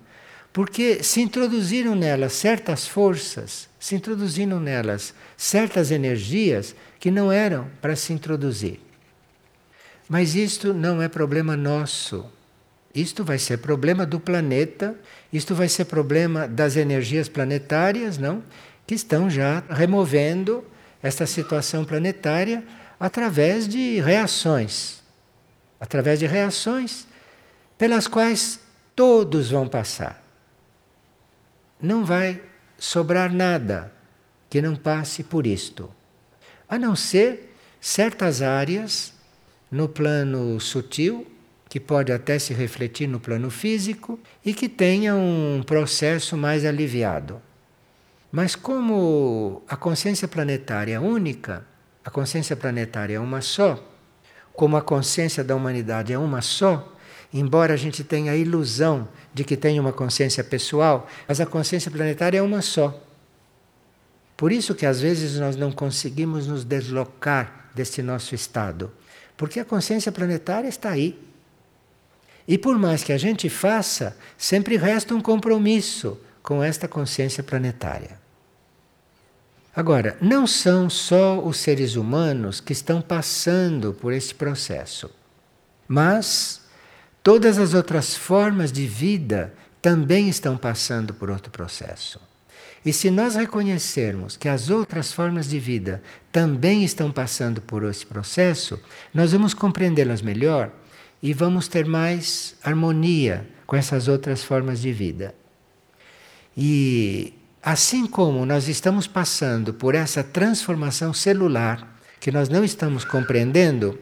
porque 0.53 1.03
se 1.03 1.21
introduziram 1.21 1.95
nelas 1.95 2.35
certas 2.35 2.87
forças, 2.87 3.69
se 3.81 3.95
introduziram 3.95 4.61
nelas 4.61 5.15
certas 5.37 5.91
energias 5.91 6.75
que 7.01 7.11
não 7.11 7.33
eram 7.33 7.69
para 7.81 7.97
se 7.97 8.13
introduzir. 8.13 8.79
Mas 10.09 10.35
isto 10.35 10.75
não 10.75 11.01
é 11.01 11.09
problema 11.09 11.57
nosso. 11.57 12.27
Isto 12.95 13.25
vai 13.25 13.39
ser 13.39 13.59
problema 13.59 14.05
do 14.05 14.21
planeta, 14.21 14.95
isto 15.33 15.55
vai 15.55 15.69
ser 15.69 15.87
problema 15.87 16.47
das 16.47 16.77
energias 16.77 17.29
planetárias, 17.29 18.19
não? 18.19 18.43
Que 18.87 18.95
estão 18.95 19.31
já 19.31 19.63
removendo 19.71 20.63
esta 21.03 21.27
situação 21.27 21.85
planetária 21.85 22.63
através 23.01 23.67
de 23.67 24.01
reações. 24.01 25.03
Através 25.81 26.19
de 26.19 26.27
reações 26.27 27.07
pelas 27.79 28.07
quais 28.07 28.61
todos 28.95 29.51
vão 29.51 29.67
passar. 29.67 30.22
Não 31.83 32.05
vai 32.05 32.41
sobrar 32.79 33.33
nada 33.33 33.93
que 34.49 34.63
não 34.63 34.77
passe 34.77 35.25
por 35.25 35.47
isto, 35.47 35.91
a 36.69 36.79
não 36.79 36.95
ser 36.95 37.57
certas 37.81 38.41
áreas 38.41 39.13
no 39.71 39.89
plano 39.89 40.61
sutil, 40.61 41.27
que 41.69 41.81
pode 41.81 42.13
até 42.13 42.39
se 42.39 42.53
refletir 42.53 43.09
no 43.09 43.19
plano 43.19 43.51
físico 43.51 44.21
e 44.45 44.53
que 44.53 44.69
tenha 44.69 45.15
um 45.17 45.63
processo 45.67 46.37
mais 46.37 46.65
aliviado. 46.65 47.41
Mas 48.31 48.55
como 48.55 49.63
a 49.67 49.75
consciência 49.75 50.29
planetária 50.29 50.95
é 50.95 51.01
única, 51.01 51.67
a 52.05 52.11
consciência 52.11 52.55
planetária 52.55 53.17
é 53.17 53.21
uma 53.21 53.41
só, 53.41 53.83
como 54.53 54.77
a 54.77 54.83
consciência 54.83 55.43
da 55.43 55.57
humanidade 55.57 56.13
é 56.13 56.19
uma 56.19 56.43
só, 56.43 56.92
embora 57.33 57.75
a 57.75 57.77
gente 57.77 58.05
tenha 58.05 58.33
a 58.33 58.37
ilusão 58.37 59.09
de 59.33 59.45
que 59.45 59.57
tem 59.57 59.81
uma 59.81 59.93
consciência 59.93 60.45
pessoal, 60.45 61.09
mas 61.27 61.41
a 61.41 61.47
consciência 61.47 61.91
planetária 61.91 62.39
é 62.39 62.43
uma 62.43 62.61
só. 62.61 63.01
Por 64.37 64.53
isso 64.53 64.75
que 64.75 64.85
às 64.85 65.01
vezes 65.01 65.39
nós 65.39 65.57
não 65.57 65.71
conseguimos 65.71 66.47
nos 66.47 66.65
deslocar 66.65 67.71
deste 67.75 68.03
nosso 68.03 68.35
estado, 68.35 68.93
porque 69.37 69.61
a 69.61 69.65
consciência 69.65 70.13
planetária 70.13 70.69
está 70.69 70.91
aí. 70.91 71.19
E 72.47 72.59
por 72.59 72.77
mais 72.79 73.05
que 73.05 73.13
a 73.13 73.19
gente 73.19 73.49
faça, 73.49 74.17
sempre 74.37 74.77
resta 74.77 75.15
um 75.15 75.21
compromisso 75.21 76.19
com 76.43 76.63
esta 76.63 76.89
consciência 76.89 77.43
planetária. 77.43 78.21
Agora, 79.75 80.19
não 80.21 80.47
são 80.47 80.91
só 80.91 81.41
os 81.41 81.57
seres 81.57 81.95
humanos 81.97 82.61
que 82.61 82.73
estão 82.73 83.01
passando 83.01 83.95
por 83.95 84.13
este 84.13 84.35
processo, 84.35 85.09
mas 85.89 86.62
todas 87.23 87.59
as 87.59 87.75
outras 87.75 88.17
formas 88.17 88.73
de 88.73 88.87
vida 88.87 89.55
também 89.81 90.29
estão 90.29 90.57
passando 90.57 91.13
por 91.15 91.31
outro 91.31 91.51
processo. 91.51 92.21
E 92.85 92.93
se 92.93 93.11
nós 93.11 93.37
reconhecermos 93.37 94.37
que 94.37 94.49
as 94.49 94.69
outras 94.69 95.13
formas 95.13 95.49
de 95.49 95.59
vida 95.59 96.03
também 96.33 96.85
estão 96.85 97.13
passando 97.13 97.61
por 97.61 97.85
esse 97.85 98.05
processo, 98.05 98.81
nós 99.15 99.33
vamos 99.33 99.55
compreendê-las 99.55 100.21
melhor 100.21 100.71
e 101.23 101.33
vamos 101.33 101.69
ter 101.69 101.87
mais 101.87 102.57
harmonia 102.63 103.47
com 103.67 103.77
essas 103.77 104.09
outras 104.09 104.43
formas 104.43 104.81
de 104.81 104.93
vida. 104.93 105.33
E 106.57 107.35
assim 107.63 108.07
como 108.07 108.45
nós 108.45 108.67
estamos 108.67 109.07
passando 109.07 109.73
por 109.73 109.95
essa 109.95 110.25
transformação 110.25 111.15
celular 111.15 111.97
que 112.19 112.33
nós 112.33 112.49
não 112.49 112.65
estamos 112.65 113.05
compreendendo, 113.05 113.99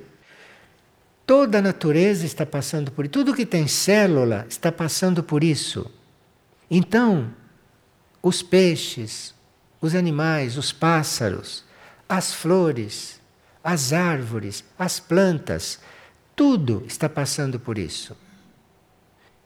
toda 1.31 1.59
a 1.59 1.62
natureza 1.62 2.26
está 2.26 2.45
passando 2.45 2.91
por 2.91 3.05
isso, 3.05 3.12
tudo 3.12 3.37
que 3.37 3.47
tem 3.47 3.68
célula 3.68 4.45
está 4.49 4.72
passando 4.72 5.22
por 5.22 5.45
isso. 5.45 5.89
Então, 6.68 7.33
os 8.20 8.43
peixes, 8.43 9.33
os 9.81 9.95
animais, 9.95 10.59
os 10.59 10.72
pássaros, 10.72 11.64
as 12.09 12.35
flores, 12.35 13.20
as 13.62 13.93
árvores, 13.93 14.64
as 14.76 14.99
plantas, 14.99 15.78
tudo 16.35 16.83
está 16.85 17.09
passando 17.09 17.61
por 17.61 17.78
isso. 17.78 18.16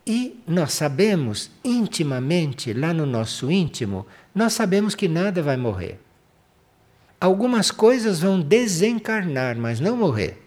E 0.06 0.42
nós 0.48 0.72
sabemos 0.72 1.50
intimamente, 1.62 2.72
lá 2.72 2.94
no 2.94 3.04
nosso 3.04 3.50
íntimo, 3.50 4.06
nós 4.34 4.54
sabemos 4.54 4.94
que 4.94 5.06
nada 5.06 5.42
vai 5.42 5.58
morrer. 5.58 6.00
Algumas 7.20 7.70
coisas 7.70 8.20
vão 8.20 8.40
desencarnar, 8.40 9.58
mas 9.58 9.80
não 9.80 9.98
morrer. 9.98 10.43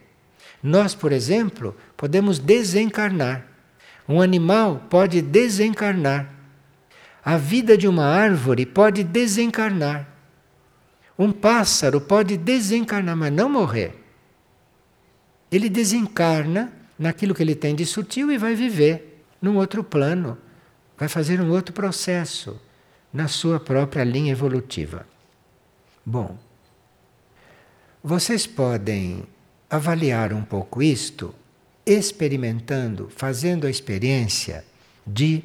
Nós, 0.61 0.95
por 0.95 1.11
exemplo, 1.11 1.75
podemos 1.95 2.39
desencarnar. 2.39 3.45
Um 4.07 4.21
animal 4.21 4.85
pode 4.89 5.21
desencarnar. 5.21 6.33
A 7.23 7.37
vida 7.37 7.77
de 7.77 7.87
uma 7.87 8.05
árvore 8.05 8.65
pode 8.65 9.03
desencarnar. 9.03 10.07
Um 11.17 11.31
pássaro 11.31 11.99
pode 11.99 12.37
desencarnar, 12.37 13.15
mas 13.15 13.33
não 13.33 13.49
morrer 13.49 14.07
ele 15.51 15.69
desencarna 15.69 16.71
naquilo 16.97 17.33
que 17.33 17.41
ele 17.41 17.55
tem 17.55 17.75
de 17.75 17.85
sutil 17.85 18.31
e 18.31 18.37
vai 18.37 18.55
viver 18.55 19.23
num 19.41 19.57
outro 19.57 19.83
plano, 19.83 20.37
vai 20.97 21.07
fazer 21.07 21.39
um 21.39 21.51
outro 21.51 21.73
processo 21.73 22.59
na 23.13 23.27
sua 23.27 23.59
própria 23.59 24.03
linha 24.03 24.31
evolutiva. 24.31 25.07
Bom, 26.05 26.37
vocês 28.03 28.45
podem 28.45 29.23
avaliar 29.69 30.33
um 30.33 30.43
pouco 30.43 30.81
isto 30.81 31.33
experimentando, 31.85 33.09
fazendo 33.15 33.65
a 33.65 33.69
experiência 33.69 34.65
de 35.05 35.43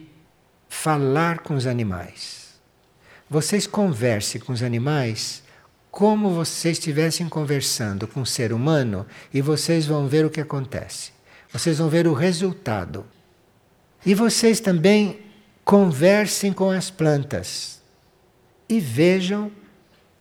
falar 0.69 1.41
com 1.41 1.55
os 1.55 1.67
animais. 1.67 2.55
Vocês 3.29 3.67
conversem 3.67 4.41
com 4.41 4.53
os 4.53 4.63
animais 4.63 5.43
como 5.91 6.31
vocês 6.31 6.79
estivessem 6.79 7.29
conversando 7.29 8.09
com 8.09 8.21
um 8.21 8.25
ser 8.25 8.53
humano 8.53 9.07
e 9.33 9.41
vocês 9.41 9.87
vão 9.87 10.09
ver 10.09 10.25
o 10.25 10.31
que 10.31 10.41
acontece. 10.41 11.13
Vocês 11.53 11.79
vão 11.79 11.89
ver 11.89 12.07
o 12.07 12.15
resultado. 12.15 13.05
E 14.05 14.15
vocês 14.15 14.59
também 14.59 15.21
conversem 15.65 16.53
com 16.53 16.71
as 16.71 16.91
plantas 16.91 17.81
e 18.69 18.81
vejam 18.81 19.53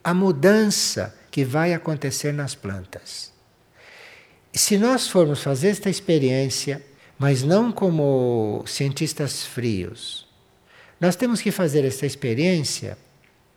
a 0.04 0.14
mudança 0.14 1.16
que 1.32 1.46
vai 1.46 1.74
acontecer 1.74 2.34
nas 2.34 2.54
plantas. 2.54 3.31
Se 4.54 4.78
nós 4.78 5.08
formos 5.08 5.42
fazer 5.42 5.70
esta 5.70 5.90
experiência, 5.90 6.82
mas 7.18 7.44
não 7.44 7.72
como 7.72 8.64
cientistas 8.68 9.46
frios, 9.46 10.28
nós 11.00 11.16
temos 11.16 11.42
que 11.42 11.52
fazer 11.52 11.86
esta 11.86 12.06
experiência 12.06 12.98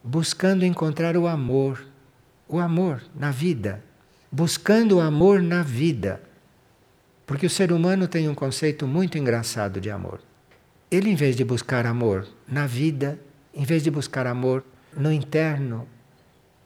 buscando 0.03 0.65
encontrar 0.65 1.17
o 1.17 1.27
amor 1.27 1.85
o 2.49 2.59
amor 2.59 3.03
na 3.15 3.31
vida, 3.31 3.83
buscando 4.31 4.97
o 4.97 5.01
amor 5.01 5.43
na 5.43 5.63
vida. 5.63 6.21
Porque 7.27 7.47
o 7.47 7.51
ser 7.51 7.73
humano 7.73 8.07
tem 8.07 8.29
um 8.29 8.35
conceito 8.35 8.87
muito 8.87 9.17
engraçado 9.17 9.81
de 9.81 9.91
amor. 9.91 10.21
Ele, 10.91 11.11
em 11.11 11.15
vez 11.15 11.37
de 11.37 11.45
buscar 11.45 11.87
amor 11.87 12.29
na 12.47 12.67
vida, 12.67 13.19
em 13.55 13.65
vez 13.65 13.83
de 13.83 13.91
buscar 13.91 14.27
amor 14.27 14.63
no 14.95 15.11
interno, 15.11 15.89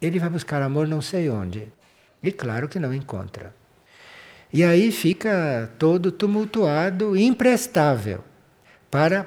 ele 0.02 0.18
vai 0.18 0.28
buscar 0.28 0.60
amor 0.60 0.86
não 0.88 1.00
sei 1.00 1.30
onde. 1.30 1.68
E 2.22 2.32
claro 2.32 2.68
que 2.68 2.80
não 2.80 2.92
encontra. 2.92 3.54
E 4.52 4.64
aí 4.64 4.90
fica 4.90 5.70
todo 5.78 6.10
tumultuado 6.10 7.16
imprestável 7.16 8.24
para 8.90 9.26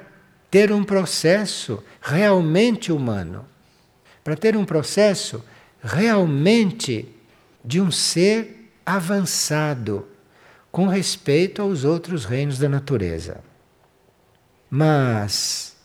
ter 0.50 0.72
um 0.72 0.84
processo 0.84 1.82
realmente 2.00 2.92
humano. 2.92 3.46
Para 4.24 4.36
ter 4.36 4.56
um 4.56 4.64
processo 4.64 5.44
realmente 5.82 7.08
de 7.64 7.80
um 7.80 7.90
ser 7.90 8.72
avançado 8.84 10.08
com 10.70 10.86
respeito 10.86 11.62
aos 11.62 11.84
outros 11.84 12.24
reinos 12.24 12.58
da 12.58 12.68
natureza. 12.68 13.40
Mas 14.68 15.76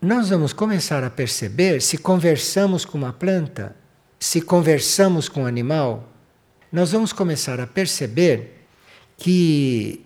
nós 0.00 0.30
vamos 0.30 0.52
começar 0.52 1.02
a 1.02 1.10
perceber 1.10 1.80
se 1.80 1.98
conversamos 1.98 2.84
com 2.84 2.98
uma 2.98 3.12
planta, 3.12 3.74
se 4.18 4.40
conversamos 4.40 5.28
com 5.28 5.42
um 5.42 5.46
animal, 5.46 6.09
nós 6.72 6.92
vamos 6.92 7.12
começar 7.12 7.60
a 7.60 7.66
perceber 7.66 8.64
que 9.16 10.04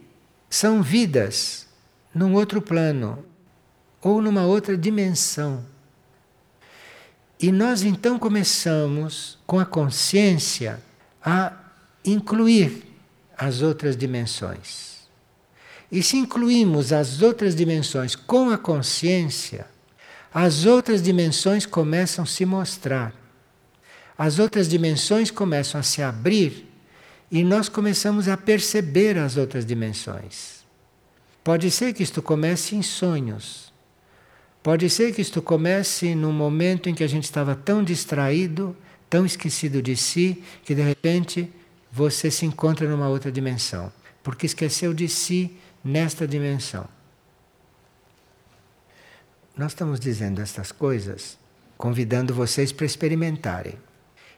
são 0.49 0.83
vidas 0.83 1.67
num 2.15 2.35
outro 2.35 2.63
plano 2.63 3.25
ou 4.01 4.23
numa 4.23 4.45
outra 4.47 4.77
dimensão. 4.77 5.65
E 7.41 7.51
nós 7.51 7.83
então 7.83 8.19
começamos, 8.19 9.39
com 9.47 9.59
a 9.59 9.67
consciência, 9.67 10.81
a 11.23 11.53
incluir 12.05 12.85
as 13.37 13.63
outras 13.63 13.97
dimensões. 13.97 14.95
E 15.91 16.03
se 16.03 16.17
incluímos 16.17 16.93
as 16.93 17.23
outras 17.23 17.55
dimensões 17.55 18.17
com 18.17 18.51
a 18.51 18.59
consciência, 18.59 19.67
as 20.33 20.67
outras 20.67 21.03
dimensões 21.03 21.67
começam 21.67 22.25
a 22.25 22.27
se 22.27 22.45
mostrar. 22.45 23.15
As 24.17 24.39
outras 24.39 24.69
dimensões 24.69 25.31
começam 25.31 25.81
a 25.81 25.83
se 25.83 26.03
abrir 26.03 26.69
e 27.31 27.43
nós 27.43 27.69
começamos 27.69 28.29
a 28.29 28.37
perceber 28.37 29.19
as 29.19 29.37
outras 29.37 29.67
dimensões. 29.67 30.65
Pode 31.43 31.71
ser 31.71 31.93
que 31.93 32.03
isto 32.03 32.23
comece 32.23 32.77
em 32.77 32.83
sonhos. 32.83 33.73
Pode 34.63 34.89
ser 34.89 35.13
que 35.13 35.21
isto 35.21 35.43
comece 35.43 36.15
num 36.15 36.33
momento 36.33 36.89
em 36.89 36.95
que 36.95 37.05
a 37.05 37.09
gente 37.09 37.25
estava 37.25 37.55
tão 37.55 37.83
distraído, 37.83 38.75
tão 39.11 39.27
esquecido 39.27 39.83
de 39.83 39.97
si, 39.97 40.43
que 40.65 40.75
de 40.75 40.83
repente 40.83 41.53
você 41.93 42.31
se 42.31 42.47
encontra 42.47 42.89
numa 42.89 43.09
outra 43.09 43.31
dimensão, 43.31 43.93
porque 44.23 44.47
esqueceu 44.47 44.95
de 44.95 45.09
si 45.09 45.55
nesta 45.85 46.27
dimensão. 46.27 46.89
Nós 49.57 49.73
estamos 49.73 50.01
dizendo 50.01 50.41
estas 50.41 50.73
coisas 50.73 51.39
convidando 51.77 52.33
vocês 52.33 52.73
para 52.73 52.87
experimentarem. 52.87 53.75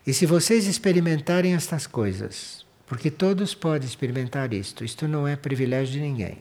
E 0.06 0.14
se 0.14 0.24
vocês 0.24 0.66
experimentarem 0.66 1.54
estas 1.54 1.86
coisas, 1.86 2.64
porque 2.86 3.10
todos 3.10 3.54
podem 3.54 3.88
experimentar 3.88 4.52
isto, 4.52 4.84
isto 4.84 5.08
não 5.08 5.26
é 5.26 5.34
privilégio 5.34 5.94
de 5.94 6.00
ninguém. 6.00 6.38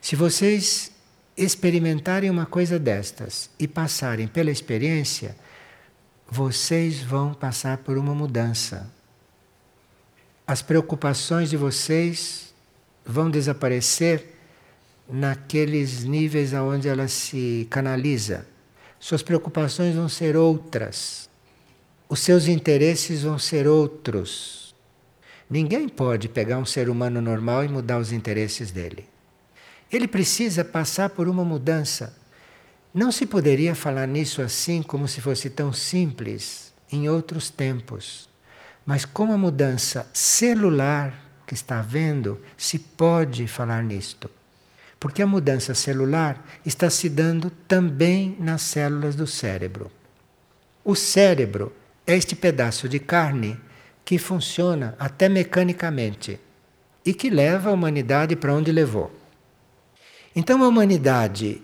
Se 0.00 0.14
vocês 0.14 0.92
experimentarem 1.36 2.30
uma 2.30 2.46
coisa 2.46 2.78
destas 2.78 3.50
e 3.58 3.66
passarem 3.66 4.28
pela 4.28 4.50
experiência, 4.50 5.36
vocês 6.28 7.02
vão 7.02 7.34
passar 7.34 7.78
por 7.78 7.98
uma 7.98 8.14
mudança. 8.14 8.90
as 10.46 10.62
preocupações 10.62 11.48
de 11.48 11.56
vocês 11.56 12.52
vão 13.06 13.30
desaparecer 13.30 14.34
naqueles 15.08 16.02
níveis 16.02 16.52
aonde 16.52 16.88
ela 16.88 17.06
se 17.06 17.68
canaliza. 17.70 18.44
Suas 18.98 19.22
preocupações 19.22 19.94
vão 19.94 20.08
ser 20.08 20.36
outras. 20.36 21.29
Os 22.12 22.18
seus 22.18 22.48
interesses 22.48 23.22
vão 23.22 23.38
ser 23.38 23.68
outros. 23.68 24.74
Ninguém 25.48 25.88
pode 25.88 26.28
pegar 26.28 26.58
um 26.58 26.66
ser 26.66 26.88
humano 26.88 27.20
normal 27.20 27.64
e 27.64 27.68
mudar 27.68 28.00
os 28.00 28.10
interesses 28.10 28.72
dele. 28.72 29.08
Ele 29.92 30.08
precisa 30.08 30.64
passar 30.64 31.10
por 31.10 31.28
uma 31.28 31.44
mudança. 31.44 32.12
Não 32.92 33.12
se 33.12 33.26
poderia 33.26 33.76
falar 33.76 34.08
nisso 34.08 34.42
assim 34.42 34.82
como 34.82 35.06
se 35.06 35.20
fosse 35.20 35.48
tão 35.48 35.72
simples 35.72 36.74
em 36.90 37.08
outros 37.08 37.48
tempos. 37.48 38.28
Mas 38.84 39.04
com 39.04 39.32
a 39.32 39.38
mudança 39.38 40.10
celular 40.12 41.14
que 41.46 41.54
está 41.54 41.78
havendo, 41.78 42.40
se 42.56 42.76
pode 42.76 43.46
falar 43.46 43.84
nisto. 43.84 44.28
Porque 44.98 45.22
a 45.22 45.28
mudança 45.28 45.76
celular 45.76 46.44
está 46.66 46.90
se 46.90 47.08
dando 47.08 47.50
também 47.68 48.36
nas 48.40 48.62
células 48.62 49.14
do 49.14 49.28
cérebro. 49.28 49.92
O 50.84 50.96
cérebro 50.96 51.72
é 52.06 52.16
este 52.16 52.34
pedaço 52.34 52.88
de 52.88 52.98
carne 52.98 53.58
que 54.04 54.18
funciona 54.18 54.94
até 54.98 55.28
mecanicamente 55.28 56.40
e 57.04 57.14
que 57.14 57.30
leva 57.30 57.70
a 57.70 57.72
humanidade 57.72 58.36
para 58.36 58.54
onde 58.54 58.72
levou. 58.72 59.10
Então 60.34 60.62
a 60.62 60.68
humanidade 60.68 61.62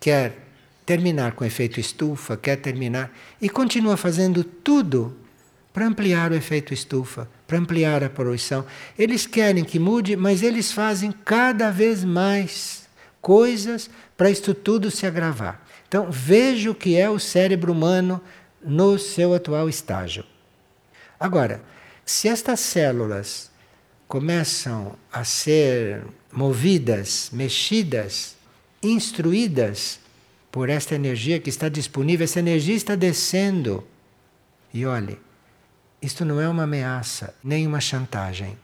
quer 0.00 0.48
terminar 0.86 1.32
com 1.32 1.44
o 1.44 1.46
efeito 1.46 1.78
estufa, 1.78 2.36
quer 2.36 2.56
terminar 2.56 3.10
e 3.40 3.48
continua 3.48 3.96
fazendo 3.96 4.42
tudo 4.42 5.16
para 5.72 5.86
ampliar 5.86 6.32
o 6.32 6.34
efeito 6.34 6.72
estufa, 6.72 7.28
para 7.46 7.58
ampliar 7.58 8.02
a 8.02 8.10
poluição. 8.10 8.64
Eles 8.98 9.26
querem 9.26 9.64
que 9.64 9.78
mude, 9.78 10.16
mas 10.16 10.42
eles 10.42 10.72
fazem 10.72 11.12
cada 11.24 11.70
vez 11.70 12.02
mais 12.04 12.88
coisas 13.20 13.90
para 14.16 14.30
isto 14.30 14.54
tudo 14.54 14.90
se 14.90 15.06
agravar. 15.06 15.64
Então, 15.86 16.10
veja 16.10 16.70
o 16.70 16.74
que 16.74 16.96
é 16.96 17.08
o 17.08 17.18
cérebro 17.18 17.72
humano 17.72 18.20
no 18.62 18.98
seu 18.98 19.34
atual 19.34 19.68
estágio. 19.68 20.24
Agora, 21.18 21.62
se 22.04 22.28
estas 22.28 22.60
células 22.60 23.50
começam 24.06 24.96
a 25.12 25.24
ser 25.24 26.02
movidas, 26.32 27.30
mexidas, 27.32 28.36
instruídas 28.82 30.00
por 30.50 30.68
esta 30.70 30.94
energia 30.94 31.38
que 31.38 31.50
está 31.50 31.68
disponível, 31.68 32.24
essa 32.24 32.38
energia 32.38 32.74
está 32.74 32.94
descendo. 32.94 33.86
E 34.72 34.86
olhe, 34.86 35.18
isto 36.00 36.24
não 36.24 36.40
é 36.40 36.48
uma 36.48 36.62
ameaça, 36.62 37.34
nem 37.44 37.66
uma 37.66 37.80
chantagem. 37.80 38.56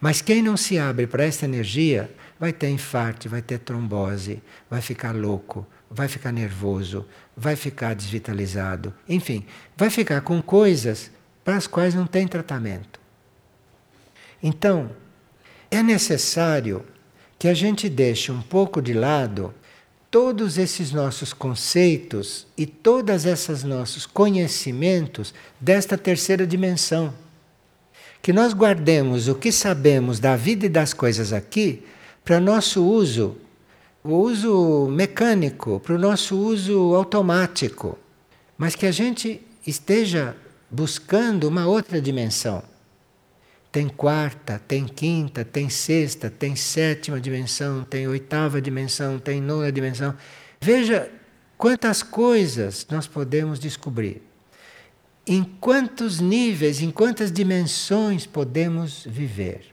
Mas 0.00 0.22
quem 0.22 0.42
não 0.42 0.56
se 0.56 0.78
abre 0.78 1.06
para 1.06 1.24
esta 1.24 1.44
energia 1.44 2.10
vai 2.38 2.52
ter 2.52 2.68
infarto, 2.68 3.28
vai 3.28 3.42
ter 3.42 3.58
trombose, 3.58 4.42
vai 4.70 4.80
ficar 4.80 5.14
louco, 5.14 5.66
vai 5.90 6.08
ficar 6.08 6.32
nervoso, 6.32 7.06
vai 7.36 7.56
ficar 7.56 7.94
desvitalizado, 7.94 8.94
enfim, 9.08 9.46
vai 9.76 9.90
ficar 9.90 10.20
com 10.20 10.42
coisas 10.42 11.10
para 11.44 11.56
as 11.56 11.66
quais 11.66 11.94
não 11.94 12.06
tem 12.06 12.28
tratamento. 12.28 13.00
Então, 14.42 14.90
é 15.70 15.82
necessário 15.82 16.84
que 17.38 17.48
a 17.48 17.54
gente 17.54 17.88
deixe 17.88 18.30
um 18.32 18.42
pouco 18.42 18.82
de 18.82 18.92
lado 18.92 19.54
todos 20.10 20.56
esses 20.56 20.92
nossos 20.92 21.32
conceitos 21.32 22.46
e 22.56 22.66
todas 22.66 23.26
essas 23.26 23.62
nossos 23.62 24.06
conhecimentos 24.06 25.34
desta 25.60 25.98
terceira 25.98 26.46
dimensão. 26.46 27.12
Que 28.22 28.32
nós 28.32 28.52
guardemos 28.52 29.28
o 29.28 29.34
que 29.34 29.52
sabemos 29.52 30.18
da 30.18 30.34
vida 30.34 30.66
e 30.66 30.68
das 30.68 30.92
coisas 30.92 31.32
aqui 31.32 31.84
para 32.24 32.40
nosso 32.40 32.84
uso, 32.84 33.36
o 34.02 34.14
uso 34.14 34.88
mecânico, 34.88 35.80
para 35.80 35.94
o 35.94 35.98
nosso 35.98 36.36
uso 36.36 36.94
automático, 36.94 37.98
mas 38.56 38.74
que 38.74 38.86
a 38.86 38.92
gente 38.92 39.40
esteja 39.66 40.36
buscando 40.70 41.44
uma 41.44 41.66
outra 41.66 42.00
dimensão. 42.00 42.62
Tem 43.70 43.88
quarta, 43.88 44.60
tem 44.66 44.86
quinta, 44.86 45.44
tem 45.44 45.68
sexta, 45.68 46.30
tem 46.30 46.56
sétima 46.56 47.20
dimensão, 47.20 47.84
tem 47.84 48.08
oitava 48.08 48.60
dimensão, 48.60 49.18
tem 49.18 49.40
nona 49.40 49.70
dimensão. 49.70 50.14
Veja 50.60 51.10
quantas 51.56 52.02
coisas 52.02 52.86
nós 52.90 53.06
podemos 53.06 53.58
descobrir. 53.58 54.22
Em 55.26 55.44
quantos 55.44 56.20
níveis, 56.20 56.80
em 56.80 56.90
quantas 56.90 57.30
dimensões 57.30 58.24
podemos 58.24 59.04
viver. 59.04 59.66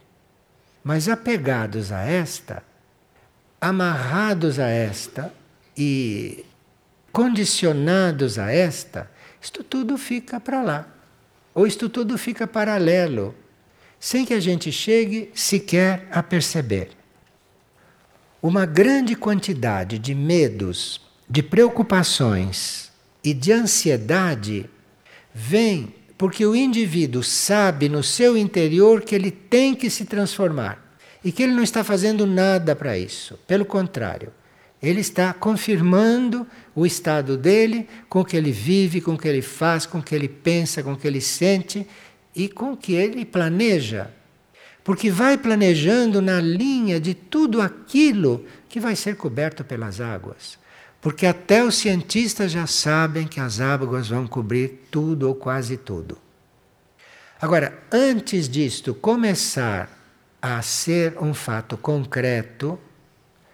Mas 0.83 1.07
apegados 1.07 1.93
a 1.93 2.01
esta, 2.01 2.61
amarrados 3.65 4.59
a 4.59 4.67
esta 4.67 5.33
e 5.75 6.45
condicionados 7.11 8.37
a 8.37 8.51
esta, 8.51 9.09
isto 9.41 9.63
tudo 9.63 9.97
fica 9.97 10.39
para 10.39 10.61
lá. 10.61 10.87
Ou 11.51 11.65
isto 11.65 11.89
tudo 11.89 12.15
fica 12.15 12.45
paralelo 12.45 13.33
sem 13.99 14.23
que 14.23 14.35
a 14.35 14.39
gente 14.39 14.71
chegue 14.71 15.31
sequer 15.33 16.07
a 16.11 16.21
perceber. 16.21 16.89
Uma 18.39 18.67
grande 18.67 19.15
quantidade 19.15 19.97
de 19.97 20.13
medos, 20.13 21.01
de 21.27 21.41
preocupações 21.41 22.91
e 23.23 23.33
de 23.33 23.51
ansiedade 23.51 24.69
vem 25.33 25.95
porque 26.19 26.45
o 26.45 26.55
indivíduo 26.55 27.23
sabe 27.23 27.89
no 27.89 28.03
seu 28.03 28.37
interior 28.37 29.01
que 29.01 29.15
ele 29.15 29.31
tem 29.31 29.73
que 29.73 29.89
se 29.89 30.05
transformar 30.05 30.84
e 31.25 31.31
que 31.31 31.41
ele 31.41 31.53
não 31.53 31.63
está 31.63 31.83
fazendo 31.83 32.27
nada 32.27 32.75
para 32.75 32.95
isso. 32.95 33.39
Pelo 33.47 33.65
contrário, 33.65 34.31
ele 34.81 35.01
está 35.01 35.33
confirmando 35.33 36.45
o 36.75 36.85
estado 36.85 37.35
dele 37.35 37.89
com 38.07 38.19
o 38.19 38.25
que 38.25 38.37
ele 38.37 38.51
vive, 38.51 39.01
com 39.01 39.15
o 39.15 39.17
que 39.17 39.27
ele 39.27 39.41
faz, 39.41 39.87
com 39.87 39.97
o 39.97 40.03
que 40.03 40.13
ele 40.13 40.29
pensa, 40.29 40.83
com 40.83 40.93
o 40.93 40.95
que 40.95 41.07
ele 41.07 41.19
sente 41.19 41.87
e 42.35 42.47
com 42.47 42.77
que 42.77 42.93
ele 42.93 43.25
planeja. 43.25 44.11
Porque 44.83 45.09
vai 45.09 45.35
planejando 45.35 46.21
na 46.21 46.39
linha 46.39 46.99
de 46.99 47.15
tudo 47.15 47.59
aquilo 47.59 48.45
que 48.69 48.79
vai 48.79 48.95
ser 48.95 49.15
coberto 49.15 49.63
pelas 49.63 49.99
águas. 49.99 50.59
Porque 51.01 51.25
até 51.25 51.63
os 51.63 51.73
cientistas 51.73 52.51
já 52.51 52.67
sabem 52.67 53.25
que 53.25 53.39
as 53.39 53.59
águas 53.59 54.09
vão 54.09 54.27
cobrir 54.27 54.85
tudo 54.91 55.27
ou 55.27 55.33
quase 55.33 55.75
tudo. 55.75 56.19
Agora, 57.41 57.73
antes 57.91 58.47
disto 58.47 58.93
começar 58.93 59.94
a 60.47 60.61
ser 60.61 61.17
um 61.17 61.33
fato 61.33 61.75
concreto, 61.75 62.77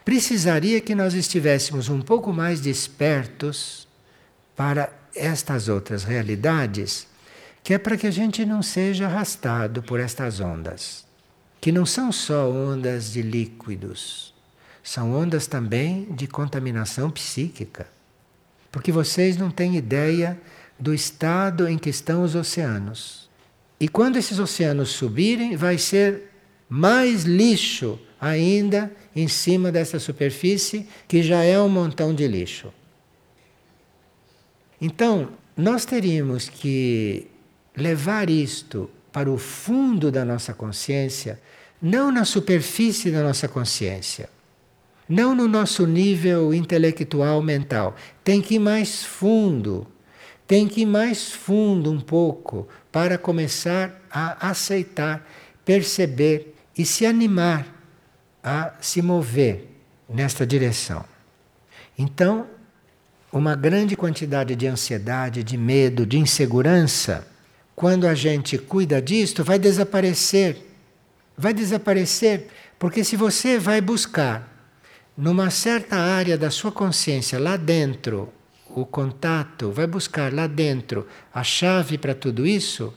precisaria 0.03 0.81
que 0.81 0.93
nós 0.93 1.13
estivéssemos 1.13 1.87
um 1.87 2.01
pouco 2.01 2.33
mais 2.33 2.59
despertos 2.59 3.87
para 4.57 4.91
estas 5.15 5.69
outras 5.69 6.03
realidades 6.03 7.07
que 7.63 7.73
é 7.73 7.77
para 7.77 7.95
que 7.95 8.07
a 8.07 8.11
gente 8.11 8.45
não 8.45 8.61
seja 8.61 9.05
arrastado 9.05 9.81
por 9.81 10.01
estas 10.01 10.41
ondas, 10.41 11.05
que 11.61 11.71
não 11.71 11.85
são 11.85 12.11
só 12.11 12.51
ondas 12.51 13.13
de 13.13 13.21
líquidos, 13.21 14.33
são 14.83 15.13
ondas 15.13 15.47
também 15.47 16.11
de 16.11 16.27
contaminação 16.27 17.09
psíquica. 17.09 17.87
Porque 18.69 18.91
vocês 18.91 19.37
não 19.37 19.49
têm 19.49 19.77
ideia 19.77 20.37
do 20.77 20.93
estado 20.93 21.69
em 21.69 21.77
que 21.77 21.89
estão 21.89 22.23
os 22.23 22.35
oceanos. 22.35 23.29
E 23.79 23.87
quando 23.87 24.17
esses 24.17 24.39
oceanos 24.39 24.89
subirem, 24.89 25.55
vai 25.55 25.77
ser 25.77 26.30
mais 26.73 27.25
lixo 27.25 27.99
ainda 28.17 28.89
em 29.13 29.27
cima 29.27 29.73
dessa 29.73 29.99
superfície, 29.99 30.87
que 31.05 31.21
já 31.21 31.43
é 31.43 31.59
um 31.59 31.67
montão 31.67 32.15
de 32.15 32.25
lixo. 32.25 32.71
Então, 34.79 35.33
nós 35.57 35.83
teríamos 35.83 36.47
que 36.47 37.27
levar 37.75 38.29
isto 38.29 38.89
para 39.11 39.29
o 39.29 39.37
fundo 39.37 40.09
da 40.09 40.23
nossa 40.23 40.53
consciência, 40.53 41.41
não 41.81 42.09
na 42.09 42.23
superfície 42.23 43.11
da 43.11 43.21
nossa 43.21 43.49
consciência, 43.49 44.29
não 45.09 45.35
no 45.35 45.49
nosso 45.49 45.85
nível 45.85 46.53
intelectual 46.53 47.41
mental. 47.41 47.97
Tem 48.23 48.41
que 48.41 48.55
ir 48.55 48.59
mais 48.59 49.03
fundo, 49.03 49.85
tem 50.47 50.69
que 50.69 50.83
ir 50.83 50.85
mais 50.85 51.33
fundo 51.33 51.91
um 51.91 51.99
pouco 51.99 52.65
para 52.89 53.17
começar 53.17 54.01
a 54.09 54.49
aceitar, 54.49 55.29
perceber 55.65 56.55
e 56.81 56.85
se 56.85 57.05
animar 57.05 57.67
a 58.43 58.73
se 58.81 59.03
mover 59.03 59.67
nesta 60.09 60.47
direção. 60.47 61.05
Então, 61.95 62.47
uma 63.31 63.55
grande 63.55 63.95
quantidade 63.95 64.55
de 64.55 64.65
ansiedade, 64.65 65.43
de 65.43 65.57
medo, 65.57 66.07
de 66.07 66.17
insegurança 66.17 67.27
quando 67.75 68.07
a 68.07 68.15
gente 68.15 68.57
cuida 68.57 68.99
disto, 68.99 69.43
vai 69.43 69.59
desaparecer. 69.59 70.57
Vai 71.37 71.53
desaparecer, 71.53 72.47
porque 72.79 73.03
se 73.03 73.15
você 73.15 73.59
vai 73.59 73.79
buscar 73.79 74.47
numa 75.15 75.51
certa 75.51 75.97
área 75.97 76.35
da 76.35 76.49
sua 76.49 76.71
consciência, 76.71 77.39
lá 77.39 77.57
dentro, 77.57 78.33
o 78.67 78.85
contato, 78.85 79.71
vai 79.71 79.85
buscar 79.85 80.33
lá 80.33 80.47
dentro 80.47 81.07
a 81.31 81.43
chave 81.43 81.97
para 81.97 82.15
tudo 82.15 82.45
isso, 82.45 82.91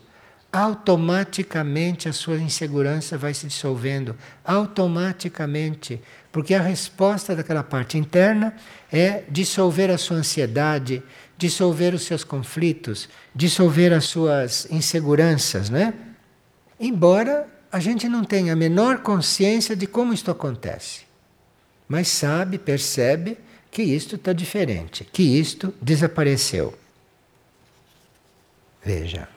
automaticamente 0.54 2.08
a 2.08 2.12
sua 2.12 2.36
insegurança 2.36 3.18
vai 3.18 3.34
se 3.34 3.48
dissolvendo. 3.48 4.16
Automaticamente. 4.44 6.00
Porque 6.30 6.54
a 6.54 6.62
resposta 6.62 7.34
daquela 7.34 7.64
parte 7.64 7.98
interna 7.98 8.54
é 8.90 9.24
dissolver 9.28 9.90
a 9.90 9.98
sua 9.98 10.18
ansiedade, 10.18 11.02
dissolver 11.36 11.92
os 11.92 12.02
seus 12.02 12.22
conflitos, 12.22 13.08
dissolver 13.34 13.92
as 13.92 14.04
suas 14.04 14.68
inseguranças, 14.70 15.68
né? 15.68 15.92
Embora 16.78 17.48
a 17.72 17.80
gente 17.80 18.08
não 18.08 18.22
tenha 18.22 18.52
a 18.52 18.56
menor 18.56 18.98
consciência 18.98 19.74
de 19.74 19.88
como 19.88 20.14
isto 20.14 20.30
acontece. 20.30 21.02
Mas 21.88 22.06
sabe, 22.06 22.58
percebe 22.58 23.36
que 23.72 23.82
isto 23.82 24.14
está 24.14 24.32
diferente, 24.32 25.04
que 25.12 25.22
isto 25.22 25.74
desapareceu. 25.82 26.72
Veja, 28.84 29.33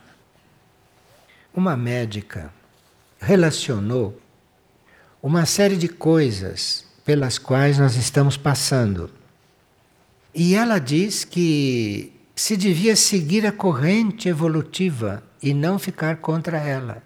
uma 1.58 1.76
médica 1.76 2.54
relacionou 3.20 4.22
uma 5.24 5.44
série 5.48 5.76
de 5.76 5.88
coisas 5.88 6.86
pelas 7.04 7.40
quais 7.40 7.80
nós 7.80 7.96
estamos 7.96 8.38
passando. 8.38 9.10
E 10.36 10.54
ela 10.54 10.78
diz 10.78 11.26
que 11.26 12.14
se 12.36 12.56
devia 12.56 12.96
seguir 12.96 13.44
a 13.44 13.52
corrente 13.52 14.30
evolutiva 14.30 15.24
e 15.42 15.52
não 15.52 15.80
ficar 15.80 16.18
contra 16.18 16.60
ela. 16.60 17.02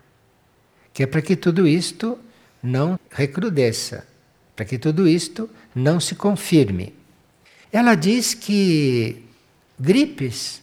Que 0.94 1.04
é 1.04 1.08
para 1.08 1.22
que 1.22 1.38
tudo 1.38 1.66
isto 1.66 2.20
não 2.62 3.00
recrudesça, 3.10 4.06
para 4.54 4.66
que 4.66 4.78
tudo 4.78 5.08
isto 5.08 5.50
não 5.74 5.98
se 5.98 6.14
confirme. 6.14 6.94
Ela 7.72 7.96
diz 7.96 8.34
que 8.34 9.24
gripes 9.80 10.62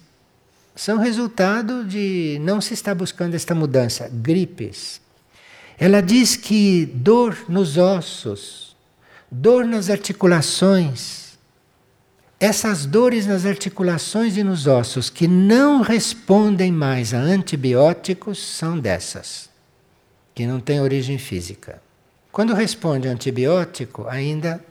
são 0.79 0.97
resultado 0.97 1.85
de 1.85 2.39
não 2.41 2.61
se 2.61 2.73
estar 2.73 2.95
buscando 2.95 3.35
esta 3.35 3.53
mudança, 3.53 4.09
gripes. 4.13 5.01
Ela 5.77 6.01
diz 6.01 6.37
que 6.37 6.87
dor 6.95 7.37
nos 7.49 7.77
ossos, 7.77 8.77
dor 9.29 9.65
nas 9.65 9.91
articulações, 9.91 11.37
essas 12.39 12.87
dores 12.87 13.27
nas 13.27 13.45
articulações 13.45 14.37
e 14.37 14.45
nos 14.45 14.69
ossos 14.69 15.11
que 15.11 15.27
não 15.27 15.83
respondem 15.83 16.71
mais 16.71 17.13
a 17.13 17.19
antibióticos 17.19 18.39
são 18.39 18.79
dessas, 18.79 19.51
que 20.33 20.47
não 20.47 20.61
têm 20.61 20.81
origem 20.81 21.19
física. 21.19 21.83
Quando 22.31 22.55
responde 22.55 23.09
a 23.09 23.11
antibiótico, 23.11 24.07
ainda 24.07 24.65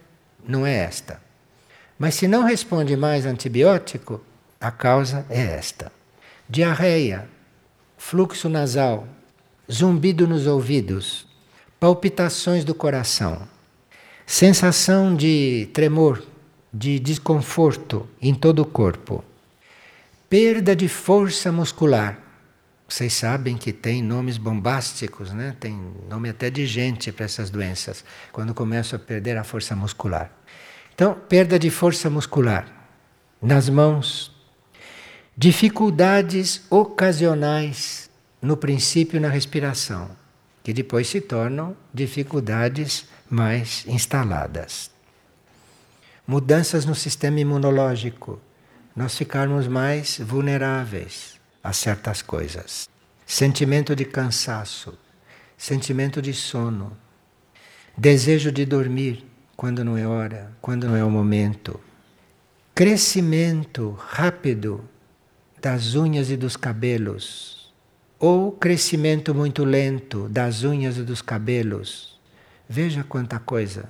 não 0.47 0.65
é 0.65 0.73
esta. 0.73 1.21
Mas 1.99 2.15
se 2.15 2.29
não 2.29 2.45
responde 2.45 2.95
mais 2.95 3.25
antibiótico, 3.25 4.21
a 4.59 4.71
causa 4.71 5.25
é 5.29 5.41
esta: 5.41 5.96
diarreia, 6.49 7.27
fluxo 7.97 8.47
nasal, 8.47 9.07
zumbido 9.71 10.27
nos 10.27 10.47
ouvidos, 10.47 11.27
palpitações 11.79 12.63
do 12.63 12.73
coração, 12.73 13.47
sensação 14.25 15.15
de 15.15 15.69
tremor, 15.73 16.23
de 16.73 16.99
desconforto 16.99 18.07
em 18.21 18.33
todo 18.33 18.61
o 18.61 18.65
corpo, 18.65 19.23
perda 20.29 20.75
de 20.75 20.87
força 20.87 21.51
muscular. 21.51 22.19
Vocês 22.87 23.13
sabem 23.13 23.57
que 23.57 23.73
tem 23.73 24.01
nomes 24.01 24.37
bombásticos, 24.37 25.33
né? 25.33 25.55
Tem 25.59 25.77
nome 26.09 26.29
até 26.29 26.49
de 26.49 26.65
gente 26.65 27.11
para 27.11 27.25
essas 27.25 27.49
doenças, 27.49 28.05
quando 28.31 28.53
começam 28.53 28.97
a 28.97 28.99
perder 28.99 29.35
a 29.37 29.43
força 29.43 29.75
muscular. 29.75 30.31
Então, 30.95 31.13
perda 31.13 31.59
de 31.59 31.69
força 31.69 32.09
muscular 32.09 32.65
nas 33.41 33.67
mãos, 33.67 34.36
dificuldades 35.37 36.63
ocasionais 36.67 38.09
no 38.41 38.57
princípio 38.57 39.21
na 39.21 39.29
respiração, 39.29 40.09
que 40.63 40.73
depois 40.73 41.07
se 41.07 41.21
tornam 41.21 41.77
dificuldades 41.93 43.05
mais 43.29 43.85
instaladas. 43.87 44.89
Mudanças 46.25 46.85
no 46.85 46.95
sistema 46.95 47.39
imunológico, 47.39 48.41
nós 48.95 49.15
ficarmos 49.15 49.67
mais 49.67 50.17
vulneráveis 50.17 51.39
a 51.63 51.71
certas 51.71 52.23
coisas. 52.23 52.89
Sentimento 53.23 53.95
de 53.95 54.05
cansaço, 54.05 54.97
sentimento 55.55 56.19
de 56.19 56.33
sono, 56.33 56.97
desejo 57.95 58.51
de 58.51 58.65
dormir, 58.65 59.23
quando 59.55 59.83
não 59.83 59.95
é 59.95 60.07
hora, 60.07 60.51
quando 60.59 60.87
não 60.87 60.95
é 60.95 61.03
o 61.03 61.11
momento. 61.11 61.79
Crescimento 62.73 63.91
rápido 63.99 64.83
das 65.61 65.95
unhas 65.95 66.29
e 66.29 66.37
dos 66.37 66.55
cabelos, 66.55 67.73
ou 68.19 68.51
crescimento 68.51 69.33
muito 69.33 69.63
lento 69.63 70.27
das 70.29 70.63
unhas 70.63 70.97
e 70.97 71.03
dos 71.03 71.21
cabelos. 71.21 72.19
Veja 72.67 73.03
quanta 73.03 73.39
coisa, 73.39 73.89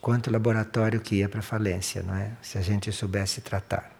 quanto 0.00 0.30
laboratório 0.30 1.00
que 1.00 1.16
ia 1.16 1.28
para 1.28 1.42
falência, 1.42 2.02
não 2.02 2.14
é? 2.14 2.32
Se 2.40 2.58
a 2.58 2.60
gente 2.60 2.92
soubesse 2.92 3.40
tratar. 3.40 3.90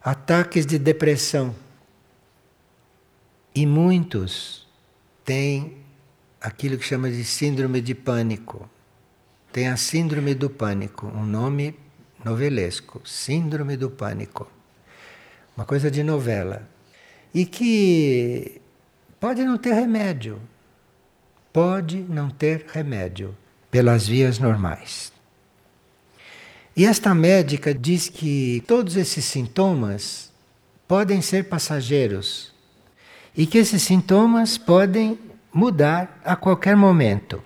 Ataques 0.00 0.64
de 0.66 0.78
depressão. 0.78 1.54
E 3.54 3.66
muitos 3.66 4.66
têm 5.24 5.78
aquilo 6.40 6.76
que 6.78 6.84
chama 6.84 7.10
de 7.10 7.24
síndrome 7.24 7.80
de 7.80 7.94
pânico 7.94 8.68
tem 9.56 9.68
a 9.68 9.76
Síndrome 9.78 10.34
do 10.34 10.50
Pânico, 10.50 11.06
um 11.06 11.24
nome 11.24 11.74
novelesco 12.22 13.00
Síndrome 13.06 13.74
do 13.74 13.88
Pânico. 13.88 14.46
Uma 15.56 15.64
coisa 15.64 15.90
de 15.90 16.02
novela. 16.02 16.68
E 17.32 17.46
que 17.46 18.60
pode 19.18 19.42
não 19.44 19.56
ter 19.56 19.72
remédio. 19.72 20.40
Pode 21.52 21.98
não 21.98 22.28
ter 22.28 22.66
remédio 22.72 23.36
pelas 23.70 24.06
vias 24.06 24.38
normais. 24.38 25.12
E 26.76 26.84
esta 26.84 27.14
médica 27.14 27.72
diz 27.72 28.08
que 28.08 28.62
todos 28.66 28.96
esses 28.96 29.24
sintomas 29.24 30.30
podem 30.86 31.22
ser 31.22 31.44
passageiros 31.44 32.52
e 33.34 33.46
que 33.46 33.58
esses 33.58 33.82
sintomas 33.82 34.58
podem 34.58 35.18
mudar 35.52 36.20
a 36.22 36.36
qualquer 36.36 36.76
momento 36.76 37.42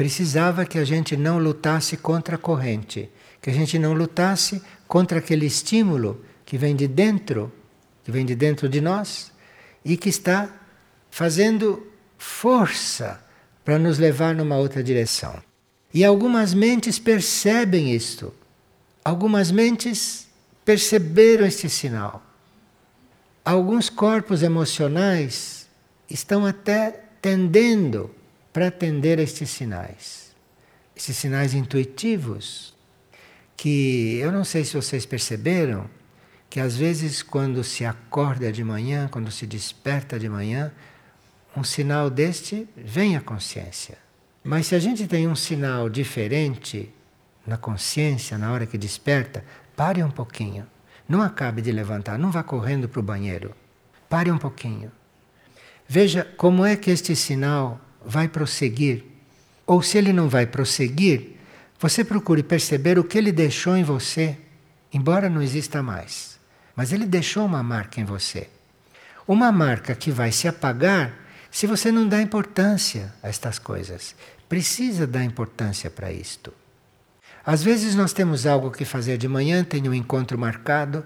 precisava 0.00 0.64
que 0.64 0.78
a 0.78 0.84
gente 0.84 1.14
não 1.14 1.38
lutasse 1.38 1.94
contra 1.94 2.36
a 2.36 2.38
corrente, 2.38 3.10
que 3.38 3.50
a 3.50 3.52
gente 3.52 3.78
não 3.78 3.92
lutasse 3.92 4.62
contra 4.88 5.18
aquele 5.18 5.44
estímulo 5.44 6.24
que 6.50 6.58
vem 6.58 6.74
de 6.74 6.88
dentro, 6.88 7.52
que 8.02 8.10
vem 8.10 8.26
de 8.26 8.34
dentro 8.34 8.68
de 8.68 8.80
nós 8.80 9.30
e 9.84 9.96
que 9.96 10.08
está 10.08 10.52
fazendo 11.08 11.86
força 12.18 13.24
para 13.64 13.78
nos 13.78 14.00
levar 14.00 14.34
numa 14.34 14.56
outra 14.56 14.82
direção. 14.82 15.40
E 15.94 16.04
algumas 16.04 16.52
mentes 16.52 16.98
percebem 16.98 17.94
isto. 17.94 18.34
Algumas 19.04 19.52
mentes 19.52 20.26
perceberam 20.64 21.46
este 21.46 21.70
sinal. 21.70 22.20
Alguns 23.44 23.88
corpos 23.88 24.42
emocionais 24.42 25.68
estão 26.10 26.44
até 26.44 27.04
tendendo 27.22 28.12
para 28.52 28.66
atender 28.66 29.20
a 29.20 29.22
estes 29.22 29.50
sinais. 29.50 30.34
Esses 30.96 31.16
sinais 31.16 31.54
intuitivos, 31.54 32.74
que 33.56 34.16
eu 34.16 34.32
não 34.32 34.42
sei 34.42 34.64
se 34.64 34.74
vocês 34.74 35.06
perceberam, 35.06 35.88
que 36.50 36.58
às 36.58 36.76
vezes 36.76 37.22
quando 37.22 37.62
se 37.62 37.84
acorda 37.84 38.50
de 38.50 38.64
manhã, 38.64 39.06
quando 39.08 39.30
se 39.30 39.46
desperta 39.46 40.18
de 40.18 40.28
manhã, 40.28 40.72
um 41.56 41.62
sinal 41.62 42.10
deste 42.10 42.68
vem 42.76 43.16
à 43.16 43.20
consciência. 43.20 43.96
Mas 44.42 44.66
se 44.66 44.74
a 44.74 44.80
gente 44.80 45.06
tem 45.06 45.28
um 45.28 45.36
sinal 45.36 45.88
diferente 45.88 46.92
na 47.46 47.56
consciência, 47.56 48.36
na 48.36 48.52
hora 48.52 48.66
que 48.66 48.76
desperta, 48.76 49.44
pare 49.76 50.02
um 50.02 50.10
pouquinho. 50.10 50.66
Não 51.08 51.22
acabe 51.22 51.62
de 51.62 51.70
levantar, 51.70 52.18
não 52.18 52.32
vá 52.32 52.42
correndo 52.42 52.88
para 52.88 53.00
o 53.00 53.02
banheiro. 53.02 53.54
Pare 54.08 54.30
um 54.30 54.38
pouquinho. 54.38 54.90
Veja 55.88 56.24
como 56.36 56.64
é 56.64 56.76
que 56.76 56.90
este 56.90 57.14
sinal 57.14 57.80
vai 58.04 58.28
prosseguir. 58.28 59.04
Ou 59.66 59.82
se 59.82 59.98
ele 59.98 60.12
não 60.12 60.28
vai 60.28 60.46
prosseguir, 60.46 61.36
você 61.78 62.04
procure 62.04 62.42
perceber 62.42 62.98
o 62.98 63.04
que 63.04 63.18
ele 63.18 63.30
deixou 63.32 63.76
em 63.76 63.84
você, 63.84 64.36
embora 64.92 65.30
não 65.30 65.40
exista 65.40 65.82
mais. 65.82 66.29
Mas 66.80 66.94
ele 66.94 67.04
deixou 67.04 67.44
uma 67.44 67.62
marca 67.62 68.00
em 68.00 68.06
você. 68.06 68.48
Uma 69.28 69.52
marca 69.52 69.94
que 69.94 70.10
vai 70.10 70.32
se 70.32 70.48
apagar 70.48 71.12
se 71.50 71.66
você 71.66 71.92
não 71.92 72.08
dá 72.08 72.22
importância 72.22 73.12
a 73.22 73.28
estas 73.28 73.58
coisas. 73.58 74.16
Precisa 74.48 75.06
dar 75.06 75.22
importância 75.22 75.90
para 75.90 76.10
isto. 76.10 76.54
Às 77.44 77.62
vezes 77.62 77.94
nós 77.94 78.14
temos 78.14 78.46
algo 78.46 78.70
que 78.70 78.86
fazer 78.86 79.18
de 79.18 79.28
manhã, 79.28 79.62
tem 79.62 79.86
um 79.86 79.92
encontro 79.92 80.38
marcado, 80.38 81.04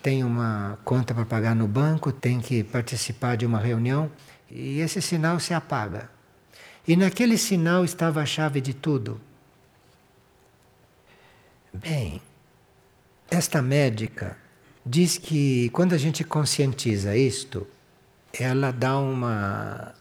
tem 0.00 0.22
uma 0.22 0.78
conta 0.84 1.12
para 1.12 1.24
pagar 1.24 1.56
no 1.56 1.66
banco, 1.66 2.12
tem 2.12 2.38
que 2.38 2.62
participar 2.62 3.36
de 3.36 3.44
uma 3.44 3.58
reunião 3.58 4.08
e 4.48 4.78
esse 4.78 5.02
sinal 5.02 5.40
se 5.40 5.52
apaga. 5.52 6.08
E 6.86 6.94
naquele 6.94 7.36
sinal 7.36 7.84
estava 7.84 8.22
a 8.22 8.24
chave 8.24 8.60
de 8.60 8.72
tudo. 8.72 9.20
Bem, 11.74 12.22
esta 13.28 13.60
médica 13.60 14.46
diz 14.88 15.18
que 15.18 15.68
quando 15.70 15.92
a 15.92 15.98
gente 15.98 16.24
conscientiza 16.24 17.14
isto, 17.14 17.66
ela 18.32 18.72
dá 18.72 18.98
uma, 18.98 19.94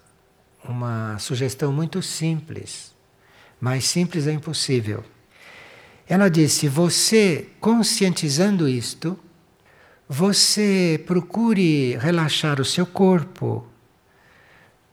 uma 0.63 1.19
sugestão 1.19 1.73
muito 1.73 2.01
simples. 2.01 2.95
Mais 3.59 3.85
simples 3.85 4.27
é 4.27 4.31
impossível. 4.31 5.03
Ela 6.07 6.29
disse: 6.29 6.69
você 6.69 7.49
conscientizando 7.59 8.67
isto, 8.67 9.19
você 10.07 11.03
procure 11.05 11.97
relaxar 11.97 12.61
o 12.61 12.65
seu 12.65 12.85
corpo, 12.85 13.67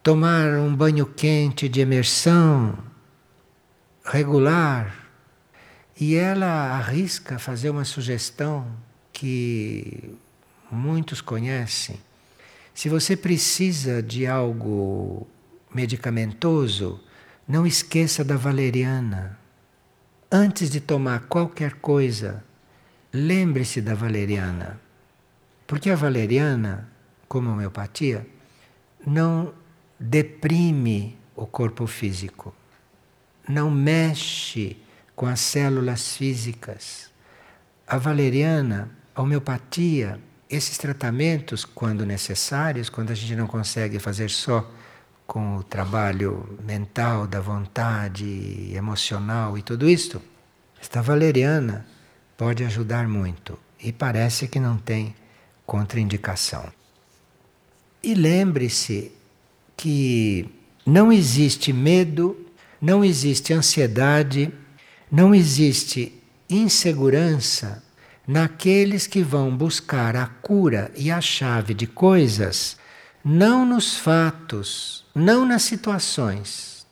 tomar 0.03 0.59
um 0.59 0.75
banho 0.75 1.07
quente 1.07 1.69
de 1.69 1.81
imersão 1.81 2.77
regular. 4.05 5.03
E 6.01 6.17
ela 6.17 6.77
arrisca 6.77 7.39
fazer 7.39 7.71
uma 7.71 7.85
sugestão 7.85 8.67
que 9.15 10.15
muitos 10.71 11.23
conhecem. 11.23 11.99
Se 12.75 12.89
você 12.89 13.17
precisa 13.17 14.03
de 14.03 14.27
algo 14.27 15.27
medicamentoso, 15.73 17.01
não 17.47 17.65
esqueça 17.65 18.25
da 18.25 18.37
valeriana. 18.37 19.39
Antes 20.31 20.69
de 20.69 20.81
tomar 20.81 21.21
qualquer 21.29 21.75
coisa, 21.75 22.45
lembre-se 23.13 23.81
da 23.81 23.95
valeriana. 23.95 24.81
Porque 25.67 25.89
a 25.91 25.97
valeriana, 25.97 26.91
como 27.29 27.49
a 27.49 27.53
homeopatia, 27.53 28.27
não 29.07 29.55
deprime 29.99 31.17
o 31.37 31.47
corpo 31.47 31.87
físico, 31.87 32.53
não 33.49 33.71
mexe 33.71 34.77
com 35.15 35.27
as 35.27 35.41
células 35.41 36.17
físicas. 36.17 37.11
A 37.87 37.99
valeriana, 37.99 38.91
a 39.15 39.23
homeopatia, 39.23 40.21
esses 40.51 40.77
tratamentos, 40.77 41.65
quando 41.65 42.05
necessários, 42.05 42.89
quando 42.89 43.11
a 43.11 43.15
gente 43.15 43.37
não 43.37 43.47
consegue 43.47 43.99
fazer 43.99 44.29
só 44.31 44.69
com 45.27 45.57
o 45.57 45.63
trabalho 45.63 46.59
mental, 46.65 47.27
da 47.27 47.41
vontade, 47.41 48.73
emocional 48.75 49.57
e 49.57 49.63
tudo 49.63 49.89
isto, 49.89 50.21
esta 50.81 51.01
valeriana 51.01 51.87
pode 52.37 52.65
ajudar 52.65 53.09
muito 53.09 53.59
e 53.83 53.93
parece 53.93 54.49
que 54.49 54.61
não 54.61 54.77
tem 54.77 55.15
contraindicação. 55.65 56.71
E 58.03 58.15
lembre-se 58.15 59.13
que 59.77 60.51
não 60.85 61.11
existe 61.11 61.73
medo, 61.73 62.37
não 62.81 63.03
existe 63.03 63.55
ansiedade, 63.55 64.53
não 65.11 65.35
existe 65.35 66.21
insegurança 66.51 67.83
naqueles 68.27 69.07
que 69.07 69.23
vão 69.23 69.55
buscar 69.55 70.17
a 70.17 70.27
cura 70.27 70.91
e 70.97 71.11
a 71.11 71.21
chave 71.21 71.75
de 71.75 71.87
coisas 71.87 72.77
não 73.25 73.65
nos 73.65 73.97
fatos, 73.97 75.05
não 75.15 75.47
nas 75.47 75.63
situações. 75.63 76.87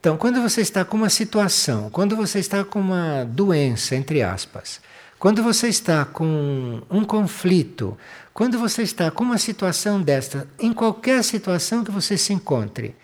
Então, 0.00 0.16
quando 0.16 0.40
você 0.40 0.62
está 0.62 0.84
com 0.84 0.96
uma 0.96 1.10
situação, 1.10 1.90
quando 1.90 2.16
você 2.16 2.38
está 2.38 2.64
com 2.64 2.80
uma 2.80 3.24
doença, 3.24 3.94
entre 3.94 4.22
aspas, 4.22 4.80
quando 5.18 5.42
você 5.42 5.68
está 5.68 6.06
com 6.06 6.82
um 6.90 7.04
conflito, 7.04 7.96
quando 8.32 8.58
você 8.58 8.82
está 8.82 9.10
com 9.10 9.22
uma 9.22 9.36
situação 9.36 10.00
desta, 10.00 10.48
em 10.58 10.72
qualquer 10.72 11.22
situação 11.22 11.84
que 11.84 11.90
você 11.90 12.16
se 12.16 12.32
encontre, 12.32 12.96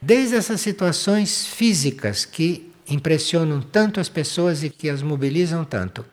desde 0.00 0.36
essas 0.36 0.60
situações 0.60 1.44
físicas 1.44 2.24
que 2.24 2.70
impressionam 2.88 3.60
tanto 3.60 3.98
as 3.98 4.08
pessoas 4.08 4.62
e 4.62 4.70
que 4.70 4.88
as 4.88 5.02
mobilizam 5.02 5.64
tanto, 5.64 6.04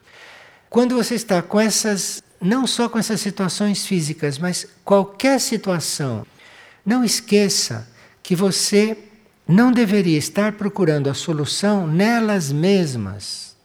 quando 0.71 0.95
você 0.95 1.15
está 1.15 1.41
com 1.41 1.59
essas 1.59 2.23
não 2.39 2.65
só 2.65 2.87
com 2.87 2.97
essas 2.97 3.19
situações 3.19 3.85
físicas, 3.85 4.39
mas 4.39 4.65
qualquer 4.85 5.39
situação. 5.39 6.25
Não 6.83 7.03
esqueça 7.03 7.87
que 8.23 8.35
você 8.35 8.97
não 9.47 9.71
deveria 9.71 10.17
estar 10.17 10.53
procurando 10.53 11.09
a 11.09 11.13
solução 11.13 11.85
nelas 11.85 12.51
mesmas, 12.51 13.55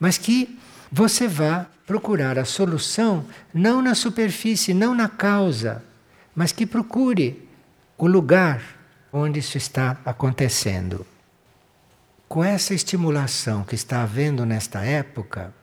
mas 0.00 0.16
que 0.16 0.58
você 0.90 1.28
vá 1.28 1.66
procurar 1.86 2.38
a 2.38 2.44
solução 2.44 3.24
não 3.52 3.82
na 3.82 3.94
superfície, 3.94 4.72
não 4.72 4.94
na 4.94 5.08
causa, 5.08 5.84
mas 6.34 6.52
que 6.52 6.64
procure 6.64 7.46
o 7.98 8.06
lugar 8.06 8.62
onde 9.12 9.40
isso 9.40 9.58
está 9.58 10.00
acontecendo. 10.06 11.06
Com 12.26 12.42
essa 12.42 12.72
estimulação 12.72 13.62
que 13.62 13.74
está 13.74 14.02
havendo 14.02 14.46
nesta 14.46 14.84
época, 14.84 15.54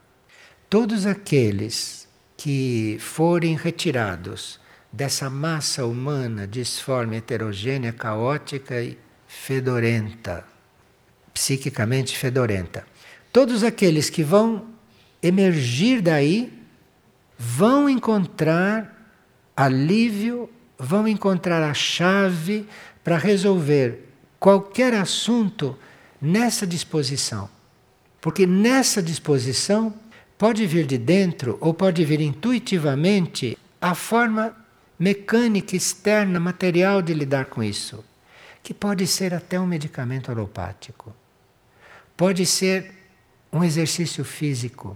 todos 0.75 1.05
aqueles 1.05 2.05
que 2.35 2.97
forem 2.99 3.55
retirados 3.55 4.59
dessa 4.91 5.29
massa 5.29 5.85
humana 5.85 6.45
disforme, 6.45 7.15
heterogênea, 7.15 7.93
caótica 7.93 8.81
e 8.81 8.99
fedorenta, 9.25 10.43
psiquicamente 11.33 12.17
fedorenta. 12.17 12.85
Todos 13.31 13.63
aqueles 13.63 14.09
que 14.09 14.21
vão 14.21 14.65
emergir 15.23 16.01
daí 16.01 16.51
vão 17.39 17.89
encontrar 17.89 19.15
alívio, 19.55 20.49
vão 20.77 21.07
encontrar 21.07 21.63
a 21.63 21.73
chave 21.73 22.67
para 23.01 23.17
resolver 23.17 24.09
qualquer 24.37 24.93
assunto 24.93 25.79
nessa 26.21 26.67
disposição. 26.67 27.49
Porque 28.19 28.45
nessa 28.45 29.01
disposição 29.01 29.93
Pode 30.45 30.67
vir 30.67 30.85
de 30.85 30.99
dentro 30.99 31.57
ou 31.59 31.73
pode 31.73 32.05
vir 32.05 32.21
intuitivamente 32.21 33.57
a 33.81 33.95
forma 33.95 34.55
mecânica 34.99 35.75
externa, 35.75 36.39
material 36.39 37.01
de 37.01 37.15
lidar 37.15 37.45
com 37.45 37.63
isso, 37.63 38.05
que 38.61 38.71
pode 38.71 39.07
ser 39.07 39.33
até 39.33 39.59
um 39.59 39.65
medicamento 39.65 40.29
alopático, 40.29 41.11
pode 42.15 42.45
ser 42.45 42.91
um 43.51 43.63
exercício 43.63 44.23
físico, 44.23 44.95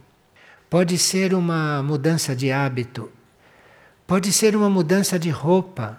pode 0.69 0.99
ser 0.99 1.33
uma 1.33 1.81
mudança 1.81 2.35
de 2.35 2.51
hábito, 2.51 3.11
pode 4.05 4.31
ser 4.31 4.55
uma 4.55 4.69
mudança 4.69 5.17
de 5.17 5.31
roupa, 5.31 5.97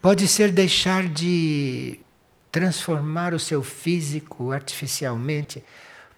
pode 0.00 0.28
ser 0.28 0.52
deixar 0.52 1.08
de 1.08 1.98
transformar 2.52 3.34
o 3.34 3.40
seu 3.40 3.60
físico 3.60 4.52
artificialmente, 4.52 5.64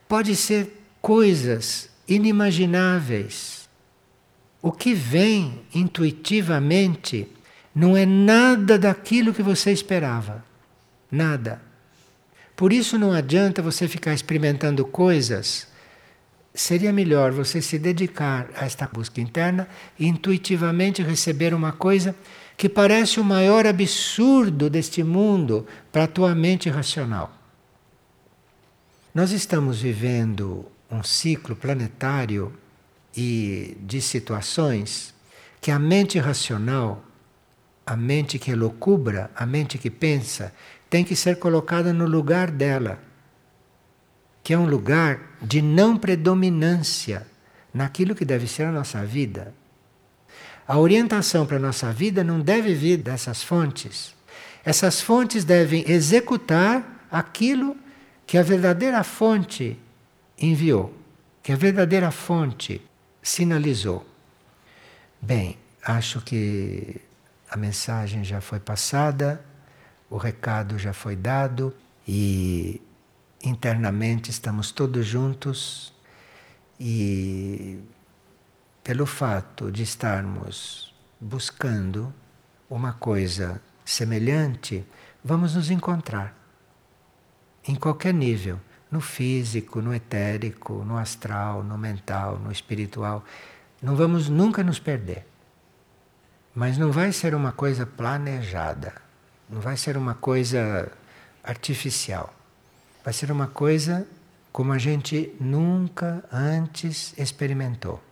pode 0.06 0.36
ser 0.36 0.78
coisas 1.00 1.90
inimagináveis. 2.08 3.68
O 4.60 4.70
que 4.70 4.94
vem 4.94 5.62
intuitivamente 5.74 7.28
não 7.74 7.96
é 7.96 8.06
nada 8.06 8.78
daquilo 8.78 9.32
que 9.34 9.42
você 9.42 9.72
esperava. 9.72 10.44
Nada. 11.10 11.60
Por 12.54 12.72
isso 12.72 12.98
não 12.98 13.12
adianta 13.12 13.62
você 13.62 13.88
ficar 13.88 14.14
experimentando 14.14 14.84
coisas. 14.84 15.66
Seria 16.54 16.92
melhor 16.92 17.32
você 17.32 17.62
se 17.62 17.78
dedicar 17.78 18.50
a 18.54 18.66
esta 18.66 18.86
busca 18.86 19.20
interna 19.20 19.66
e 19.98 20.06
intuitivamente 20.06 21.02
receber 21.02 21.54
uma 21.54 21.72
coisa 21.72 22.14
que 22.56 22.68
parece 22.68 23.18
o 23.18 23.24
maior 23.24 23.66
absurdo 23.66 24.68
deste 24.68 25.02
mundo 25.02 25.66
para 25.90 26.04
a 26.04 26.08
tua 26.08 26.34
mente 26.34 26.68
racional. 26.68 27.32
Nós 29.14 29.32
estamos 29.32 29.80
vivendo 29.80 30.66
um 30.92 31.02
ciclo 31.02 31.56
planetário 31.56 32.52
e 33.16 33.76
de 33.80 34.00
situações 34.00 35.14
que 35.60 35.70
a 35.70 35.78
mente 35.78 36.18
racional, 36.18 37.02
a 37.86 37.96
mente 37.96 38.38
que 38.38 38.50
elocubra, 38.50 39.30
a 39.34 39.46
mente 39.46 39.78
que 39.78 39.90
pensa, 39.90 40.52
tem 40.90 41.02
que 41.02 41.16
ser 41.16 41.38
colocada 41.38 41.92
no 41.92 42.06
lugar 42.06 42.50
dela, 42.50 42.98
que 44.44 44.52
é 44.52 44.58
um 44.58 44.66
lugar 44.66 45.20
de 45.40 45.62
não 45.62 45.96
predominância 45.96 47.26
naquilo 47.72 48.14
que 48.14 48.24
deve 48.24 48.46
ser 48.46 48.64
a 48.64 48.72
nossa 48.72 49.04
vida. 49.04 49.54
A 50.66 50.78
orientação 50.78 51.46
para 51.46 51.56
a 51.56 51.60
nossa 51.60 51.92
vida 51.92 52.22
não 52.22 52.40
deve 52.40 52.74
vir 52.74 52.98
dessas 52.98 53.42
fontes. 53.42 54.14
Essas 54.64 55.00
fontes 55.00 55.44
devem 55.44 55.84
executar 55.90 57.06
aquilo 57.10 57.76
que 58.26 58.36
a 58.36 58.42
verdadeira 58.42 59.02
fonte 59.02 59.78
enviou, 60.46 60.94
que 61.42 61.52
a 61.52 61.56
verdadeira 61.56 62.10
fonte 62.10 62.80
sinalizou. 63.22 64.06
Bem, 65.20 65.58
acho 65.82 66.20
que 66.20 67.00
a 67.50 67.56
mensagem 67.56 68.24
já 68.24 68.40
foi 68.40 68.58
passada, 68.58 69.44
o 70.10 70.16
recado 70.16 70.78
já 70.78 70.92
foi 70.92 71.16
dado 71.16 71.74
e 72.06 72.80
internamente 73.42 74.30
estamos 74.30 74.70
todos 74.70 75.06
juntos 75.06 75.92
e 76.78 77.78
pelo 78.82 79.06
fato 79.06 79.70
de 79.70 79.82
estarmos 79.82 80.92
buscando 81.20 82.12
uma 82.68 82.92
coisa 82.94 83.62
semelhante, 83.84 84.84
vamos 85.22 85.54
nos 85.54 85.70
encontrar 85.70 86.36
em 87.66 87.74
qualquer 87.74 88.12
nível 88.12 88.58
no 88.92 89.00
físico, 89.00 89.80
no 89.80 89.94
etérico, 89.94 90.84
no 90.84 90.98
astral, 90.98 91.64
no 91.64 91.78
mental, 91.78 92.38
no 92.38 92.52
espiritual. 92.52 93.24
Não 93.80 93.96
vamos 93.96 94.28
nunca 94.28 94.62
nos 94.62 94.78
perder. 94.78 95.26
Mas 96.54 96.76
não 96.76 96.92
vai 96.92 97.10
ser 97.10 97.34
uma 97.34 97.50
coisa 97.50 97.86
planejada, 97.86 98.92
não 99.48 99.62
vai 99.62 99.78
ser 99.78 99.96
uma 99.96 100.14
coisa 100.14 100.92
artificial. 101.42 102.32
Vai 103.02 103.14
ser 103.14 103.32
uma 103.32 103.46
coisa 103.46 104.06
como 104.52 104.70
a 104.74 104.78
gente 104.78 105.34
nunca 105.40 106.22
antes 106.30 107.14
experimentou. 107.16 108.02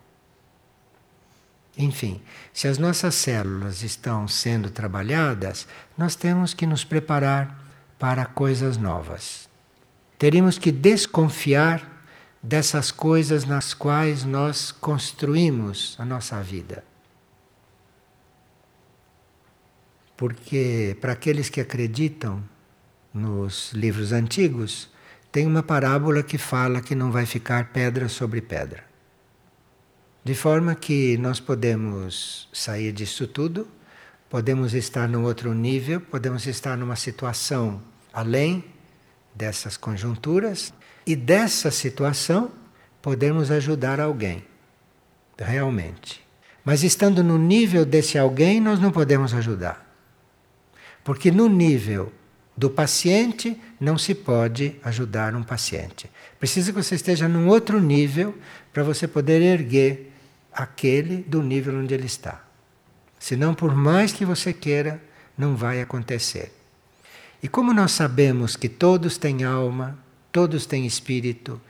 Enfim, 1.77 2.23
se 2.53 2.67
as 2.67 2.79
nossas 2.79 3.15
células 3.15 3.83
estão 3.83 4.27
sendo 4.27 4.71
trabalhadas, 4.71 5.69
nós 5.97 6.17
temos 6.17 6.55
que 6.55 6.67
nos 6.67 6.83
preparar 6.83 7.63
para 7.99 8.25
coisas 8.25 8.79
novas. 8.79 9.50
Teríamos 10.21 10.59
que 10.59 10.71
desconfiar 10.71 12.05
dessas 12.43 12.91
coisas 12.91 13.47
nas 13.47 13.73
quais 13.73 14.23
nós 14.23 14.71
construímos 14.71 15.97
a 15.99 16.05
nossa 16.05 16.43
vida. 16.43 16.85
Porque, 20.19 20.95
para 21.01 21.13
aqueles 21.13 21.49
que 21.49 21.59
acreditam 21.59 22.45
nos 23.15 23.73
livros 23.73 24.13
antigos, 24.13 24.91
tem 25.33 25.47
uma 25.47 25.63
parábola 25.63 26.23
que 26.23 26.37
fala 26.37 26.83
que 26.83 26.95
não 26.95 27.11
vai 27.11 27.25
ficar 27.25 27.73
pedra 27.73 28.07
sobre 28.07 28.43
pedra. 28.43 28.85
De 30.23 30.35
forma 30.35 30.75
que 30.75 31.17
nós 31.17 31.41
podemos 31.41 32.47
sair 32.53 32.93
disso 32.93 33.27
tudo, 33.27 33.67
podemos 34.29 34.75
estar 34.75 35.09
num 35.09 35.25
outro 35.25 35.55
nível, 35.55 35.99
podemos 35.99 36.47
estar 36.47 36.77
numa 36.77 36.95
situação 36.95 37.81
além 38.13 38.63
dessas 39.35 39.77
conjunturas 39.77 40.73
e 41.07 41.17
dessa 41.17 41.71
situação 41.71 42.51
podemos 43.01 43.51
ajudar 43.51 44.01
alguém, 44.01 44.45
realmente. 45.39 46.25
Mas 46.65 46.83
estando 46.83 47.25
no 47.25 47.39
nível 47.39 47.85
desse 47.85 48.19
alguém, 48.19 48.61
nós 48.61 48.79
não 48.79 48.91
podemos 48.91 49.33
ajudar. 49.35 49.87
Porque 51.03 51.31
no 51.31 51.49
nível 51.49 52.13
do 52.57 52.69
paciente 52.69 53.59
não 53.81 53.97
se 53.97 54.15
pode 54.15 54.77
ajudar 54.85 55.35
um 55.35 55.43
paciente. 55.43 56.11
Precisa 56.39 56.73
que 56.73 56.83
você 56.83 56.95
esteja 56.95 57.27
num 57.27 57.49
outro 57.49 57.81
nível 57.81 58.37
para 58.73 58.83
você 58.83 59.09
poder 59.09 59.41
erguer 59.41 60.13
aquele 60.53 61.23
do 61.23 61.43
nível 61.43 61.79
onde 61.79 61.95
ele 61.95 62.07
está. 62.07 62.45
Senão, 63.19 63.55
por 63.55 63.75
mais 63.75 64.13
que 64.13 64.25
você 64.25 64.53
queira, 64.53 65.03
não 65.37 65.57
vai 65.57 65.81
acontecer. 65.81 66.53
E 67.43 67.49
como 67.49 67.73
nós 67.73 67.93
sabemos 67.93 68.57
que 68.57 68.69
todos 68.69 69.17
têm 69.17 69.45
alma, 69.45 69.99
todos 70.31 70.67
têm 70.67 70.87
espírito, 70.87 71.61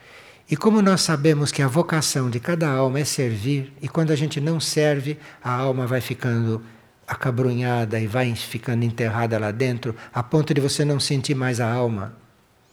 e 0.51 0.57
como 0.57 0.83
nós 0.83 1.03
sabemos 1.03 1.53
que 1.53 1.63
a 1.63 1.69
vocação 1.69 2.29
de 2.29 2.41
cada 2.41 2.69
alma 2.69 2.99
é 2.99 3.05
servir, 3.05 3.73
e 3.81 3.89
quando 3.89 4.11
a 4.11 4.17
gente 4.17 4.41
não 4.41 4.59
serve, 4.59 5.17
a 5.43 5.53
alma 5.53 5.87
vai 5.87 6.01
ficando 6.01 6.61
acabrunhada 7.07 8.01
e 8.01 8.07
vai 8.07 8.35
ficando 8.35 8.85
enterrada 8.85 9.39
lá 9.39 9.53
dentro, 9.53 9.95
a 10.13 10.23
ponto 10.23 10.53
de 10.53 10.61
você 10.61 10.85
não 10.85 10.99
sentir 10.99 11.37
mais 11.37 11.61
a 11.61 11.73
alma, 11.73 12.17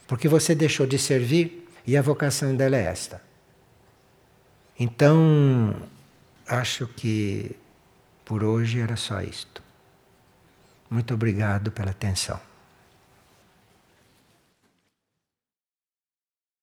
porque 0.07 0.27
você 0.27 0.55
deixou 0.55 0.87
de 0.87 0.97
servir 0.97 1.67
e 1.85 1.95
a 1.95 2.01
vocação 2.01 2.55
dela 2.55 2.75
é 2.75 2.83
esta. 2.85 3.21
Então, 4.79 5.75
acho 6.47 6.87
que 6.87 7.55
por 8.25 8.43
hoje 8.43 8.79
era 8.79 8.95
só 8.95 9.21
isto. 9.21 9.61
Muito 10.89 11.13
obrigado 11.13 11.71
pela 11.71 11.91
atenção. 11.91 12.46